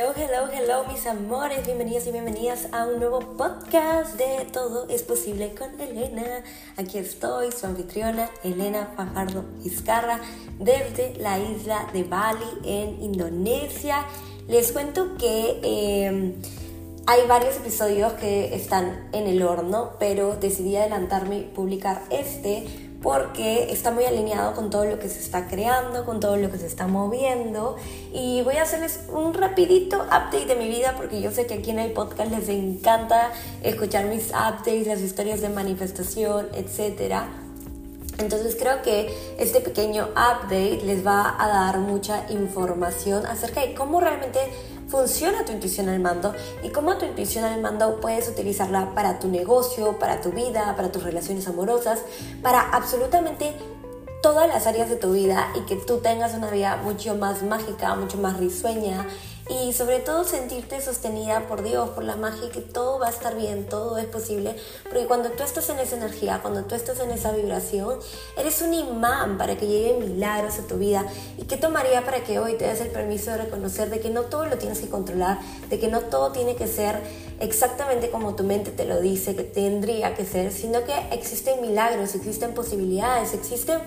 Hello, 0.00 0.12
hello, 0.16 0.48
hello, 0.52 0.84
mis 0.84 1.04
amores. 1.08 1.66
Bienvenidos 1.66 2.06
y 2.06 2.12
bienvenidas 2.12 2.68
a 2.70 2.86
un 2.86 3.00
nuevo 3.00 3.18
podcast 3.36 4.14
de 4.14 4.44
Todo 4.52 4.86
es 4.88 5.02
Posible 5.02 5.52
con 5.56 5.80
Elena. 5.80 6.44
Aquí 6.76 6.98
estoy, 6.98 7.50
su 7.50 7.66
anfitriona, 7.66 8.30
Elena 8.44 8.92
Fajardo 8.94 9.44
Vizcarra, 9.64 10.20
desde 10.60 11.16
la 11.18 11.40
isla 11.40 11.90
de 11.92 12.04
Bali, 12.04 12.46
en 12.64 13.02
Indonesia. 13.02 14.04
Les 14.46 14.70
cuento 14.70 15.16
que 15.16 15.58
em, 15.64 16.34
hay 17.08 17.26
varios 17.26 17.56
episodios 17.56 18.12
que 18.12 18.54
están 18.54 19.08
en 19.12 19.26
el 19.26 19.42
horno, 19.42 19.94
pero 19.98 20.36
decidí 20.36 20.76
adelantarme 20.76 21.38
y 21.38 21.42
publicar 21.42 22.04
este 22.10 22.87
porque 23.02 23.70
está 23.70 23.90
muy 23.92 24.04
alineado 24.04 24.54
con 24.54 24.70
todo 24.70 24.84
lo 24.84 24.98
que 24.98 25.08
se 25.08 25.20
está 25.20 25.46
creando, 25.46 26.04
con 26.04 26.18
todo 26.18 26.36
lo 26.36 26.50
que 26.50 26.58
se 26.58 26.66
está 26.66 26.86
moviendo 26.86 27.76
y 28.12 28.42
voy 28.42 28.56
a 28.56 28.62
hacerles 28.62 29.00
un 29.12 29.34
rapidito 29.34 29.98
update 29.98 30.46
de 30.46 30.56
mi 30.56 30.68
vida 30.68 30.94
porque 30.96 31.20
yo 31.20 31.30
sé 31.30 31.46
que 31.46 31.54
aquí 31.54 31.70
en 31.70 31.78
el 31.78 31.92
podcast 31.92 32.30
les 32.30 32.48
encanta 32.48 33.30
escuchar 33.62 34.06
mis 34.06 34.30
updates, 34.30 34.86
las 34.86 35.00
historias 35.00 35.40
de 35.40 35.48
manifestación, 35.48 36.48
etc. 36.54 37.22
Entonces 38.18 38.56
creo 38.58 38.82
que 38.82 39.14
este 39.38 39.60
pequeño 39.60 40.08
update 40.10 40.80
les 40.84 41.06
va 41.06 41.36
a 41.38 41.48
dar 41.48 41.78
mucha 41.78 42.24
información 42.30 43.24
acerca 43.26 43.60
de 43.60 43.74
cómo 43.74 44.00
realmente 44.00 44.40
funciona 44.88 45.44
tu 45.44 45.52
intuición 45.52 45.88
al 45.88 46.00
mando 46.00 46.34
y 46.62 46.70
cómo 46.70 46.96
tu 46.96 47.04
intuición 47.04 47.44
al 47.44 47.60
mando 47.60 48.00
puedes 48.00 48.28
utilizarla 48.28 48.94
para 48.94 49.18
tu 49.18 49.28
negocio, 49.28 49.98
para 49.98 50.20
tu 50.20 50.30
vida, 50.30 50.74
para 50.76 50.90
tus 50.90 51.02
relaciones 51.02 51.46
amorosas, 51.46 52.00
para 52.42 52.60
absolutamente 52.60 53.54
todas 54.22 54.48
las 54.48 54.66
áreas 54.66 54.88
de 54.88 54.96
tu 54.96 55.12
vida 55.12 55.48
y 55.54 55.60
que 55.60 55.76
tú 55.76 55.98
tengas 55.98 56.34
una 56.34 56.50
vida 56.50 56.76
mucho 56.82 57.14
más 57.14 57.42
mágica, 57.42 57.94
mucho 57.94 58.18
más 58.18 58.38
risueña 58.38 59.06
y 59.48 59.72
sobre 59.72 60.00
todo 60.00 60.24
sentirte 60.24 60.80
sostenida 60.80 61.46
por 61.48 61.62
Dios, 61.62 61.90
por 61.90 62.04
la 62.04 62.16
magia, 62.16 62.50
que 62.50 62.60
todo 62.60 62.98
va 62.98 63.06
a 63.06 63.10
estar 63.10 63.36
bien, 63.36 63.66
todo 63.66 63.96
es 63.98 64.06
posible, 64.06 64.56
porque 64.84 65.06
cuando 65.06 65.30
tú 65.30 65.42
estás 65.42 65.68
en 65.70 65.78
esa 65.78 65.96
energía, 65.96 66.40
cuando 66.42 66.64
tú 66.64 66.74
estás 66.74 67.00
en 67.00 67.10
esa 67.10 67.32
vibración, 67.32 67.98
eres 68.36 68.60
un 68.62 68.74
imán 68.74 69.38
para 69.38 69.56
que 69.56 69.66
lleguen 69.66 70.00
milagros 70.00 70.58
a 70.58 70.66
tu 70.66 70.76
vida. 70.76 71.06
¿Y 71.38 71.44
qué 71.44 71.56
tomaría 71.56 72.04
para 72.04 72.22
que 72.24 72.38
hoy 72.38 72.54
te 72.54 72.66
des 72.66 72.80
el 72.80 72.88
permiso 72.88 73.30
de 73.30 73.38
reconocer 73.38 73.90
de 73.90 74.00
que 74.00 74.10
no 74.10 74.22
todo 74.22 74.46
lo 74.46 74.58
tienes 74.58 74.80
que 74.80 74.88
controlar, 74.88 75.38
de 75.70 75.78
que 75.78 75.88
no 75.88 76.00
todo 76.00 76.32
tiene 76.32 76.56
que 76.56 76.66
ser 76.66 77.00
exactamente 77.40 78.10
como 78.10 78.34
tu 78.34 78.42
mente 78.42 78.70
te 78.70 78.84
lo 78.84 79.00
dice 79.00 79.36
que 79.36 79.44
tendría 79.44 80.14
que 80.14 80.24
ser, 80.24 80.52
sino 80.52 80.84
que 80.84 80.94
existen 81.12 81.60
milagros, 81.60 82.14
existen 82.14 82.52
posibilidades, 82.52 83.32
existen 83.32 83.78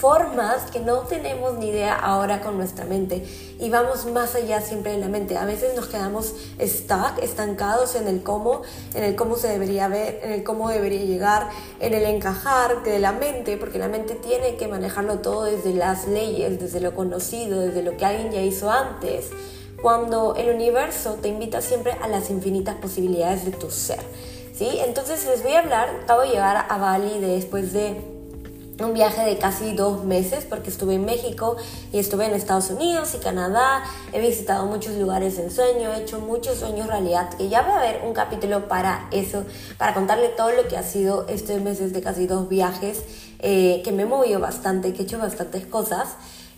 formas 0.00 0.70
que 0.70 0.80
no 0.80 1.00
tenemos 1.00 1.58
ni 1.58 1.68
idea 1.68 1.94
ahora 1.94 2.40
con 2.40 2.56
nuestra 2.56 2.86
mente 2.86 3.22
y 3.58 3.68
vamos 3.68 4.06
más 4.06 4.34
allá 4.34 4.62
siempre 4.62 4.92
de 4.92 4.98
la 4.98 5.08
mente. 5.08 5.36
A 5.36 5.44
veces 5.44 5.76
nos 5.76 5.88
quedamos 5.88 6.34
stuck, 6.58 7.18
estancados 7.22 7.94
en 7.94 8.08
el 8.08 8.22
cómo, 8.22 8.62
en 8.94 9.04
el 9.04 9.14
cómo 9.14 9.36
se 9.36 9.48
debería 9.48 9.88
ver, 9.88 10.20
en 10.22 10.32
el 10.32 10.42
cómo 10.42 10.70
debería 10.70 11.04
llegar, 11.04 11.50
en 11.80 11.92
el 11.92 12.04
encajar 12.04 12.82
de 12.82 12.98
la 12.98 13.12
mente, 13.12 13.58
porque 13.58 13.78
la 13.78 13.88
mente 13.88 14.14
tiene 14.14 14.56
que 14.56 14.68
manejarlo 14.68 15.18
todo 15.18 15.44
desde 15.44 15.74
las 15.74 16.08
leyes, 16.08 16.58
desde 16.58 16.80
lo 16.80 16.94
conocido, 16.94 17.60
desde 17.60 17.82
lo 17.82 17.98
que 17.98 18.06
alguien 18.06 18.32
ya 18.32 18.40
hizo 18.40 18.70
antes. 18.70 19.28
Cuando 19.82 20.34
el 20.34 20.54
universo 20.54 21.18
te 21.20 21.28
invita 21.28 21.60
siempre 21.60 21.92
a 22.00 22.08
las 22.08 22.30
infinitas 22.30 22.76
posibilidades 22.76 23.44
de 23.44 23.50
tu 23.50 23.70
ser. 23.70 24.00
¿sí? 24.54 24.78
Entonces 24.86 25.26
les 25.26 25.42
voy 25.42 25.52
a 25.52 25.60
hablar, 25.60 25.90
acabo 26.04 26.22
de 26.22 26.28
llegar 26.28 26.66
a 26.68 26.78
Bali 26.78 27.18
después 27.18 27.74
de 27.74 28.19
un 28.84 28.94
viaje 28.94 29.22
de 29.22 29.38
casi 29.38 29.72
dos 29.72 30.04
meses 30.04 30.44
porque 30.44 30.70
estuve 30.70 30.94
en 30.94 31.04
México 31.04 31.56
y 31.92 31.98
estuve 31.98 32.26
en 32.26 32.34
Estados 32.34 32.70
Unidos 32.70 33.14
y 33.14 33.18
Canadá, 33.18 33.82
he 34.12 34.20
visitado 34.20 34.66
muchos 34.66 34.96
lugares 34.96 35.38
en 35.38 35.50
sueño, 35.50 35.92
he 35.92 36.02
hecho 36.02 36.20
muchos 36.20 36.58
sueños 36.58 36.86
realidad, 36.86 37.30
que 37.34 37.48
ya 37.48 37.62
va 37.62 37.76
a 37.76 37.78
haber 37.78 38.02
un 38.04 38.12
capítulo 38.12 38.68
para 38.68 39.08
eso, 39.10 39.44
para 39.78 39.94
contarle 39.94 40.28
todo 40.28 40.52
lo 40.52 40.68
que 40.68 40.76
ha 40.76 40.82
sido 40.82 41.26
estos 41.28 41.60
meses 41.60 41.92
de 41.92 42.00
casi 42.00 42.26
dos 42.26 42.48
viajes, 42.48 43.02
eh, 43.38 43.80
que 43.84 43.92
me 43.92 44.02
he 44.02 44.06
movido 44.06 44.40
bastante, 44.40 44.92
que 44.92 45.02
he 45.02 45.04
hecho 45.04 45.18
bastantes 45.18 45.66
cosas, 45.66 46.08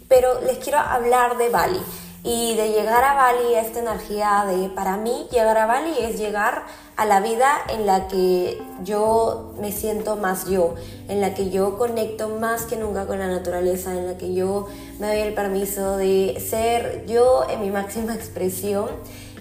pero 0.09 0.41
les 0.43 0.59
quiero 0.59 0.79
hablar 0.79 1.39
de 1.39 1.49
Bali 1.49 1.81
y 2.25 2.55
de 2.55 2.71
llegar 2.71 3.03
a 3.03 3.15
Bali, 3.15 3.55
esta 3.55 3.81
energía 3.81 4.45
de, 4.47 4.69
para 4.69 4.97
mí, 4.97 5.27
llegar 5.33 5.59
a 5.59 5.67
Bali 5.67 5.93
es 6.01 6.19
llegar 6.19 6.67
a 6.97 7.05
la 7.05 7.21
vida 7.21 7.49
en 7.69 7.85
la 7.85 8.07
que 8.07 8.63
yo 8.85 9.55
me 9.61 9.73
siento 9.73 10.15
más 10.15 10.49
yo, 10.49 10.77
en 11.09 11.21
la 11.21 11.35
que 11.35 11.51
yo 11.51 11.77
conecto 11.79 12.29
más 12.29 12.63
que 12.63 12.77
nunca 12.77 13.07
con 13.07 13.19
la 13.19 13.27
naturaleza, 13.27 13.91
en 13.93 14.07
la 14.07 14.19
que 14.19 14.35
yo 14.35 14.69
me 15.01 15.09
doy 15.09 15.19
el 15.19 15.35
permiso 15.35 15.97
de 15.97 16.41
ser 16.49 17.07
yo 17.07 17.45
en 17.51 17.61
mi 17.61 17.71
máxima 17.73 18.15
expresión. 18.15 18.89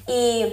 Y 0.08 0.52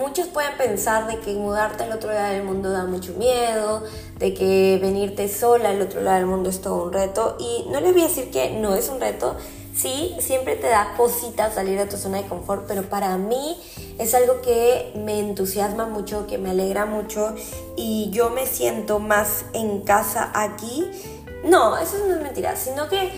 muchos 0.00 0.26
pueden 0.26 0.54
pensar 0.58 1.06
de 1.06 1.18
que 1.20 1.32
mudarte 1.32 1.84
al 1.84 1.92
otro 1.92 2.12
lado 2.12 2.34
del 2.34 2.44
mundo 2.44 2.70
da 2.70 2.84
mucho 2.84 3.14
miedo, 3.14 3.84
de 4.18 4.34
que 4.34 4.78
venirte 4.82 5.28
sola 5.28 5.70
al 5.70 5.80
otro 5.80 6.02
lado 6.02 6.18
del 6.18 6.26
mundo 6.26 6.50
es 6.50 6.60
todo 6.60 6.84
un 6.84 6.92
reto. 6.92 7.38
Y 7.40 7.70
no 7.70 7.80
les 7.80 7.92
voy 7.94 8.02
a 8.02 8.08
decir 8.08 8.30
que 8.30 8.50
no 8.50 8.74
es 8.74 8.90
un 8.90 9.00
reto, 9.00 9.34
sí, 9.78 10.16
siempre 10.18 10.56
te 10.56 10.68
da 10.68 10.94
cosita 10.96 11.50
salir 11.52 11.78
de 11.78 11.86
tu 11.86 11.96
zona 11.96 12.18
de 12.18 12.28
confort, 12.28 12.66
pero 12.66 12.82
para 12.82 13.16
mí 13.16 13.56
es 13.98 14.14
algo 14.14 14.42
que 14.42 14.92
me 14.96 15.20
entusiasma 15.20 15.86
mucho, 15.86 16.26
que 16.26 16.38
me 16.38 16.50
alegra 16.50 16.84
mucho 16.84 17.34
y 17.76 18.10
yo 18.10 18.30
me 18.30 18.46
siento 18.46 18.98
más 18.98 19.44
en 19.52 19.82
casa 19.82 20.30
aquí. 20.34 20.84
No, 21.44 21.78
eso 21.78 21.96
no 22.06 22.14
es 22.16 22.22
mentira, 22.22 22.56
sino 22.56 22.88
que 22.88 23.10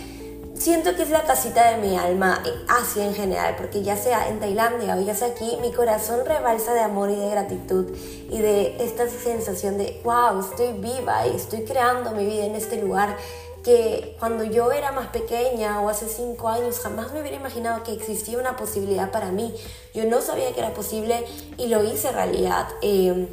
siento 0.55 0.95
que 0.95 1.05
es 1.05 1.11
la 1.11 1.23
casita 1.23 1.71
de 1.71 1.79
mi 1.79 1.97
alma, 1.97 2.43
así 2.69 3.01
en 3.01 3.15
general, 3.15 3.57
porque 3.57 3.83
ya 3.83 3.97
sea 3.97 4.29
en 4.29 4.41
Tailandia 4.41 4.95
o 4.97 5.01
ya 5.01 5.15
sea 5.15 5.29
aquí, 5.29 5.57
mi 5.63 5.73
corazón 5.73 6.27
rebalsa 6.27 6.75
de 6.75 6.81
amor 6.81 7.09
y 7.09 7.17
de 7.17 7.31
gratitud 7.31 7.87
y 8.29 8.39
de 8.39 8.77
esta 8.85 9.09
sensación 9.09 9.79
de, 9.79 9.99
wow, 10.05 10.39
estoy 10.41 10.75
viva 10.75 11.27
y 11.27 11.35
estoy 11.35 11.65
creando 11.65 12.11
mi 12.11 12.27
vida 12.27 12.45
en 12.45 12.55
este 12.55 12.77
lugar 12.77 13.17
que 13.63 14.17
cuando 14.19 14.45
yo 14.45 14.73
era 14.73 14.93
más 14.93 15.09
pequeña 15.09 15.81
o 15.81 15.89
hace 15.89 16.09
cinco 16.09 16.49
años 16.49 16.79
jamás 16.81 17.13
me 17.13 17.21
hubiera 17.21 17.37
imaginado 17.37 17.83
que 17.85 17.93
existía 17.93 18.39
una 18.39 18.57
posibilidad 18.57 19.11
para 19.11 19.31
mí. 19.31 19.55
Yo 19.95 20.05
no 20.05 20.21
sabía 20.21 20.53
que 20.53 20.61
era 20.61 20.73
posible 20.73 21.25
y 21.59 21.69
lo 21.69 21.85
hice 21.85 22.13
realidad. 22.13 22.69
Eh, 22.83 23.29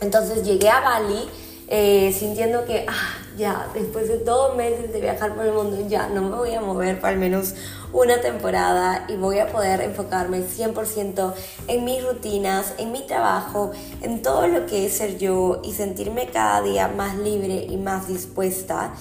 entonces 0.00 0.44
llegué 0.44 0.70
a 0.70 0.80
Bali 0.80 1.28
eh, 1.72 2.12
sintiendo 2.18 2.64
que, 2.64 2.84
ah, 2.88 3.18
ya, 3.36 3.68
después 3.72 4.08
de 4.08 4.18
dos 4.18 4.56
meses 4.56 4.92
de 4.92 5.00
viajar 5.00 5.36
por 5.36 5.46
el 5.46 5.52
mundo, 5.52 5.76
ya 5.88 6.08
no 6.08 6.22
me 6.22 6.36
voy 6.36 6.52
a 6.52 6.60
mover 6.60 7.00
para 7.00 7.12
al 7.12 7.20
menos 7.20 7.54
una 7.92 8.20
temporada 8.20 9.04
y 9.08 9.14
voy 9.14 9.38
a 9.38 9.46
poder 9.46 9.80
enfocarme 9.80 10.42
100% 10.42 11.32
en 11.68 11.84
mis 11.84 12.04
rutinas, 12.04 12.74
en 12.78 12.90
mi 12.90 13.06
trabajo, 13.06 13.70
en 14.02 14.20
todo 14.20 14.48
lo 14.48 14.66
que 14.66 14.86
es 14.86 14.94
ser 14.94 15.18
yo 15.18 15.60
y 15.62 15.72
sentirme 15.72 16.26
cada 16.26 16.60
día 16.62 16.88
más 16.88 17.16
libre 17.16 17.66
y 17.68 17.76
más 17.76 18.08
dispuesta. 18.08 18.92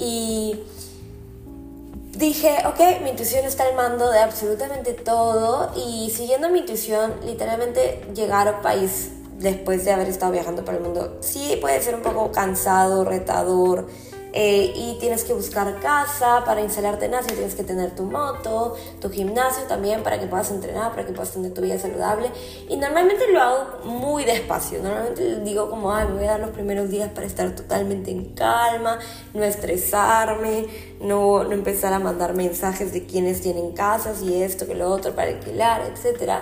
Y 0.00 0.58
dije, 2.16 2.56
ok, 2.66 3.02
mi 3.02 3.10
intuición 3.10 3.44
está 3.44 3.64
al 3.64 3.74
mando 3.74 4.10
de 4.10 4.18
absolutamente 4.18 4.94
todo 4.94 5.72
y 5.76 6.10
siguiendo 6.10 6.48
mi 6.48 6.60
intuición, 6.60 7.12
literalmente 7.24 8.02
llegar 8.14 8.48
a 8.48 8.52
un 8.56 8.62
país 8.62 9.10
después 9.38 9.84
de 9.84 9.92
haber 9.92 10.08
estado 10.08 10.32
viajando 10.32 10.64
por 10.64 10.74
el 10.74 10.80
mundo, 10.80 11.18
sí 11.20 11.58
puede 11.60 11.82
ser 11.82 11.94
un 11.94 12.02
poco 12.02 12.32
cansado, 12.32 13.04
retador, 13.04 13.88
eh, 14.32 14.72
y 14.76 14.96
tienes 15.00 15.24
que 15.24 15.32
buscar 15.32 15.80
casa 15.80 16.44
para 16.44 16.60
instalarte 16.60 17.06
en 17.06 17.14
Asia, 17.14 17.34
tienes 17.34 17.54
que 17.54 17.64
tener 17.64 17.96
tu 17.96 18.04
moto, 18.04 18.76
tu 19.00 19.10
gimnasio 19.10 19.64
también 19.64 20.02
para 20.02 20.20
que 20.20 20.26
puedas 20.26 20.50
entrenar, 20.50 20.92
para 20.92 21.04
que 21.04 21.12
puedas 21.12 21.32
tener 21.32 21.52
tu 21.52 21.60
vida 21.60 21.78
saludable. 21.78 22.30
Y 22.68 22.76
normalmente 22.76 23.24
lo 23.32 23.40
hago 23.40 23.84
muy 23.84 24.24
despacio, 24.24 24.82
normalmente 24.82 25.40
digo 25.40 25.68
como, 25.68 25.92
ay, 25.92 26.06
me 26.08 26.14
voy 26.14 26.24
a 26.24 26.32
dar 26.32 26.40
los 26.40 26.50
primeros 26.50 26.90
días 26.90 27.10
para 27.10 27.26
estar 27.26 27.54
totalmente 27.56 28.10
en 28.12 28.34
calma, 28.34 28.98
no 29.34 29.42
estresarme, 29.42 30.66
no, 31.00 31.42
no 31.42 31.52
empezar 31.52 31.92
a 31.92 31.98
mandar 31.98 32.34
mensajes 32.34 32.92
de 32.92 33.06
quienes 33.06 33.40
tienen 33.40 33.72
casas 33.72 34.22
y 34.22 34.42
esto, 34.42 34.66
que 34.66 34.76
lo 34.76 34.90
otro 34.90 35.14
para 35.14 35.30
alquilar, 35.30 35.82
etc. 35.82 36.34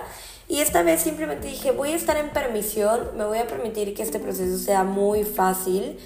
Y 0.47 0.61
esta 0.61 0.83
vez 0.83 1.01
simplemente 1.01 1.47
dije, 1.47 1.71
voy 1.71 1.93
a 1.93 1.95
estar 1.95 2.17
en 2.17 2.29
permisión, 2.29 3.17
me 3.17 3.25
voy 3.25 3.39
a 3.39 3.47
permitir 3.47 3.95
que 3.95 4.03
este 4.03 4.19
proceso 4.19 4.57
sea 4.57 4.83
muy 4.83 5.23
fácil 5.23 5.97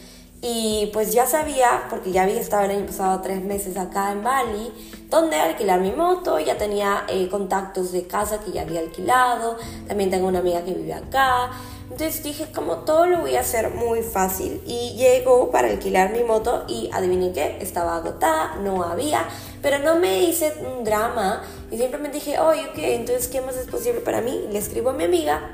y 0.45 0.89
pues 0.91 1.13
ya 1.13 1.25
sabía, 1.25 1.85
porque 1.89 2.11
ya 2.11 2.23
había 2.23 2.41
estado 2.41 2.65
el 2.65 2.71
año 2.71 2.85
pasado 2.85 3.21
tres 3.21 3.41
meses 3.41 3.77
acá 3.77 4.11
en 4.11 4.25
Bali, 4.25 4.73
donde 5.09 5.37
alquilar 5.37 5.79
mi 5.79 5.93
moto, 5.93 6.37
ya 6.37 6.57
tenía 6.57 7.05
eh, 7.07 7.29
contactos 7.29 7.93
de 7.93 8.07
casa 8.07 8.41
que 8.41 8.51
ya 8.51 8.63
había 8.63 8.81
alquilado, 8.81 9.55
también 9.87 10.09
tengo 10.09 10.27
una 10.27 10.39
amiga 10.39 10.65
que 10.65 10.73
vive 10.73 10.93
acá. 10.93 11.49
Entonces 11.89 12.21
dije, 12.23 12.51
como 12.53 12.79
todo 12.79 13.05
lo 13.05 13.21
voy 13.21 13.37
a 13.37 13.39
hacer 13.39 13.69
muy 13.69 14.01
fácil. 14.01 14.61
Y 14.65 14.95
llego 14.97 15.49
para 15.49 15.69
alquilar 15.69 16.11
mi 16.11 16.23
moto 16.23 16.65
y 16.67 16.89
adivinen 16.91 17.31
qué, 17.31 17.59
estaba 17.61 17.95
agotada, 17.95 18.57
no 18.57 18.83
había, 18.83 19.25
pero 19.61 19.79
no 19.79 19.95
me 19.95 20.23
hice 20.23 20.51
un 20.59 20.83
drama 20.83 21.41
y 21.71 21.77
simplemente 21.77 22.17
dije, 22.17 22.37
oye, 22.41 22.65
ok, 22.65 22.79
entonces, 22.79 23.29
¿qué 23.29 23.39
más 23.39 23.55
es 23.55 23.67
posible 23.67 24.01
para 24.01 24.19
mí? 24.19 24.47
Le 24.51 24.59
escribo 24.59 24.89
a 24.89 24.93
mi 24.93 25.05
amiga, 25.05 25.53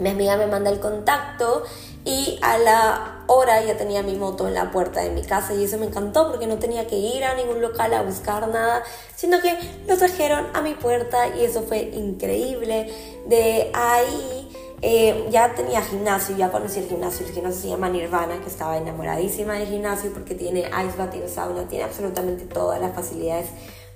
mi 0.00 0.08
amiga 0.08 0.36
me 0.36 0.48
manda 0.48 0.70
el 0.70 0.80
contacto 0.80 1.62
y 2.08 2.38
a 2.40 2.56
la 2.56 3.22
hora 3.26 3.62
ya 3.62 3.76
tenía 3.76 4.02
mi 4.02 4.14
moto 4.14 4.48
en 4.48 4.54
la 4.54 4.70
puerta 4.70 5.02
de 5.02 5.10
mi 5.10 5.20
casa 5.20 5.52
y 5.52 5.64
eso 5.64 5.76
me 5.76 5.84
encantó 5.84 6.30
porque 6.30 6.46
no 6.46 6.56
tenía 6.56 6.86
que 6.86 6.96
ir 6.96 7.22
a 7.22 7.34
ningún 7.34 7.60
local 7.60 7.92
a 7.92 8.00
buscar 8.00 8.48
nada, 8.48 8.82
sino 9.14 9.42
que 9.42 9.54
lo 9.86 9.94
trajeron 9.98 10.46
a 10.54 10.62
mi 10.62 10.72
puerta 10.72 11.36
y 11.36 11.44
eso 11.44 11.64
fue 11.64 11.80
increíble. 11.80 12.90
De 13.26 13.70
ahí 13.74 14.48
eh, 14.80 15.26
ya 15.30 15.54
tenía 15.54 15.82
gimnasio, 15.82 16.34
ya 16.34 16.50
conocí 16.50 16.78
el 16.78 16.88
gimnasio, 16.88 17.26
el 17.26 17.32
gimnasio 17.34 17.60
se 17.60 17.68
llama 17.68 17.90
Nirvana, 17.90 18.40
que 18.40 18.48
estaba 18.48 18.78
enamoradísima 18.78 19.52
del 19.58 19.68
gimnasio 19.68 20.10
porque 20.10 20.34
tiene 20.34 20.60
ice 20.60 20.96
bath, 20.96 21.10
tiene 21.10 21.28
sauna, 21.28 21.68
tiene 21.68 21.84
absolutamente 21.84 22.46
todas 22.46 22.80
las 22.80 22.94
facilidades 22.94 23.48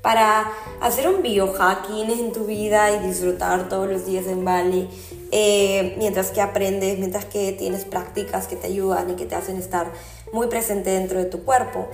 para 0.02 0.52
hacer 0.80 1.08
un 1.08 1.22
biohacking 1.22 2.10
en 2.10 2.32
tu 2.32 2.44
vida 2.44 2.90
y 2.90 3.06
disfrutar 3.06 3.68
todos 3.68 3.88
los 3.88 4.04
días 4.04 4.26
en 4.26 4.44
Bali, 4.44 4.88
eh, 5.30 5.94
mientras 5.96 6.30
que 6.30 6.40
aprendes, 6.40 6.98
mientras 6.98 7.24
que 7.24 7.52
tienes 7.52 7.84
prácticas 7.84 8.48
que 8.48 8.56
te 8.56 8.66
ayudan 8.66 9.10
y 9.10 9.14
que 9.14 9.24
te 9.24 9.36
hacen 9.36 9.56
estar 9.56 9.92
muy 10.32 10.48
presente 10.48 10.90
dentro 10.90 11.18
de 11.18 11.26
tu 11.26 11.44
cuerpo. 11.44 11.88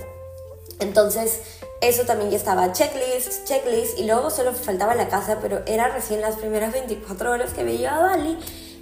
Entonces, 0.79 1.41
eso 1.81 2.03
también 2.03 2.31
ya 2.31 2.37
estaba 2.37 2.71
checklist, 2.73 3.45
checklist, 3.45 3.99
y 3.99 4.05
luego 4.05 4.31
solo 4.31 4.53
faltaba 4.53 4.95
la 4.95 5.07
casa, 5.07 5.37
pero 5.41 5.61
era 5.67 5.89
recién 5.89 6.21
las 6.21 6.35
primeras 6.35 6.73
24 6.73 7.31
horas 7.31 7.51
que 7.53 7.61
había 7.61 7.75
llegado 7.75 8.05
a 8.05 8.09
Bali. 8.09 8.37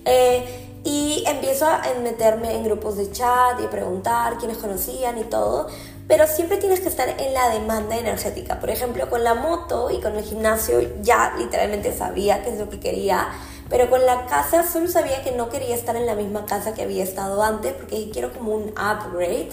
Eh, 0.06 0.68
y 0.84 1.24
empiezo 1.28 1.66
a 1.66 1.82
meterme 2.02 2.56
en 2.56 2.64
grupos 2.64 2.96
de 2.96 3.12
chat 3.12 3.60
y 3.62 3.68
preguntar 3.68 4.38
quiénes 4.38 4.58
conocían 4.58 5.18
y 5.18 5.26
todo, 5.26 5.68
pero 6.08 6.26
siempre 6.26 6.58
tienes 6.58 6.80
que 6.80 6.88
estar 6.88 7.10
en 7.10 7.34
la 7.34 7.50
demanda 7.50 7.98
energética. 7.98 8.60
Por 8.60 8.70
ejemplo, 8.70 9.10
con 9.10 9.24
la 9.24 9.34
moto 9.34 9.92
y 9.92 10.00
con 10.00 10.16
el 10.16 10.24
gimnasio 10.24 10.80
ya 11.02 11.36
literalmente 11.38 11.96
sabía 11.96 12.44
qué 12.44 12.52
es 12.52 12.60
lo 12.60 12.70
que 12.70 12.80
quería, 12.80 13.28
pero 13.70 13.90
con 13.90 14.06
la 14.06 14.26
casa 14.26 14.66
solo 14.66 14.88
sabía 14.88 15.22
que 15.22 15.32
no 15.32 15.50
quería 15.50 15.76
estar 15.76 15.96
en 15.98 16.06
la 16.06 16.16
misma 16.16 16.46
casa 16.46 16.74
que 16.74 16.84
había 16.84 17.04
estado 17.04 17.44
antes 17.44 17.74
porque 17.74 18.10
quiero 18.12 18.32
como 18.32 18.56
un 18.56 18.70
upgrade. 18.70 19.50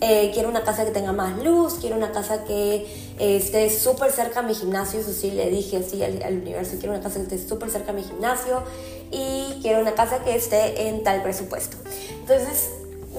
Eh, 0.00 0.30
quiero 0.32 0.48
una 0.48 0.62
casa 0.62 0.84
que 0.84 0.92
tenga 0.92 1.10
más 1.10 1.42
luz, 1.42 1.78
quiero 1.80 1.96
una 1.96 2.12
casa 2.12 2.44
que 2.44 2.86
eh, 3.18 3.36
esté 3.36 3.68
súper 3.68 4.12
cerca 4.12 4.38
a 4.38 4.42
mi 4.44 4.54
gimnasio, 4.54 5.00
eso 5.00 5.12
sí, 5.12 5.32
le 5.32 5.50
dije 5.50 5.78
así 5.78 6.00
al, 6.04 6.22
al, 6.22 6.34
universo, 6.34 6.76
quiero 6.78 6.94
una 6.94 7.02
casa 7.02 7.16
que 7.16 7.34
esté 7.34 7.48
súper 7.48 7.68
cerca 7.68 7.90
a 7.90 7.94
mi 7.94 8.04
gimnasio 8.04 8.62
y 9.10 9.58
quiero 9.60 9.80
una 9.80 9.94
casa 9.94 10.22
que 10.22 10.36
esté 10.36 10.86
en 10.86 11.02
tal 11.02 11.20
presupuesto. 11.24 11.78
Entonces, 12.12 12.70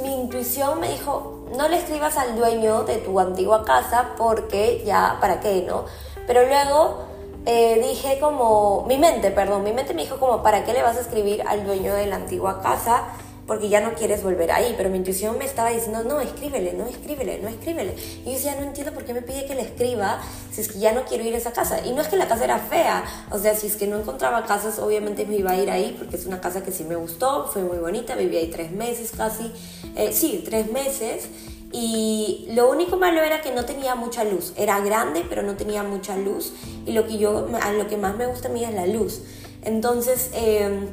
mi 0.01 0.21
intuición 0.21 0.79
me 0.79 0.89
dijo, 0.89 1.38
no 1.55 1.67
le 1.67 1.77
escribas 1.77 2.17
al 2.17 2.35
dueño 2.35 2.83
de 2.83 2.97
tu 2.97 3.19
antigua 3.19 3.65
casa 3.65 4.11
porque 4.17 4.83
ya, 4.85 5.17
¿para 5.19 5.39
qué, 5.39 5.63
no? 5.67 5.85
Pero 6.27 6.45
luego 6.45 7.05
eh, 7.45 7.79
dije 7.81 8.19
como, 8.19 8.85
mi 8.87 8.97
mente, 8.97 9.31
perdón, 9.31 9.63
mi 9.63 9.73
mente 9.73 9.93
me 9.93 10.03
dijo 10.03 10.19
como, 10.19 10.43
¿para 10.43 10.63
qué 10.63 10.73
le 10.73 10.83
vas 10.83 10.97
a 10.97 11.01
escribir 11.01 11.41
al 11.47 11.65
dueño 11.65 11.93
de 11.95 12.05
la 12.05 12.17
antigua 12.17 12.61
casa? 12.61 13.03
Porque 13.49 13.67
ya 13.67 13.81
no 13.81 13.95
quieres 13.95 14.21
volver 14.21 14.51
ahí, 14.51 14.75
pero 14.77 14.91
mi 14.91 14.97
intuición 14.97 15.35
me 15.39 15.43
estaba 15.43 15.71
diciendo, 15.71 16.03
no, 16.03 16.21
escríbele, 16.21 16.73
no, 16.73 16.85
escríbele, 16.85 17.39
no, 17.39 17.49
escríbele. 17.49 17.95
Y 18.23 18.25
yo 18.25 18.31
decía, 18.33 18.55
no 18.55 18.61
entiendo 18.61 18.93
por 18.93 19.05
qué 19.05 19.13
me 19.15 19.23
pide 19.23 19.47
que 19.47 19.55
le 19.55 19.63
escriba 19.63 20.21
si 20.51 20.61
es 20.61 20.71
que 20.71 20.77
ya 20.77 20.93
no 20.93 21.03
quiero 21.05 21.23
ir 21.23 21.33
a 21.33 21.39
esa 21.39 21.51
casa. 21.51 21.83
Y 21.83 21.93
no 21.93 22.01
es 22.03 22.09
que 22.09 22.15
la 22.15 22.27
casa 22.27 22.43
era 22.43 22.59
fea, 22.59 23.03
o 23.31 23.39
sea, 23.39 23.55
si 23.55 23.65
es 23.65 23.75
que 23.75 23.87
no 23.87 23.97
encontraba 23.97 24.45
casas, 24.45 24.77
obviamente 24.77 25.25
me 25.25 25.37
iba 25.37 25.49
a 25.49 25.57
ir 25.57 25.71
ahí, 25.71 25.95
porque 25.97 26.15
es 26.15 26.27
una 26.27 26.39
casa 26.39 26.63
que 26.63 26.71
sí 26.71 26.83
me 26.83 26.95
gustó, 26.95 27.47
fue 27.47 27.63
muy 27.63 27.79
bonita, 27.79 28.13
viví 28.15 28.37
ahí 28.37 28.51
tres 28.51 28.71
meses 28.71 29.13
casi, 29.17 29.51
eh, 29.95 30.11
sí, 30.13 30.43
tres 30.45 30.71
meses. 30.71 31.27
Y 31.71 32.49
lo 32.51 32.69
único 32.69 32.97
malo 32.97 33.23
era 33.23 33.41
que 33.41 33.51
no 33.51 33.65
tenía 33.65 33.95
mucha 33.95 34.25
luz. 34.25 34.53
Era 34.57 34.79
grande, 34.81 35.25
pero 35.27 35.41
no 35.41 35.55
tenía 35.55 35.81
mucha 35.81 36.15
luz. 36.17 36.53
Y 36.85 36.91
lo 36.91 37.07
que 37.07 37.17
yo, 37.17 37.47
a 37.59 37.71
lo 37.73 37.87
que 37.87 37.97
más 37.97 38.15
me 38.15 38.27
gusta 38.27 38.47
a 38.47 38.51
mí 38.51 38.63
es 38.63 38.75
la 38.75 38.85
luz. 38.85 39.23
Entonces, 39.63 40.29
eh, 40.33 40.87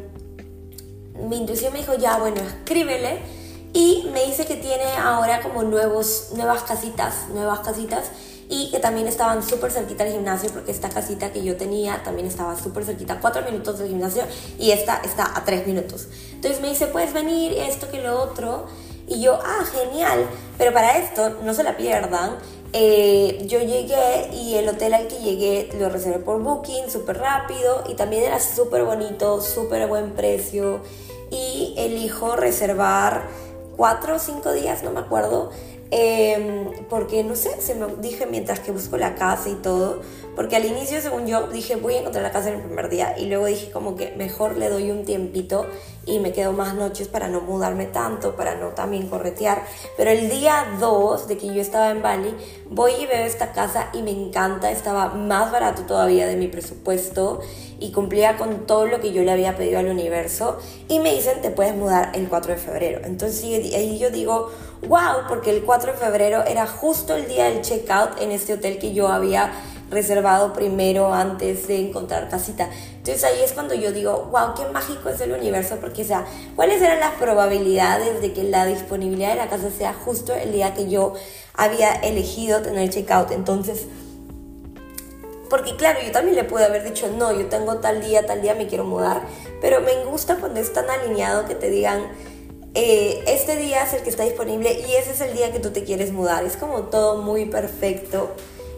mi 1.29 1.37
intuición 1.37 1.73
me 1.73 1.81
dijo, 1.81 1.95
ya, 1.95 2.19
bueno, 2.19 2.41
escríbele. 2.41 3.21
Y 3.73 4.09
me 4.13 4.25
dice 4.25 4.47
que 4.47 4.57
tiene 4.57 4.85
ahora 4.99 5.43
como 5.43 5.63
nuevos, 5.63 6.31
nuevas 6.35 6.63
casitas, 6.63 7.29
nuevas 7.29 7.61
casitas. 7.61 8.11
Y 8.49 8.71
que 8.71 8.79
también 8.79 9.09
estaban 9.09 9.43
súper 9.43 9.73
cerquita 9.73 10.05
del 10.05 10.13
gimnasio, 10.15 10.51
porque 10.51 10.71
esta 10.71 10.89
casita 10.89 11.33
que 11.33 11.43
yo 11.43 11.57
tenía 11.57 12.03
también 12.05 12.29
estaba 12.29 12.57
súper 12.57 12.85
cerquita, 12.85 13.19
cuatro 13.21 13.43
minutos 13.43 13.81
del 13.81 13.89
gimnasio, 13.89 14.23
y 14.57 14.71
esta 14.71 15.01
está 15.05 15.37
a 15.37 15.45
tres 15.45 15.67
minutos. 15.67 16.07
Entonces 16.33 16.61
me 16.61 16.69
dice, 16.69 16.87
puedes 16.87 17.13
venir, 17.13 17.53
esto 17.55 17.91
que 17.91 18.01
lo 18.01 18.23
otro. 18.23 18.67
Y 19.09 19.21
yo, 19.21 19.39
ah, 19.43 19.65
genial. 19.65 20.27
Pero 20.59 20.73
para 20.73 20.99
esto, 20.99 21.31
no 21.43 21.55
se 21.55 21.63
la 21.63 21.77
pierdan. 21.77 22.37
Eh, 22.73 23.45
yo 23.47 23.61
llegué 23.61 24.31
y 24.33 24.55
el 24.55 24.69
hotel 24.69 24.95
al 24.95 25.09
que 25.09 25.19
llegué 25.19 25.69
lo 25.79 25.89
reservé 25.89 26.19
por 26.19 26.43
Booking, 26.43 26.91
súper 26.91 27.19
rápido. 27.19 27.85
Y 27.89 27.95
también 27.95 28.25
era 28.25 28.41
súper 28.41 28.85
bonito, 28.85 29.41
súper 29.41 29.87
buen 29.89 30.13
precio 30.13 30.81
y 31.31 31.75
elijo 31.77 32.37
reservar 32.37 33.29
cuatro 33.77 34.17
o 34.17 34.19
cinco 34.19 34.53
días, 34.53 34.83
no 34.83 34.91
me 34.91 35.01
acuerdo, 35.01 35.51
em, 35.91 36.71
porque 36.89 37.23
no 37.25 37.37
sé, 37.37 37.61
se 37.61 37.75
me 37.75 37.87
dije 38.01 38.27
mientras 38.27 38.61
que 38.61 38.73
busco 38.73 38.97
la 38.97 39.15
casa 39.15 39.49
y 39.49 39.55
todo, 39.55 40.01
porque 40.35 40.57
al 40.57 40.67
inicio, 40.67 41.01
según 41.01 41.27
yo, 41.27 41.49
dije 41.49 41.77
voy 41.77 41.95
a 41.95 42.01
encontrar 42.01 42.23
la 42.23 42.31
casa 42.31 42.51
en 42.51 42.57
el 42.57 42.63
primer 42.63 42.89
día 42.89 43.19
y 43.19 43.27
luego 43.27 43.47
dije 43.47 43.71
como 43.71 43.97
que 43.97 44.13
mejor 44.17 44.57
le 44.57 44.69
doy 44.69 44.91
un 44.91 45.05
tiempito 45.05 45.67
y 46.05 46.21
me 46.21 46.33
quedo 46.33 46.53
más 46.53 46.75
noches 46.75 47.09
para 47.09 47.29
no 47.29 47.41
mudarme 47.41 47.87
tanto, 47.87 48.37
para 48.37 48.55
no 48.55 48.69
también 48.69 49.09
corretear. 49.09 49.65
Pero 49.97 50.11
el 50.11 50.29
día 50.29 50.77
2 50.79 51.27
de 51.27 51.37
que 51.37 51.47
yo 51.53 51.61
estaba 51.61 51.91
en 51.91 52.03
Bali, 52.03 52.35
voy 52.71 52.93
y 53.01 53.07
veo 53.07 53.25
esta 53.25 53.53
casa 53.53 53.89
y 53.93 54.03
me 54.03 54.11
encanta, 54.11 54.71
estaba 54.71 55.09
más 55.09 55.51
barato 55.51 55.83
todavía 55.83 56.27
de 56.27 56.37
mi 56.37 56.49
presupuesto 56.49 57.41
y 57.79 57.93
cumplía 57.93 58.37
con 58.37 58.67
todo 58.67 58.87
lo 58.87 59.01
que 59.01 59.13
yo 59.13 59.23
le 59.23 59.33
había 59.33 59.57
pedido 59.57 59.79
al 59.79 59.89
universo 59.89 60.59
y 60.89 61.01
me 61.01 61.15
dicen 61.15 61.43
te 61.43 61.51
puedes 61.51 61.75
mudar 61.75 62.13
el 62.15 62.29
4 62.29 62.53
de 62.53 62.59
febrero. 62.59 63.01
Entonces 63.05 63.43
ahí 63.75 63.99
yo 63.99 64.11
digo, 64.11 64.51
wow, 64.89 65.27
porque 65.29 65.51
el 65.51 65.63
4 65.63 65.93
de 65.93 65.99
febrero 65.99 66.45
era 66.47 66.67
justo 66.67 67.15
el 67.15 67.29
día 67.29 67.47
del 67.47 67.63
checkout 67.63 68.21
en 68.21 68.31
este 68.31 68.55
hotel 68.55 68.79
que 68.79 68.93
yo 68.93 69.09
había 69.09 69.53
reservado 69.91 70.53
primero 70.53 71.15
antes 71.15 71.69
de 71.69 71.79
encontrar 71.79 72.29
casita. 72.29 72.69
Entonces 72.97 73.23
ahí 73.25 73.41
es 73.43 73.53
cuando 73.53 73.75
yo 73.75 73.93
digo, 73.93 74.29
wow, 74.33 74.55
qué 74.57 74.65
mágico 74.73 75.09
es 75.09 75.21
el 75.21 75.33
universo, 75.33 75.77
porque 75.81 76.03
o 76.03 76.05
sea, 76.05 76.25
¿cuáles 76.57 76.83
eran 76.83 77.01
las 77.01 77.13
probabilidades 77.15 78.21
de 78.21 78.33
que 78.33 78.43
la 78.43 78.67
disponibilidad 78.67 79.31
de 79.31 79.37
la 79.37 79.49
casa 79.49 79.71
sea 79.71 79.95
justo 79.95 80.35
el 80.35 80.53
día 80.53 80.75
que 80.75 80.89
yo 80.89 81.15
había 81.55 81.93
elegido 81.93 82.63
tener 82.63 82.91
checkout? 82.91 83.31
Entonces, 83.31 83.87
porque 85.49 85.77
claro, 85.77 86.01
yo 86.05 86.11
también 86.11 86.35
le 86.35 86.45
pude 86.45 86.65
haber 86.65 86.83
dicho, 86.83 87.09
no, 87.17 87.33
yo 87.33 87.47
tengo 87.47 87.77
tal 87.77 88.03
día, 88.03 88.27
tal 88.27 88.43
día 88.43 88.55
me 88.57 88.67
quiero 88.67 88.85
mudar, 88.85 89.23
pero 89.61 89.81
me 89.81 90.05
gusta 90.05 90.37
cuando 90.37 90.59
es 90.59 90.73
tan 90.73 90.91
alineado 90.91 91.47
que 91.47 91.55
te 91.55 91.71
digan, 91.71 92.09
eh, 92.79 93.25
este 93.27 93.57
día 93.57 93.85
es 93.85 93.95
el 93.95 94.03
que 94.03 94.11
está 94.11 94.25
disponible 94.25 94.71
y 94.71 94.97
ese 94.97 95.13
es 95.13 95.23
el 95.23 95.35
día 95.35 95.51
que 95.51 95.61
tú 95.61 95.71
te 95.71 95.83
quieres 95.83 96.13
mudar. 96.13 96.45
Es 96.45 96.59
como 96.59 96.81
todo 96.83 97.23
muy 97.23 97.47
perfecto. 97.47 98.35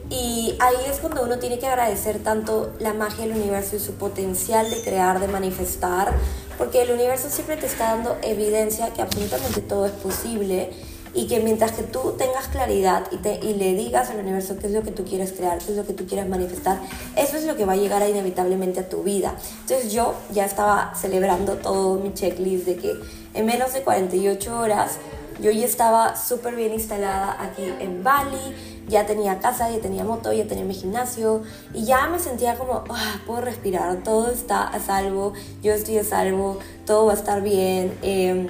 Y 0.09 0.55
ahí 0.61 0.77
es 0.89 1.01
cuando 1.01 1.25
uno 1.25 1.41
tiene 1.41 1.59
que 1.59 1.67
agradecer 1.67 2.21
tanto 2.23 2.73
la 2.79 2.95
magia 2.95 3.27
del 3.27 3.37
universo 3.37 3.75
y 3.75 3.81
su 3.81 3.95
potencial 3.95 4.71
de 4.71 4.81
crear, 4.83 5.19
de 5.19 5.27
manifestar, 5.27 6.15
porque 6.57 6.83
el 6.83 6.93
universo 6.93 7.29
siempre 7.29 7.57
te 7.57 7.67
está 7.67 7.97
dando 7.97 8.17
evidencia 8.23 8.93
que 8.95 9.03
absolutamente 9.03 9.61
todo 9.63 9.87
es 9.87 9.93
posible 9.93 10.71
y 11.15 11.27
que 11.27 11.41
mientras 11.41 11.73
que 11.73 11.83
tú 11.83 12.15
tengas 12.19 12.49
claridad 12.49 13.07
y, 13.11 13.17
te, 13.17 13.41
y 13.43 13.55
le 13.55 13.75
digas 13.75 14.11
al 14.11 14.19
universo 14.19 14.57
qué 14.59 14.67
es 14.67 14.73
lo 14.73 14.83
que 14.83 14.91
tú 14.91 15.05
quieres 15.05 15.33
crear, 15.33 15.59
qué 15.59 15.73
es 15.73 15.77
lo 15.77 15.87
que 15.87 15.93
tú 15.93 16.07
quieres 16.07 16.29
manifestar, 16.29 16.81
eso 17.17 17.37
es 17.37 17.45
lo 17.45 17.57
que 17.57 17.65
va 17.65 17.73
a 17.75 17.77
llegar 17.77 18.07
inevitablemente 18.09 18.81
a 18.81 18.89
tu 18.89 19.03
vida. 19.03 19.35
Entonces 19.63 19.93
yo 19.93 20.15
ya 20.33 20.45
estaba 20.45 20.93
celebrando 20.95 21.55
todo 21.55 21.99
mi 21.99 22.13
checklist 22.15 22.67
de 22.67 22.77
que 22.77 22.95
en 23.35 23.47
menos 23.47 23.73
de 23.73 23.83
48 23.83 24.59
horas 24.59 24.99
yo 25.41 25.51
ya 25.51 25.65
estaba 25.65 26.17
súper 26.17 26.57
bien 26.57 26.73
instalada 26.73 27.37
aquí 27.41 27.63
en 27.81 28.03
Bali, 28.03 28.55
ya 28.89 29.07
tenía 29.07 29.39
casa, 29.39 29.71
ya 29.71 29.79
tenía 29.81 30.03
moto, 30.03 30.33
ya 30.33 30.47
tenía 30.47 30.65
mi 30.65 30.75
gimnasio 30.75 31.43
y 31.73 31.85
ya 31.85 32.09
me 32.09 32.19
sentía 32.19 32.57
como, 32.57 32.85
ah, 32.91 33.21
puedo 33.27 33.43
respirar, 33.43 34.03
todo 34.03 34.31
está 34.31 34.67
a 34.67 34.81
salvo, 34.81 35.35
yo 35.63 35.73
estoy 35.75 35.99
a 35.99 36.05
salvo, 36.05 36.59
todo 36.87 37.07
va 37.07 37.13
a 37.13 37.17
estar 37.17 37.43
bien. 37.43 37.97
Eh, 38.03 38.49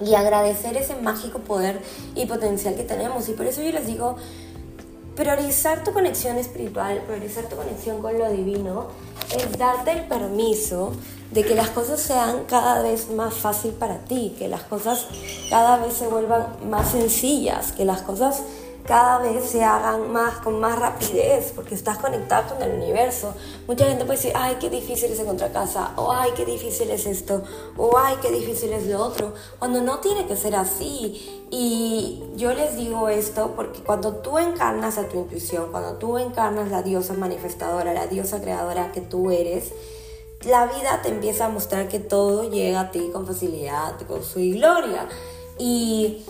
y 0.00 0.14
agradecer 0.14 0.76
ese 0.76 0.96
mágico 0.96 1.38
poder 1.40 1.80
y 2.14 2.26
potencial 2.26 2.74
que 2.74 2.82
tenemos. 2.82 3.28
Y 3.28 3.32
por 3.32 3.46
eso 3.46 3.62
yo 3.62 3.72
les 3.72 3.86
digo, 3.86 4.16
priorizar 5.14 5.82
tu 5.82 5.92
conexión 5.92 6.36
espiritual, 6.36 7.02
priorizar 7.06 7.44
tu 7.48 7.56
conexión 7.56 8.02
con 8.02 8.18
lo 8.18 8.30
divino, 8.30 8.88
es 9.34 9.58
darte 9.58 9.92
el 9.92 10.04
permiso 10.04 10.92
de 11.32 11.44
que 11.44 11.54
las 11.54 11.70
cosas 11.70 12.00
sean 12.00 12.44
cada 12.46 12.82
vez 12.82 13.10
más 13.10 13.34
fácil 13.34 13.72
para 13.72 13.98
ti, 13.98 14.34
que 14.38 14.46
las 14.46 14.62
cosas 14.62 15.06
cada 15.50 15.78
vez 15.78 15.94
se 15.94 16.06
vuelvan 16.06 16.46
más 16.68 16.92
sencillas, 16.92 17.72
que 17.72 17.84
las 17.84 18.02
cosas 18.02 18.42
cada 18.86 19.18
vez 19.18 19.44
se 19.44 19.62
hagan 19.62 20.10
más 20.12 20.38
con 20.38 20.60
más 20.60 20.78
rapidez 20.78 21.52
porque 21.54 21.74
estás 21.74 21.98
conectado 21.98 22.54
con 22.54 22.62
el 22.62 22.76
universo. 22.76 23.34
Mucha 23.66 23.86
gente 23.86 24.04
puede 24.04 24.18
decir, 24.18 24.32
ay, 24.34 24.56
qué 24.60 24.70
difícil 24.70 25.10
es 25.12 25.18
encontrar 25.18 25.52
casa, 25.52 25.92
o 25.96 26.12
ay, 26.12 26.30
qué 26.36 26.44
difícil 26.44 26.90
es 26.90 27.06
esto, 27.06 27.42
o 27.76 27.98
ay, 27.98 28.16
qué 28.22 28.30
difícil 28.30 28.72
es 28.72 28.86
lo 28.86 29.02
otro, 29.02 29.34
cuando 29.58 29.82
no 29.82 29.98
tiene 29.98 30.26
que 30.26 30.36
ser 30.36 30.54
así. 30.54 31.44
Y 31.50 32.22
yo 32.36 32.52
les 32.52 32.76
digo 32.76 33.08
esto 33.08 33.52
porque 33.54 33.80
cuando 33.80 34.16
tú 34.16 34.38
encarnas 34.38 34.98
a 34.98 35.08
tu 35.08 35.18
intuición, 35.18 35.70
cuando 35.70 35.94
tú 35.94 36.18
encarnas 36.18 36.70
la 36.70 36.82
diosa 36.82 37.14
manifestadora, 37.14 37.92
la 37.92 38.06
diosa 38.06 38.40
creadora 38.40 38.92
que 38.92 39.00
tú 39.00 39.30
eres, 39.30 39.72
la 40.44 40.66
vida 40.66 41.00
te 41.02 41.08
empieza 41.08 41.46
a 41.46 41.48
mostrar 41.48 41.88
que 41.88 41.98
todo 41.98 42.48
llega 42.48 42.80
a 42.80 42.90
ti 42.90 43.10
con 43.12 43.26
facilidad, 43.26 44.00
con 44.06 44.22
su 44.22 44.40
gloria. 44.40 45.08
Y 45.58 46.24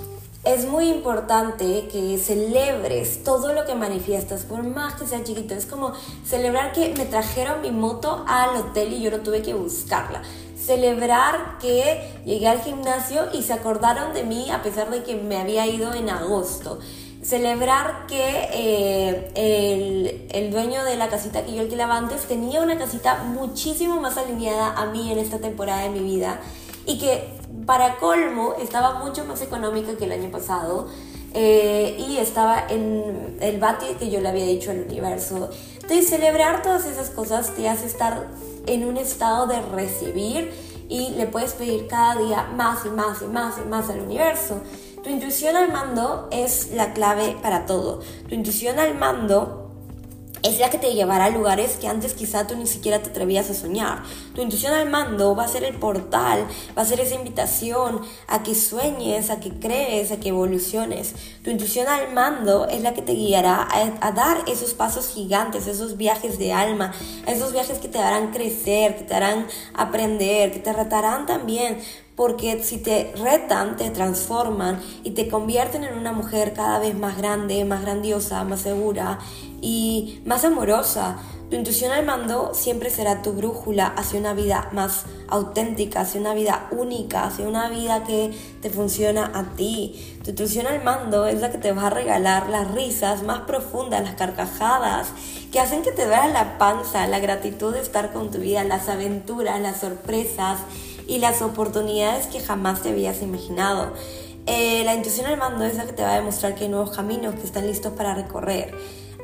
es 0.47 0.65
muy 0.65 0.89
importante 0.89 1.89
que 1.91 2.19
celebres 2.19 3.25
todo 3.25 3.53
lo 3.53 3.65
que 3.67 3.75
manifiestas, 3.75 4.45
por 4.45 4.63
más 4.63 4.95
que 4.95 5.07
sea 5.07 5.25
chiquito. 5.25 5.55
Es 5.55 5.67
como 5.67 5.93
celebrar 6.25 6.73
que 6.73 6.95
me 6.97 7.05
trajeron 7.05 7.63
mi 7.63 7.73
moto 7.73 8.25
al 8.29 8.57
hotel 8.57 8.93
y 8.93 9.03
yo 9.03 9.11
no 9.11 9.19
tuve 9.19 9.43
que 9.43 9.55
buscarla. 9.55 10.23
Celebrar 10.57 11.59
que 11.61 12.23
llegué 12.25 12.47
al 12.47 12.61
gimnasio 12.61 13.27
y 13.33 13.43
se 13.43 13.55
acordaron 13.55 14.15
de 14.15 14.23
mí 14.23 14.49
a 14.51 14.63
pesar 14.63 14.89
de 14.91 15.03
que 15.03 15.17
me 15.17 15.37
había 15.37 15.67
ido 15.67 15.93
en 15.95 16.09
agosto. 16.11 16.79
Celebrar 17.23 18.07
que 18.07 18.49
eh, 18.53 19.33
el, 19.35 20.29
el, 20.31 20.53
dueño 20.53 20.85
de 20.85 20.97
la 20.97 21.09
casita 21.09 21.45
que 21.45 21.55
yo 21.55 21.63
alquilaba 21.63 21.97
antes 21.97 22.23
tenía 22.23 22.61
una 22.63 22.79
casita 22.79 23.25
muchísimo 23.25 24.01
más 24.01 24.17
alineada 24.17 24.75
a 24.77 24.87
mí 24.87 25.11
en 25.11 25.19
esta 25.19 25.39
temporada 25.39 25.83
de 25.83 25.89
mi 25.89 26.01
vida 26.01 26.41
y 26.87 26.99
que 26.99 27.36
para 27.67 27.97
colmo 27.97 28.55
estaba 28.61 29.01
mucho 29.01 29.25
más 29.25 29.43
económica 29.43 29.97
que 29.97 30.05
el 30.05 30.13
año 30.13 30.31
pasado 30.31 30.89
eh, 31.35 31.97
y 31.99 32.17
estaba 32.19 32.65
en 32.69 33.37
el 33.41 33.59
bati 33.59 33.95
que 33.99 34.09
yo 34.09 34.21
le 34.21 34.29
había 34.29 34.47
dicho 34.47 34.71
al 34.71 34.83
universo. 34.83 35.51
Entonces 35.75 36.09
celebrar 36.09 36.63
todas 36.63 36.87
esas 36.87 37.11
cosas 37.11 37.55
te 37.55 37.69
hace 37.69 37.87
estar 37.87 38.29
en 38.67 38.85
un 38.85 38.97
estado 38.97 39.47
de 39.47 39.61
recibir 39.61 40.53
y 40.89 41.11
le 41.11 41.27
puedes 41.27 41.53
pedir 41.53 41.89
cada 41.89 42.17
día 42.17 42.49
más 42.57 42.87
y 42.87 42.91
más 42.91 43.21
y 43.21 43.27
más 43.27 43.55
y 43.59 43.69
más 43.69 43.91
al 43.91 44.01
universo. 44.01 44.61
Tu 45.03 45.11
intuición 45.11 45.57
al 45.57 45.71
mando 45.73 46.29
es 46.31 46.73
la 46.73 46.93
clave 46.93 47.37
para 47.43 47.67
todo. 47.67 48.01
Tu 48.29 48.35
intuición 48.35 48.79
al 48.79 48.95
mando 48.97 49.66
es 50.43 50.59
la 50.59 50.71
que 50.71 50.79
te 50.79 50.95
llevará 50.95 51.27
a 51.27 51.31
lugares 51.31 51.77
que 51.77 51.89
antes 51.89 52.15
quizá 52.15 52.47
tú 52.47 52.57
ni 52.57 52.67
siquiera 52.67 53.03
te 53.03 53.11
atrevías 53.11 53.51
a 53.51 53.55
soñar. 53.55 54.03
Tu 54.35 54.43
intuición 54.43 54.73
al 54.75 54.89
mando 54.89 55.35
va 55.35 55.45
a 55.45 55.49
ser 55.49 55.65
el 55.65 55.75
portal, 55.75 56.47
va 56.77 56.83
a 56.83 56.85
ser 56.85 57.01
esa 57.01 57.15
invitación 57.15 58.01
a 58.29 58.43
que 58.43 58.55
sueñes, 58.55 59.31
a 59.31 59.41
que 59.41 59.51
crees, 59.51 60.13
a 60.13 60.21
que 60.21 60.29
evoluciones. 60.29 61.15
Tu 61.43 61.51
intuición 61.51 61.89
al 61.89 62.13
mando 62.13 62.69
es 62.69 62.83
la 62.83 62.95
que 62.95 63.03
te 63.03 63.13
guiará 63.13 63.63
a, 63.63 64.07
a 64.07 64.13
dar 64.13 64.45
esos 64.47 64.75
pasos 64.75 65.09
gigantes, 65.09 65.67
esos 65.67 65.97
viajes 65.97 66.39
de 66.39 66.53
alma, 66.53 66.93
esos 67.27 67.53
viajes 67.53 67.79
que 67.79 67.89
te 67.89 67.99
harán 67.99 68.33
crecer, 68.33 68.97
que 68.97 69.05
te 69.05 69.15
harán 69.15 69.47
aprender, 69.75 70.53
que 70.53 70.59
te 70.59 70.73
retarán 70.73 71.27
también 71.27 71.79
porque 72.17 72.63
si 72.63 72.79
te 72.79 73.13
retan, 73.17 73.77
te 73.77 73.91
transforman 73.91 74.81
y 75.05 75.11
te 75.11 75.29
convierten 75.29 75.85
en 75.85 75.99
una 75.99 76.13
mujer 76.13 76.55
cada 76.55 76.79
vez 76.79 76.99
más 76.99 77.19
grande, 77.19 77.65
más 77.67 77.83
grandiosa, 77.83 78.43
más 78.45 78.63
segura 78.63 79.19
y 79.61 80.23
más 80.25 80.45
amorosa. 80.45 81.19
Tu 81.51 81.55
intuición 81.55 81.93
al 81.93 82.05
mando 82.05 82.55
siempre 82.55 82.91
será 82.91 83.23
tu 83.23 83.33
brújula 83.33 83.87
hacia 83.87 84.19
una 84.19 84.35
vida 84.35 84.69
más 84.73 85.05
auténtica, 85.29 86.01
hacia 86.01 86.21
una 86.21 86.35
vida 86.35 86.67
única, 86.73 87.25
hacia 87.25 87.47
una 87.47 87.69
vida 87.69 88.03
que 88.03 88.33
te 88.61 88.71
funciona 88.71 89.31
a 89.33 89.55
ti. 89.55 90.19
Tu 90.25 90.31
intuición 90.31 90.67
al 90.67 90.83
mando 90.83 91.27
es 91.27 91.41
la 91.41 91.53
que 91.53 91.59
te 91.59 91.71
va 91.71 91.87
a 91.87 91.91
regalar 91.91 92.49
las 92.49 92.73
risas 92.73 93.23
más 93.23 93.43
profundas, 93.43 94.03
las 94.03 94.17
carcajadas, 94.17 95.09
que 95.53 95.61
hacen 95.61 95.83
que 95.83 95.93
te 95.93 96.07
veas 96.07 96.33
la 96.33 96.59
panza, 96.59 97.07
la 97.07 97.21
gratitud 97.21 97.75
de 97.75 97.81
estar 97.81 98.13
con 98.13 98.33
tu 98.33 98.39
vida, 98.39 98.65
las 98.65 98.89
aventuras, 98.89 99.61
las 99.61 99.81
sorpresas 99.81 100.59
y 101.07 101.19
las 101.19 101.43
oportunidades 101.43 102.27
que 102.27 102.41
jamás 102.41 102.83
te 102.83 102.91
habías 102.91 103.23
imaginado. 103.23 103.93
Eh, 104.47 104.85
la 104.85 104.95
intuición 104.95 105.27
al 105.27 105.39
mando 105.39 105.65
es 105.65 105.77
la 105.77 105.87
que 105.87 105.93
te 105.93 106.03
va 106.03 106.13
a 106.13 106.17
demostrar 106.17 106.55
que 106.55 106.65
hay 106.65 106.71
nuevos 106.71 106.91
caminos 106.91 107.35
que 107.35 107.45
están 107.45 107.67
listos 107.67 107.93
para 107.93 108.15
recorrer. 108.15 108.75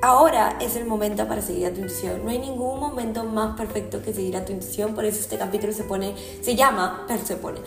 Ahora 0.03 0.59
es 0.61 0.75
el 0.75 0.85
momento 0.85 1.29
para 1.29 1.43
seguir 1.43 1.67
a 1.67 1.71
tu 1.73 1.81
intuición. 1.81 2.25
No 2.25 2.31
hay 2.31 2.41
ningún 2.41 2.81
momento 2.81 3.23
más 3.23 3.57
perfecto 3.57 4.03
que 4.03 4.13
seguir 4.13 4.37
a 4.37 4.45
tu 4.45 4.53
intuición. 4.53 4.97
Por 4.97 5.05
eso 5.05 5.21
este 5.21 5.39
capítulo 5.39 5.73
se 5.73 5.85
pone, 5.85 6.15
se 6.43 6.57
llama, 6.57 7.07
se 7.25 7.37
pone, 7.37 7.61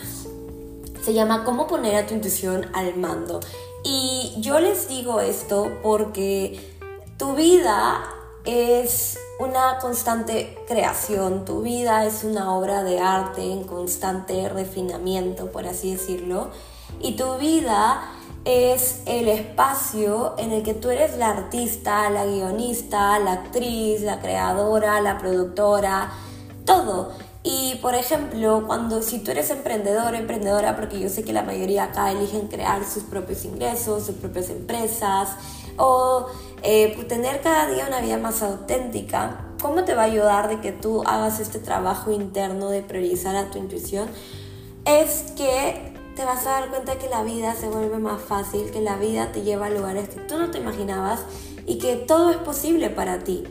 se 1.02 1.14
llama 1.14 1.46
cómo 1.46 1.66
poner 1.66 1.96
a 1.96 2.06
tu 2.06 2.14
intuición 2.14 2.68
al 2.74 2.98
mando. 2.98 3.40
Y 3.86 4.34
yo 4.40 4.60
les 4.60 4.90
digo 4.90 5.22
esto 5.22 5.72
porque 5.82 6.60
tu 7.18 7.36
vida 7.36 8.04
es 8.44 9.18
una 9.40 9.78
constante 9.80 10.58
creación, 10.68 11.44
tu 11.46 11.62
vida 11.62 12.06
es 12.06 12.24
una 12.24 12.54
obra 12.56 12.84
de 12.84 13.00
arte 13.00 13.52
en 13.52 13.64
constante 13.64 14.48
refinamiento, 14.50 15.52
por 15.52 15.66
así 15.66 15.92
decirlo, 15.92 16.50
y 17.02 17.16
tu 17.18 17.38
vida 17.38 18.12
es 18.46 19.02
el 19.08 19.28
espacio 19.28 20.36
en 20.38 20.52
el 20.52 20.64
que 20.64 20.74
tú 20.74 20.90
eres 20.90 21.18
la 21.18 21.30
artista, 21.30 22.10
la 22.10 22.26
guionista, 22.26 23.20
la 23.20 23.34
actriz, 23.34 24.02
la 24.02 24.22
creadora, 24.22 25.02
la 25.02 25.18
productora, 25.18 26.12
todo. 26.64 27.12
Y 27.44 27.76
por 27.82 27.94
ejemplo, 27.94 28.64
cuando 28.66 29.02
si 29.02 29.20
tú 29.20 29.32
eres 29.32 29.50
emprendedor, 29.50 30.16
emprendedora, 30.16 30.76
porque 30.76 31.00
yo 31.00 31.10
sé 31.10 31.24
que 31.24 31.34
la 31.34 31.44
mayoría 31.44 31.86
acá 31.86 32.12
eligen 32.12 32.48
crear 32.48 32.86
sus 32.86 33.04
propios 33.04 33.46
ingresos, 33.46 34.06
sus 34.06 34.16
propias 34.16 34.50
empresas, 34.50 35.30
o 35.78 36.28
eh, 36.64 37.04
tener 37.08 37.42
cada 37.42 37.68
día 37.68 37.86
una 37.88 38.02
vida 38.02 38.18
más 38.18 38.42
auténtica, 38.42 39.46
¿cómo 39.62 39.84
te 39.84 39.94
va 39.94 40.04
a 40.04 40.06
ayudar 40.06 40.50
de 40.50 40.62
que 40.62 40.72
tú 40.72 41.04
hagas 41.06 41.40
este 41.40 41.60
trabajo 41.60 42.12
interno 42.12 42.70
de 42.70 42.82
priorizar 42.82 43.36
a 43.36 43.50
tu 43.50 43.58
intuición? 43.58 44.10
Es 44.86 45.32
que 45.36 45.94
te 46.16 46.24
vas 46.24 46.46
a 46.48 46.52
dar 46.52 46.70
cuenta 46.70 46.98
que 46.98 47.10
la 47.10 47.24
vida 47.24 47.56
se 47.56 47.68
vuelve 47.68 47.98
más 47.98 48.22
fácil, 48.22 48.72
que 48.72 48.82
la 48.82 48.96
vida 48.96 49.32
te 49.32 49.42
lleva 49.42 49.68
a 49.68 49.70
lugares 49.70 50.10
que 50.10 50.22
tú 50.22 50.38
no 50.38 50.50
te 50.50 50.60
imaginabas 50.60 51.22
y 51.66 51.78
que 51.78 51.96
todo 51.96 52.30
es 52.32 52.38
posible 52.38 52.90
para 52.90 53.20
ti. 53.20 53.44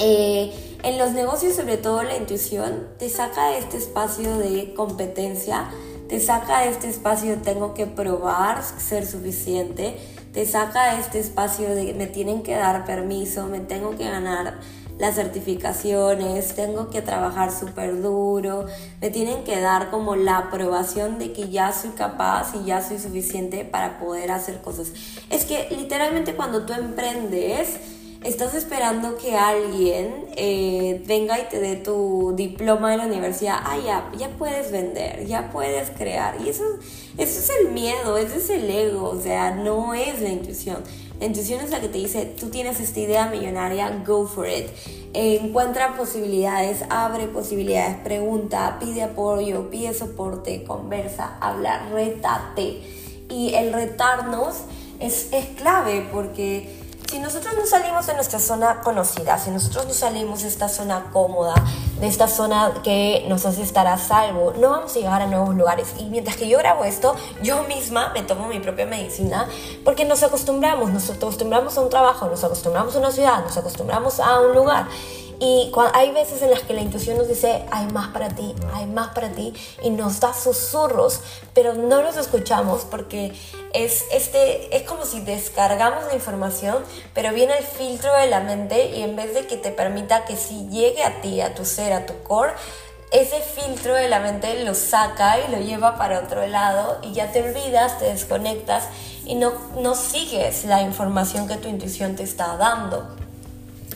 Eh, 0.00 0.52
en 0.82 0.98
los 0.98 1.12
negocios, 1.12 1.54
sobre 1.54 1.76
todo 1.76 2.02
la 2.02 2.16
intuición, 2.16 2.88
te 2.98 3.08
saca 3.08 3.50
de 3.50 3.58
este 3.58 3.76
espacio 3.76 4.36
de 4.38 4.74
competencia, 4.74 5.70
te 6.08 6.18
saca 6.18 6.62
de 6.62 6.70
este 6.70 6.88
espacio 6.88 7.30
de 7.30 7.36
tengo 7.36 7.72
que 7.74 7.86
probar 7.86 8.62
ser 8.64 9.06
suficiente, 9.06 9.96
te 10.32 10.46
saca 10.46 10.98
este 10.98 11.18
espacio 11.18 11.74
de 11.74 11.94
me 11.94 12.06
tienen 12.06 12.42
que 12.42 12.54
dar 12.54 12.84
permiso, 12.84 13.46
me 13.46 13.60
tengo 13.60 13.96
que 13.96 14.04
ganar 14.04 14.60
las 14.98 15.14
certificaciones, 15.14 16.54
tengo 16.54 16.88
que 16.90 17.02
trabajar 17.02 17.50
súper 17.50 18.00
duro, 18.00 18.66
me 19.00 19.10
tienen 19.10 19.44
que 19.44 19.60
dar 19.60 19.90
como 19.90 20.16
la 20.16 20.38
aprobación 20.38 21.18
de 21.18 21.32
que 21.32 21.48
ya 21.48 21.72
soy 21.72 21.90
capaz 21.90 22.54
y 22.54 22.64
ya 22.66 22.82
soy 22.82 22.98
suficiente 22.98 23.64
para 23.64 23.98
poder 23.98 24.30
hacer 24.30 24.60
cosas. 24.60 24.92
Es 25.28 25.44
que 25.44 25.68
literalmente 25.70 26.34
cuando 26.34 26.64
tú 26.64 26.72
emprendes, 26.72 27.80
estás 28.24 28.54
esperando 28.54 29.16
que 29.16 29.36
alguien 29.36 30.26
eh, 30.36 31.02
venga 31.06 31.38
y 31.40 31.44
te 31.48 31.60
dé 31.60 31.76
tu 31.76 32.34
diploma 32.36 32.90
de 32.90 32.96
la 32.98 33.06
universidad, 33.06 33.58
ah, 33.64 33.78
ya, 33.84 34.10
ya 34.16 34.28
puedes 34.30 34.70
vender, 34.70 35.26
ya 35.26 35.50
puedes 35.50 35.90
crear. 35.90 36.40
Y 36.44 36.48
eso, 36.48 36.64
eso 37.18 37.40
es 37.40 37.50
el 37.60 37.72
miedo, 37.72 38.16
ese 38.16 38.38
es 38.38 38.50
el 38.50 38.70
ego, 38.70 39.10
o 39.10 39.20
sea, 39.20 39.52
no 39.52 39.94
es 39.94 40.20
la 40.20 40.28
intuición. 40.28 40.78
La 41.20 41.26
intuición 41.26 41.60
es 41.60 41.70
la 41.70 41.80
que 41.80 41.88
te 41.88 41.98
dice, 41.98 42.24
tú 42.24 42.48
tienes 42.50 42.80
esta 42.80 43.00
idea 43.00 43.26
millonaria, 43.26 44.02
go 44.04 44.26
for 44.26 44.48
it. 44.48 44.66
encuentra 45.14 45.96
posibilidades, 45.96 46.84
abre 46.90 47.28
posibilidades, 47.28 47.96
pregunta, 47.98 48.78
pide 48.80 49.02
apoyo, 49.02 49.70
pide 49.70 49.94
soporte, 49.94 50.64
conversa, 50.64 51.36
habla, 51.40 51.88
retate. 51.92 52.82
Y 53.28 53.54
el 53.54 53.72
retarnos 53.72 54.62
es, 54.98 55.32
es 55.32 55.46
clave 55.56 56.06
porque 56.12 56.81
si 57.12 57.18
nosotros 57.18 57.52
no 57.58 57.66
salimos 57.66 58.06
de 58.06 58.14
nuestra 58.14 58.38
zona 58.38 58.80
conocida, 58.80 59.36
si 59.36 59.50
nosotros 59.50 59.86
no 59.86 59.92
salimos 59.92 60.40
de 60.40 60.48
esta 60.48 60.70
zona 60.70 61.10
cómoda, 61.12 61.52
de 62.00 62.06
esta 62.06 62.26
zona 62.26 62.72
que 62.82 63.26
nos 63.28 63.44
hace 63.44 63.60
estar 63.60 63.86
a 63.86 63.98
salvo, 63.98 64.54
no 64.58 64.70
vamos 64.70 64.96
a 64.96 64.98
llegar 64.98 65.20
a 65.20 65.26
nuevos 65.26 65.54
lugares. 65.54 65.92
Y 65.98 66.06
mientras 66.06 66.38
que 66.38 66.48
yo 66.48 66.56
grabo 66.56 66.86
esto, 66.86 67.14
yo 67.42 67.64
misma 67.64 68.14
me 68.14 68.22
tomo 68.22 68.48
mi 68.48 68.60
propia 68.60 68.86
medicina 68.86 69.46
porque 69.84 70.06
nos 70.06 70.22
acostumbramos, 70.22 70.90
nos 70.90 71.10
acostumbramos 71.10 71.76
a 71.76 71.82
un 71.82 71.90
trabajo, 71.90 72.28
nos 72.28 72.42
acostumbramos 72.44 72.96
a 72.96 72.98
una 73.00 73.10
ciudad, 73.10 73.44
nos 73.44 73.58
acostumbramos 73.58 74.18
a 74.18 74.40
un 74.40 74.54
lugar. 74.54 74.86
Y 75.44 75.72
hay 75.92 76.12
veces 76.12 76.40
en 76.42 76.52
las 76.52 76.60
que 76.60 76.72
la 76.72 76.82
intuición 76.82 77.18
nos 77.18 77.26
dice, 77.26 77.64
hay 77.72 77.86
más 77.86 78.12
para 78.12 78.28
ti, 78.28 78.54
hay 78.74 78.86
más 78.86 79.08
para 79.08 79.32
ti, 79.32 79.52
y 79.82 79.90
nos 79.90 80.20
da 80.20 80.32
susurros, 80.32 81.18
pero 81.52 81.74
no 81.74 82.00
los 82.00 82.16
escuchamos 82.16 82.86
porque 82.88 83.32
es, 83.74 84.04
este, 84.12 84.76
es 84.76 84.84
como 84.84 85.04
si 85.04 85.18
descargamos 85.18 86.04
la 86.06 86.14
información, 86.14 86.84
pero 87.12 87.34
viene 87.34 87.58
el 87.58 87.64
filtro 87.64 88.14
de 88.18 88.28
la 88.28 88.38
mente 88.38 88.90
y 88.90 89.02
en 89.02 89.16
vez 89.16 89.34
de 89.34 89.48
que 89.48 89.56
te 89.56 89.72
permita 89.72 90.24
que 90.26 90.36
si 90.36 90.68
llegue 90.68 91.02
a 91.02 91.20
ti, 91.22 91.40
a 91.40 91.56
tu 91.56 91.64
ser, 91.64 91.92
a 91.92 92.06
tu 92.06 92.22
core, 92.22 92.52
ese 93.10 93.40
filtro 93.40 93.94
de 93.94 94.08
la 94.08 94.20
mente 94.20 94.62
lo 94.62 94.76
saca 94.76 95.40
y 95.40 95.50
lo 95.50 95.58
lleva 95.58 95.96
para 95.96 96.20
otro 96.20 96.46
lado 96.46 97.00
y 97.02 97.14
ya 97.14 97.32
te 97.32 97.42
olvidas, 97.42 97.98
te 97.98 98.04
desconectas 98.04 98.84
y 99.24 99.34
no, 99.34 99.54
no 99.80 99.96
sigues 99.96 100.64
la 100.66 100.82
información 100.82 101.48
que 101.48 101.56
tu 101.56 101.66
intuición 101.66 102.14
te 102.14 102.22
está 102.22 102.56
dando. 102.56 103.21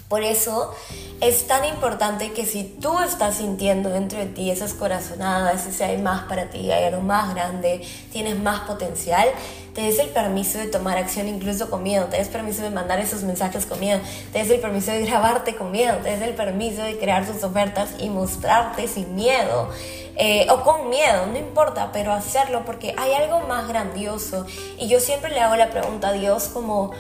Por 0.09 0.23
eso 0.23 0.73
es 1.21 1.49
tan 1.49 1.65
importante 1.65 2.33
que 2.33 2.47
si 2.47 2.63
tú 2.63 3.01
estás 3.01 3.39
sintiendo 3.39 3.91
dentro 3.91 4.21
de 4.21 4.27
ti 4.27 4.53
esas 4.53 4.73
corazonadas, 4.73 5.67
ese 5.67 5.85
hay 5.85 5.99
más 5.99 6.25
para 6.25 6.49
ti, 6.49 6.71
hay 6.71 6.85
algo 6.85 7.03
más 7.03 7.35
grande, 7.35 7.83
tienes 8.13 8.39
más 8.39 8.61
potencial, 8.61 9.29
te 9.75 9.83
des 9.83 9.99
el 9.99 10.11
permiso 10.11 10.59
de 10.59 10.69
tomar 10.69 10.97
acción 10.97 11.27
incluso 11.27 11.71
con 11.71 11.83
miedo, 11.83 12.07
te 12.07 12.19
des 12.19 12.29
permiso 12.29 12.63
de 12.63 12.71
mandar 12.71 13.01
esos 13.01 13.25
mensajes 13.25 13.67
con 13.67 13.81
miedo, 13.81 14.01
te 14.33 14.39
des 14.39 14.51
el 14.51 14.61
permiso 14.61 14.93
de 14.93 15.05
grabarte 15.05 15.57
con 15.57 15.73
miedo, 15.73 15.97
te 16.05 16.11
des 16.11 16.23
el 16.23 16.35
permiso 16.35 16.83
de 16.83 16.99
crear 16.99 17.27
tus 17.27 17.43
ofertas 17.43 17.91
y 17.99 18.09
mostrarte 18.09 18.87
sin 18.87 19.15
miedo. 19.17 19.71
Eh, 20.19 20.47
o 20.51 20.63
con 20.63 20.89
miedo, 20.89 21.27
no 21.27 21.37
importa, 21.37 21.91
pero 21.93 22.13
hacerlo 22.13 22.65
porque 22.65 22.95
hay 22.97 23.13
algo 23.13 23.41
más 23.41 23.69
grandioso. 23.69 24.47
Y 24.79 24.89
yo 24.89 24.99
siempre 24.99 25.31
le 25.31 25.41
hago 25.41 25.57
la 25.57 25.69
pregunta 25.69 26.09
a 26.09 26.13
Dios 26.13 26.45
como, 26.45 26.93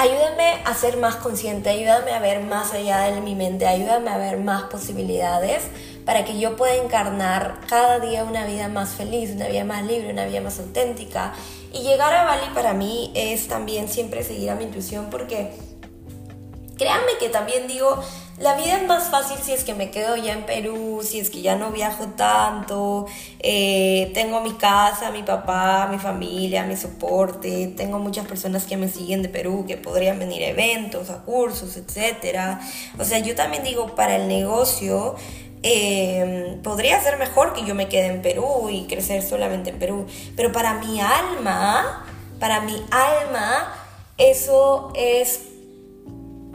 ayúdame 0.00 0.62
a 0.64 0.72
ser 0.72 0.96
más 0.96 1.16
consciente, 1.16 1.68
ayúdame 1.68 2.12
a 2.12 2.20
ver 2.20 2.40
más 2.40 2.72
allá 2.72 3.00
de 3.00 3.20
mi 3.20 3.34
mente, 3.34 3.66
ayúdame 3.66 4.08
a 4.08 4.16
ver 4.16 4.38
más 4.38 4.62
posibilidades 4.62 5.64
para 6.06 6.24
que 6.24 6.40
yo 6.40 6.56
pueda 6.56 6.74
encarnar 6.74 7.60
cada 7.68 8.00
día 8.00 8.24
una 8.24 8.46
vida 8.46 8.68
más 8.68 8.94
feliz, 8.94 9.32
una 9.32 9.48
vida 9.48 9.62
más 9.64 9.84
libre, 9.84 10.10
una 10.10 10.24
vida 10.24 10.40
más 10.40 10.58
auténtica. 10.58 11.34
Y 11.74 11.82
llegar 11.82 12.14
a 12.14 12.24
Bali 12.24 12.46
para 12.54 12.72
mí 12.72 13.12
es 13.14 13.46
también 13.48 13.88
siempre 13.90 14.24
seguir 14.24 14.48
a 14.48 14.54
mi 14.54 14.64
intuición 14.64 15.08
porque 15.10 15.52
créanme 16.78 17.18
que 17.20 17.28
también 17.28 17.68
digo, 17.68 18.02
la 18.40 18.54
vida 18.54 18.78
es 18.78 18.86
más 18.86 19.10
fácil 19.10 19.36
si 19.42 19.52
es 19.52 19.64
que 19.64 19.74
me 19.74 19.90
quedo 19.90 20.16
ya 20.16 20.32
en 20.32 20.46
Perú, 20.46 21.02
si 21.04 21.20
es 21.20 21.28
que 21.28 21.42
ya 21.42 21.56
no 21.56 21.72
viajo 21.72 22.06
tanto, 22.16 23.06
eh, 23.38 24.10
tengo 24.14 24.40
mi 24.40 24.54
casa, 24.54 25.10
mi 25.10 25.22
papá, 25.22 25.88
mi 25.90 25.98
familia, 25.98 26.64
mi 26.64 26.74
soporte, 26.74 27.66
tengo 27.76 27.98
muchas 27.98 28.26
personas 28.26 28.64
que 28.64 28.78
me 28.78 28.88
siguen 28.88 29.20
de 29.20 29.28
Perú, 29.28 29.66
que 29.68 29.76
podrían 29.76 30.18
venir 30.18 30.42
a 30.42 30.46
eventos, 30.46 31.10
a 31.10 31.18
cursos, 31.18 31.76
etc. 31.76 32.58
O 32.98 33.04
sea, 33.04 33.18
yo 33.18 33.34
también 33.34 33.62
digo, 33.62 33.94
para 33.94 34.16
el 34.16 34.26
negocio, 34.26 35.16
eh, 35.62 36.58
podría 36.62 36.98
ser 37.02 37.18
mejor 37.18 37.52
que 37.52 37.66
yo 37.66 37.74
me 37.74 37.90
quede 37.90 38.06
en 38.06 38.22
Perú 38.22 38.70
y 38.70 38.86
crecer 38.86 39.22
solamente 39.22 39.68
en 39.68 39.78
Perú, 39.78 40.06
pero 40.34 40.50
para 40.50 40.78
mi 40.78 40.98
alma, 40.98 42.06
para 42.38 42.62
mi 42.62 42.82
alma, 42.90 43.74
eso 44.16 44.92
es 44.94 45.49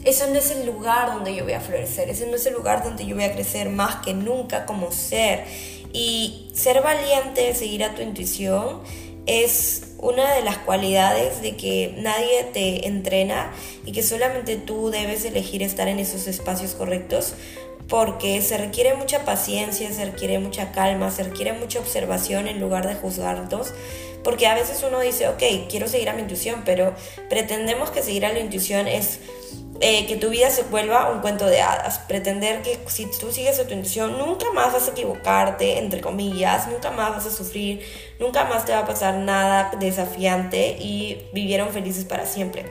eso 0.05 0.27
no 0.27 0.37
es 0.37 0.51
el 0.51 0.65
lugar 0.65 1.13
donde 1.13 1.35
yo 1.35 1.43
voy 1.43 1.53
a 1.53 1.59
florecer, 1.59 2.09
ese 2.09 2.27
no 2.27 2.35
es 2.35 2.45
el 2.45 2.53
lugar 2.53 2.83
donde 2.83 3.05
yo 3.05 3.15
voy 3.15 3.25
a 3.25 3.33
crecer 3.33 3.69
más 3.69 3.97
que 3.97 4.13
nunca 4.13 4.65
como 4.65 4.91
ser. 4.91 5.43
Y 5.91 6.49
ser 6.53 6.81
valiente, 6.81 7.55
seguir 7.55 7.83
a 7.83 7.95
tu 7.95 8.01
intuición, 8.01 8.81
es 9.25 9.93
una 9.97 10.35
de 10.35 10.41
las 10.43 10.57
cualidades 10.59 11.41
de 11.41 11.55
que 11.55 11.95
nadie 11.97 12.43
te 12.53 12.87
entrena 12.87 13.51
y 13.85 13.91
que 13.91 14.03
solamente 14.03 14.57
tú 14.57 14.91
debes 14.91 15.25
elegir 15.25 15.63
estar 15.63 15.87
en 15.87 15.99
esos 15.99 16.27
espacios 16.27 16.75
correctos 16.75 17.33
porque 17.87 18.41
se 18.41 18.57
requiere 18.57 18.95
mucha 18.95 19.25
paciencia, 19.25 19.91
se 19.91 20.05
requiere 20.05 20.39
mucha 20.39 20.71
calma, 20.71 21.11
se 21.11 21.23
requiere 21.23 21.53
mucha 21.53 21.79
observación 21.79 22.47
en 22.47 22.59
lugar 22.59 22.87
de 22.87 22.95
juzgarnos, 22.95 23.73
porque 24.23 24.47
a 24.47 24.55
veces 24.55 24.83
uno 24.87 24.99
dice, 24.99 25.27
ok, 25.27 25.43
quiero 25.69 25.87
seguir 25.87 26.09
a 26.09 26.13
mi 26.13 26.21
intuición, 26.21 26.63
pero 26.65 26.93
pretendemos 27.29 27.91
que 27.91 28.01
seguir 28.01 28.25
a 28.25 28.33
la 28.33 28.39
intuición 28.39 28.87
es 28.87 29.19
eh, 29.81 30.05
que 30.07 30.15
tu 30.15 30.29
vida 30.29 30.49
se 30.49 30.63
vuelva 30.63 31.11
un 31.11 31.19
cuento 31.19 31.45
de 31.45 31.61
hadas. 31.61 31.99
Pretender 31.99 32.61
que 32.61 32.79
si 32.87 33.07
tú 33.19 33.31
sigues 33.31 33.59
a 33.59 33.67
tu 33.67 33.73
intuición, 33.73 34.17
nunca 34.17 34.51
más 34.53 34.73
vas 34.73 34.87
a 34.87 34.91
equivocarte, 34.91 35.77
entre 35.79 36.01
comillas, 36.01 36.67
nunca 36.67 36.91
más 36.91 37.11
vas 37.11 37.25
a 37.25 37.31
sufrir, 37.31 37.81
nunca 38.19 38.45
más 38.45 38.65
te 38.65 38.71
va 38.71 38.79
a 38.79 38.85
pasar 38.85 39.15
nada 39.15 39.71
desafiante 39.79 40.77
y 40.79 41.27
vivieron 41.33 41.69
felices 41.69 42.05
para 42.05 42.25
siempre. 42.25 42.65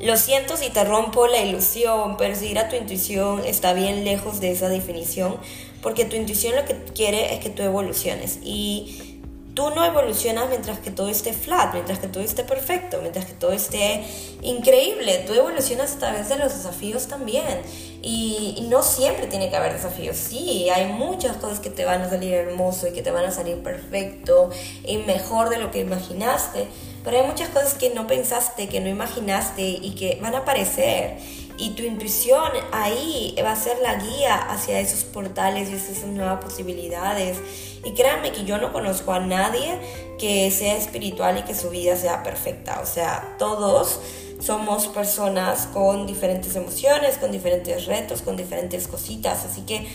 Lo 0.00 0.16
siento 0.16 0.56
si 0.56 0.70
te 0.70 0.82
rompo 0.84 1.26
la 1.26 1.40
ilusión, 1.40 2.16
pero 2.16 2.34
seguir 2.34 2.58
a 2.58 2.68
tu 2.68 2.76
intuición 2.76 3.44
está 3.44 3.74
bien 3.74 4.04
lejos 4.04 4.40
de 4.40 4.50
esa 4.50 4.68
definición, 4.68 5.36
porque 5.82 6.06
tu 6.06 6.16
intuición 6.16 6.56
lo 6.56 6.64
que 6.64 6.74
quiere 6.94 7.34
es 7.34 7.40
que 7.40 7.50
tú 7.50 7.62
evoluciones 7.62 8.38
y 8.42 9.09
tú 9.54 9.70
no 9.70 9.84
evolucionas 9.84 10.48
mientras 10.48 10.78
que 10.78 10.90
todo 10.90 11.08
esté 11.08 11.32
flat, 11.32 11.72
mientras 11.72 11.98
que 11.98 12.08
todo 12.08 12.22
esté 12.22 12.44
perfecto, 12.44 12.98
mientras 13.00 13.24
que 13.26 13.32
todo 13.32 13.52
esté 13.52 14.04
increíble. 14.42 15.24
Tú 15.26 15.34
evolucionas 15.34 15.94
a 15.94 15.98
través 15.98 16.28
de 16.28 16.36
los 16.36 16.54
desafíos 16.54 17.06
también. 17.08 17.60
Y, 18.02 18.66
no 18.70 18.84
siempre 18.84 19.26
tiene 19.26 19.50
que 19.50 19.56
haber 19.56 19.72
desafíos. 19.72 20.16
Sí, 20.16 20.70
hay 20.70 20.86
muchas 20.86 21.36
cosas 21.38 21.58
que 21.58 21.70
te 21.70 21.84
van 21.84 22.02
a 22.02 22.08
salir 22.08 22.32
hermoso 22.32 22.86
y 22.86 22.92
que 22.92 23.02
te 23.02 23.10
van 23.10 23.24
a 23.24 23.32
salir 23.32 23.56
perfecto 23.64 24.50
y 24.84 24.98
mejor 24.98 25.48
de 25.48 25.58
lo 25.58 25.72
que 25.72 25.80
imaginaste. 25.80 26.68
Pero 27.02 27.18
hay 27.18 27.26
muchas 27.26 27.48
cosas 27.48 27.74
que 27.74 27.90
no 27.90 28.06
pensaste, 28.06 28.68
que 28.68 28.80
no 28.80 28.88
imaginaste 28.88 29.62
y 29.62 29.94
que 29.96 30.18
van 30.22 30.36
a 30.36 30.38
aparecer 30.38 31.16
y 31.60 31.70
tu 31.70 31.82
intuición 31.82 32.50
ahí 32.72 33.36
va 33.44 33.52
a 33.52 33.56
ser 33.56 33.78
la 33.80 33.96
guía 33.96 34.34
hacia 34.34 34.80
esos 34.80 35.04
portales 35.04 35.68
y 35.68 35.74
esas 35.74 36.04
nuevas 36.04 36.42
posibilidades. 36.42 37.36
Y 37.84 37.92
créanme 37.92 38.32
que 38.32 38.44
yo 38.44 38.56
no 38.56 38.72
conozco 38.72 39.12
a 39.12 39.20
nadie 39.20 39.78
que 40.18 40.50
sea 40.50 40.76
espiritual 40.76 41.38
y 41.38 41.42
que 41.42 41.54
su 41.54 41.68
vida 41.68 41.96
sea 41.96 42.22
perfecta. 42.22 42.80
O 42.82 42.86
sea, 42.86 43.36
todos 43.38 44.00
somos 44.40 44.88
personas 44.88 45.66
con 45.66 46.06
diferentes 46.06 46.56
emociones, 46.56 47.18
con 47.18 47.30
diferentes 47.30 47.84
retos, 47.84 48.22
con 48.22 48.38
diferentes 48.38 48.88
cositas. 48.88 49.44
Así 49.44 49.60
que 49.62 49.86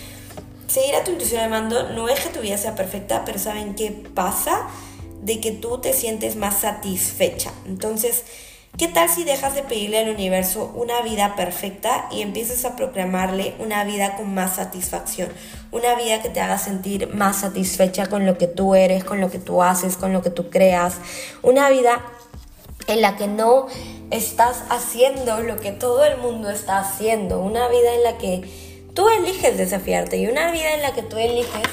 seguir 0.67 0.93
a 0.93 1.03
tu 1.03 1.11
intuición 1.11 1.41
de 1.41 1.47
mando 1.47 1.89
no 1.93 2.09
es 2.09 2.19
que 2.19 2.29
tu 2.29 2.41
vida 2.41 2.59
sea 2.59 2.75
perfecta, 2.75 3.23
pero 3.25 3.39
¿saben 3.39 3.73
qué 3.73 3.89
pasa? 3.89 4.67
De 5.23 5.41
que 5.41 5.51
tú 5.51 5.79
te 5.79 5.93
sientes 5.93 6.35
más 6.35 6.59
satisfecha. 6.59 7.51
Entonces, 7.65 8.23
¿Qué 8.77 8.89
tal 8.89 9.07
si 9.07 9.23
dejas 9.23 9.55
de 9.55 9.63
pedirle 9.63 9.99
al 9.99 10.09
universo 10.09 10.69
una 10.75 11.01
vida 11.01 11.37
perfecta 11.37 12.09
y 12.11 12.21
empiezas 12.21 12.65
a 12.65 12.75
proclamarle 12.75 13.55
una 13.59 13.85
vida 13.85 14.17
con 14.17 14.33
más 14.33 14.57
satisfacción? 14.57 15.29
Una 15.71 15.95
vida 15.95 16.21
que 16.21 16.27
te 16.27 16.41
haga 16.41 16.57
sentir 16.57 17.07
más 17.13 17.37
satisfecha 17.37 18.07
con 18.07 18.25
lo 18.25 18.37
que 18.37 18.47
tú 18.47 18.75
eres, 18.75 19.05
con 19.05 19.21
lo 19.21 19.31
que 19.31 19.39
tú 19.39 19.63
haces, 19.63 19.95
con 19.95 20.11
lo 20.11 20.21
que 20.21 20.29
tú 20.29 20.49
creas. 20.49 20.97
Una 21.41 21.69
vida 21.69 22.01
en 22.87 22.99
la 22.99 23.15
que 23.15 23.27
no 23.27 23.67
estás 24.11 24.63
haciendo 24.69 25.39
lo 25.39 25.55
que 25.55 25.71
todo 25.71 26.03
el 26.03 26.17
mundo 26.17 26.49
está 26.49 26.79
haciendo. 26.79 27.39
Una 27.39 27.69
vida 27.69 27.93
en 27.93 28.03
la 28.03 28.17
que 28.17 28.41
tú 28.93 29.07
eliges 29.07 29.57
desafiarte 29.57 30.17
y 30.17 30.27
una 30.27 30.51
vida 30.51 30.73
en 30.73 30.81
la 30.81 30.93
que 30.93 31.01
tú 31.01 31.15
eliges 31.17 31.63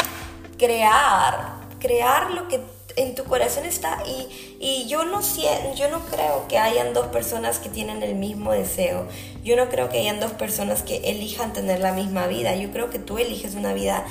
crear, 0.57 1.55
crear 1.81 2.31
lo 2.31 2.47
que 2.47 2.61
en 2.97 3.15
tu 3.15 3.25
corazón 3.25 3.65
está 3.65 4.03
y, 4.07 4.57
y 4.61 4.87
yo, 4.89 5.05
no, 5.05 5.21
yo 5.75 5.89
no 5.89 6.01
creo 6.07 6.47
que 6.49 6.59
hayan 6.59 6.93
dos 6.95 7.07
personas 7.09 7.59
que 7.59 7.69
tienen 7.69 8.03
el 8.03 8.15
mismo 8.15 8.53
deseo. 8.53 9.07
Yo 9.43 9.57
no 9.57 9.69
creo 9.69 9.89
que 9.89 9.99
hayan 9.99 10.21
dos 10.21 10.33
personas 10.33 10.83
que 10.83 10.97
elijan 11.11 11.53
tener 11.53 11.81
la 11.81 11.93
misma 11.93 12.27
vida. 12.27 12.55
Yo 12.57 12.71
creo 12.71 12.91
que 12.91 12.99
tú 12.99 13.19
eliges 13.19 13.55
una 13.55 13.73
vida 13.73 14.05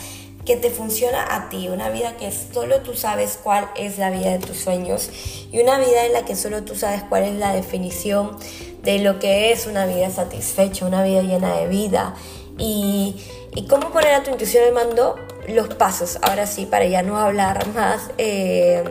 que 0.46 0.56
te 0.58 0.72
funciona 0.72 1.36
a 1.36 1.50
ti, 1.50 1.68
una 1.68 1.90
vida 1.90 2.18
que 2.18 2.32
solo 2.32 2.82
tú 2.82 2.96
sabes 2.96 3.40
cuál 3.42 3.70
es 3.76 3.98
la 3.98 4.10
vida 4.10 4.32
de 4.32 4.40
tus 4.40 4.58
sueños 4.58 5.10
y 5.52 5.60
una 5.60 5.78
vida 5.78 6.06
en 6.06 6.14
la 6.14 6.26
que 6.26 6.36
solo 6.36 6.64
tú 6.64 6.76
sabes 6.76 7.04
cuál 7.04 7.24
es 7.24 7.36
la 7.36 7.54
definición 7.54 8.38
de 8.82 9.00
lo 9.00 9.20
que 9.20 9.52
es 9.52 9.68
una 9.68 9.86
vida 9.86 10.10
satisfecha, 10.10 10.86
una 10.86 11.04
vida 11.04 11.22
llena 11.22 11.56
de 11.58 11.68
vida. 11.68 12.16
Y, 12.58 13.16
y 13.54 13.68
cómo 13.68 13.92
poner 13.92 14.14
a 14.14 14.24
tu 14.24 14.32
intuición 14.32 14.64
al 14.66 14.74
mando 14.74 15.20
los 15.48 15.74
pasos, 15.76 16.20
ahora 16.22 16.48
sí, 16.48 16.66
para 16.66 16.86
ya 16.86 17.04
no 17.04 17.20
hablar 17.20 17.68
más. 17.70 18.12
Eh, 18.18 18.84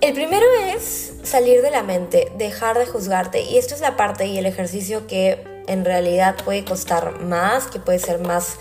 el 0.00 0.14
primero 0.14 0.46
es 0.68 1.14
salir 1.24 1.60
de 1.60 1.70
la 1.70 1.82
mente, 1.82 2.30
dejar 2.36 2.78
de 2.78 2.86
juzgarte. 2.86 3.42
Y 3.42 3.58
esto 3.58 3.74
es 3.74 3.80
la 3.80 3.96
parte 3.96 4.26
y 4.26 4.38
el 4.38 4.46
ejercicio 4.46 5.06
que 5.06 5.44
en 5.66 5.84
realidad 5.84 6.36
puede 6.44 6.64
costar 6.64 7.20
más, 7.20 7.66
que 7.66 7.80
puede 7.80 7.98
ser 7.98 8.20
más 8.20 8.56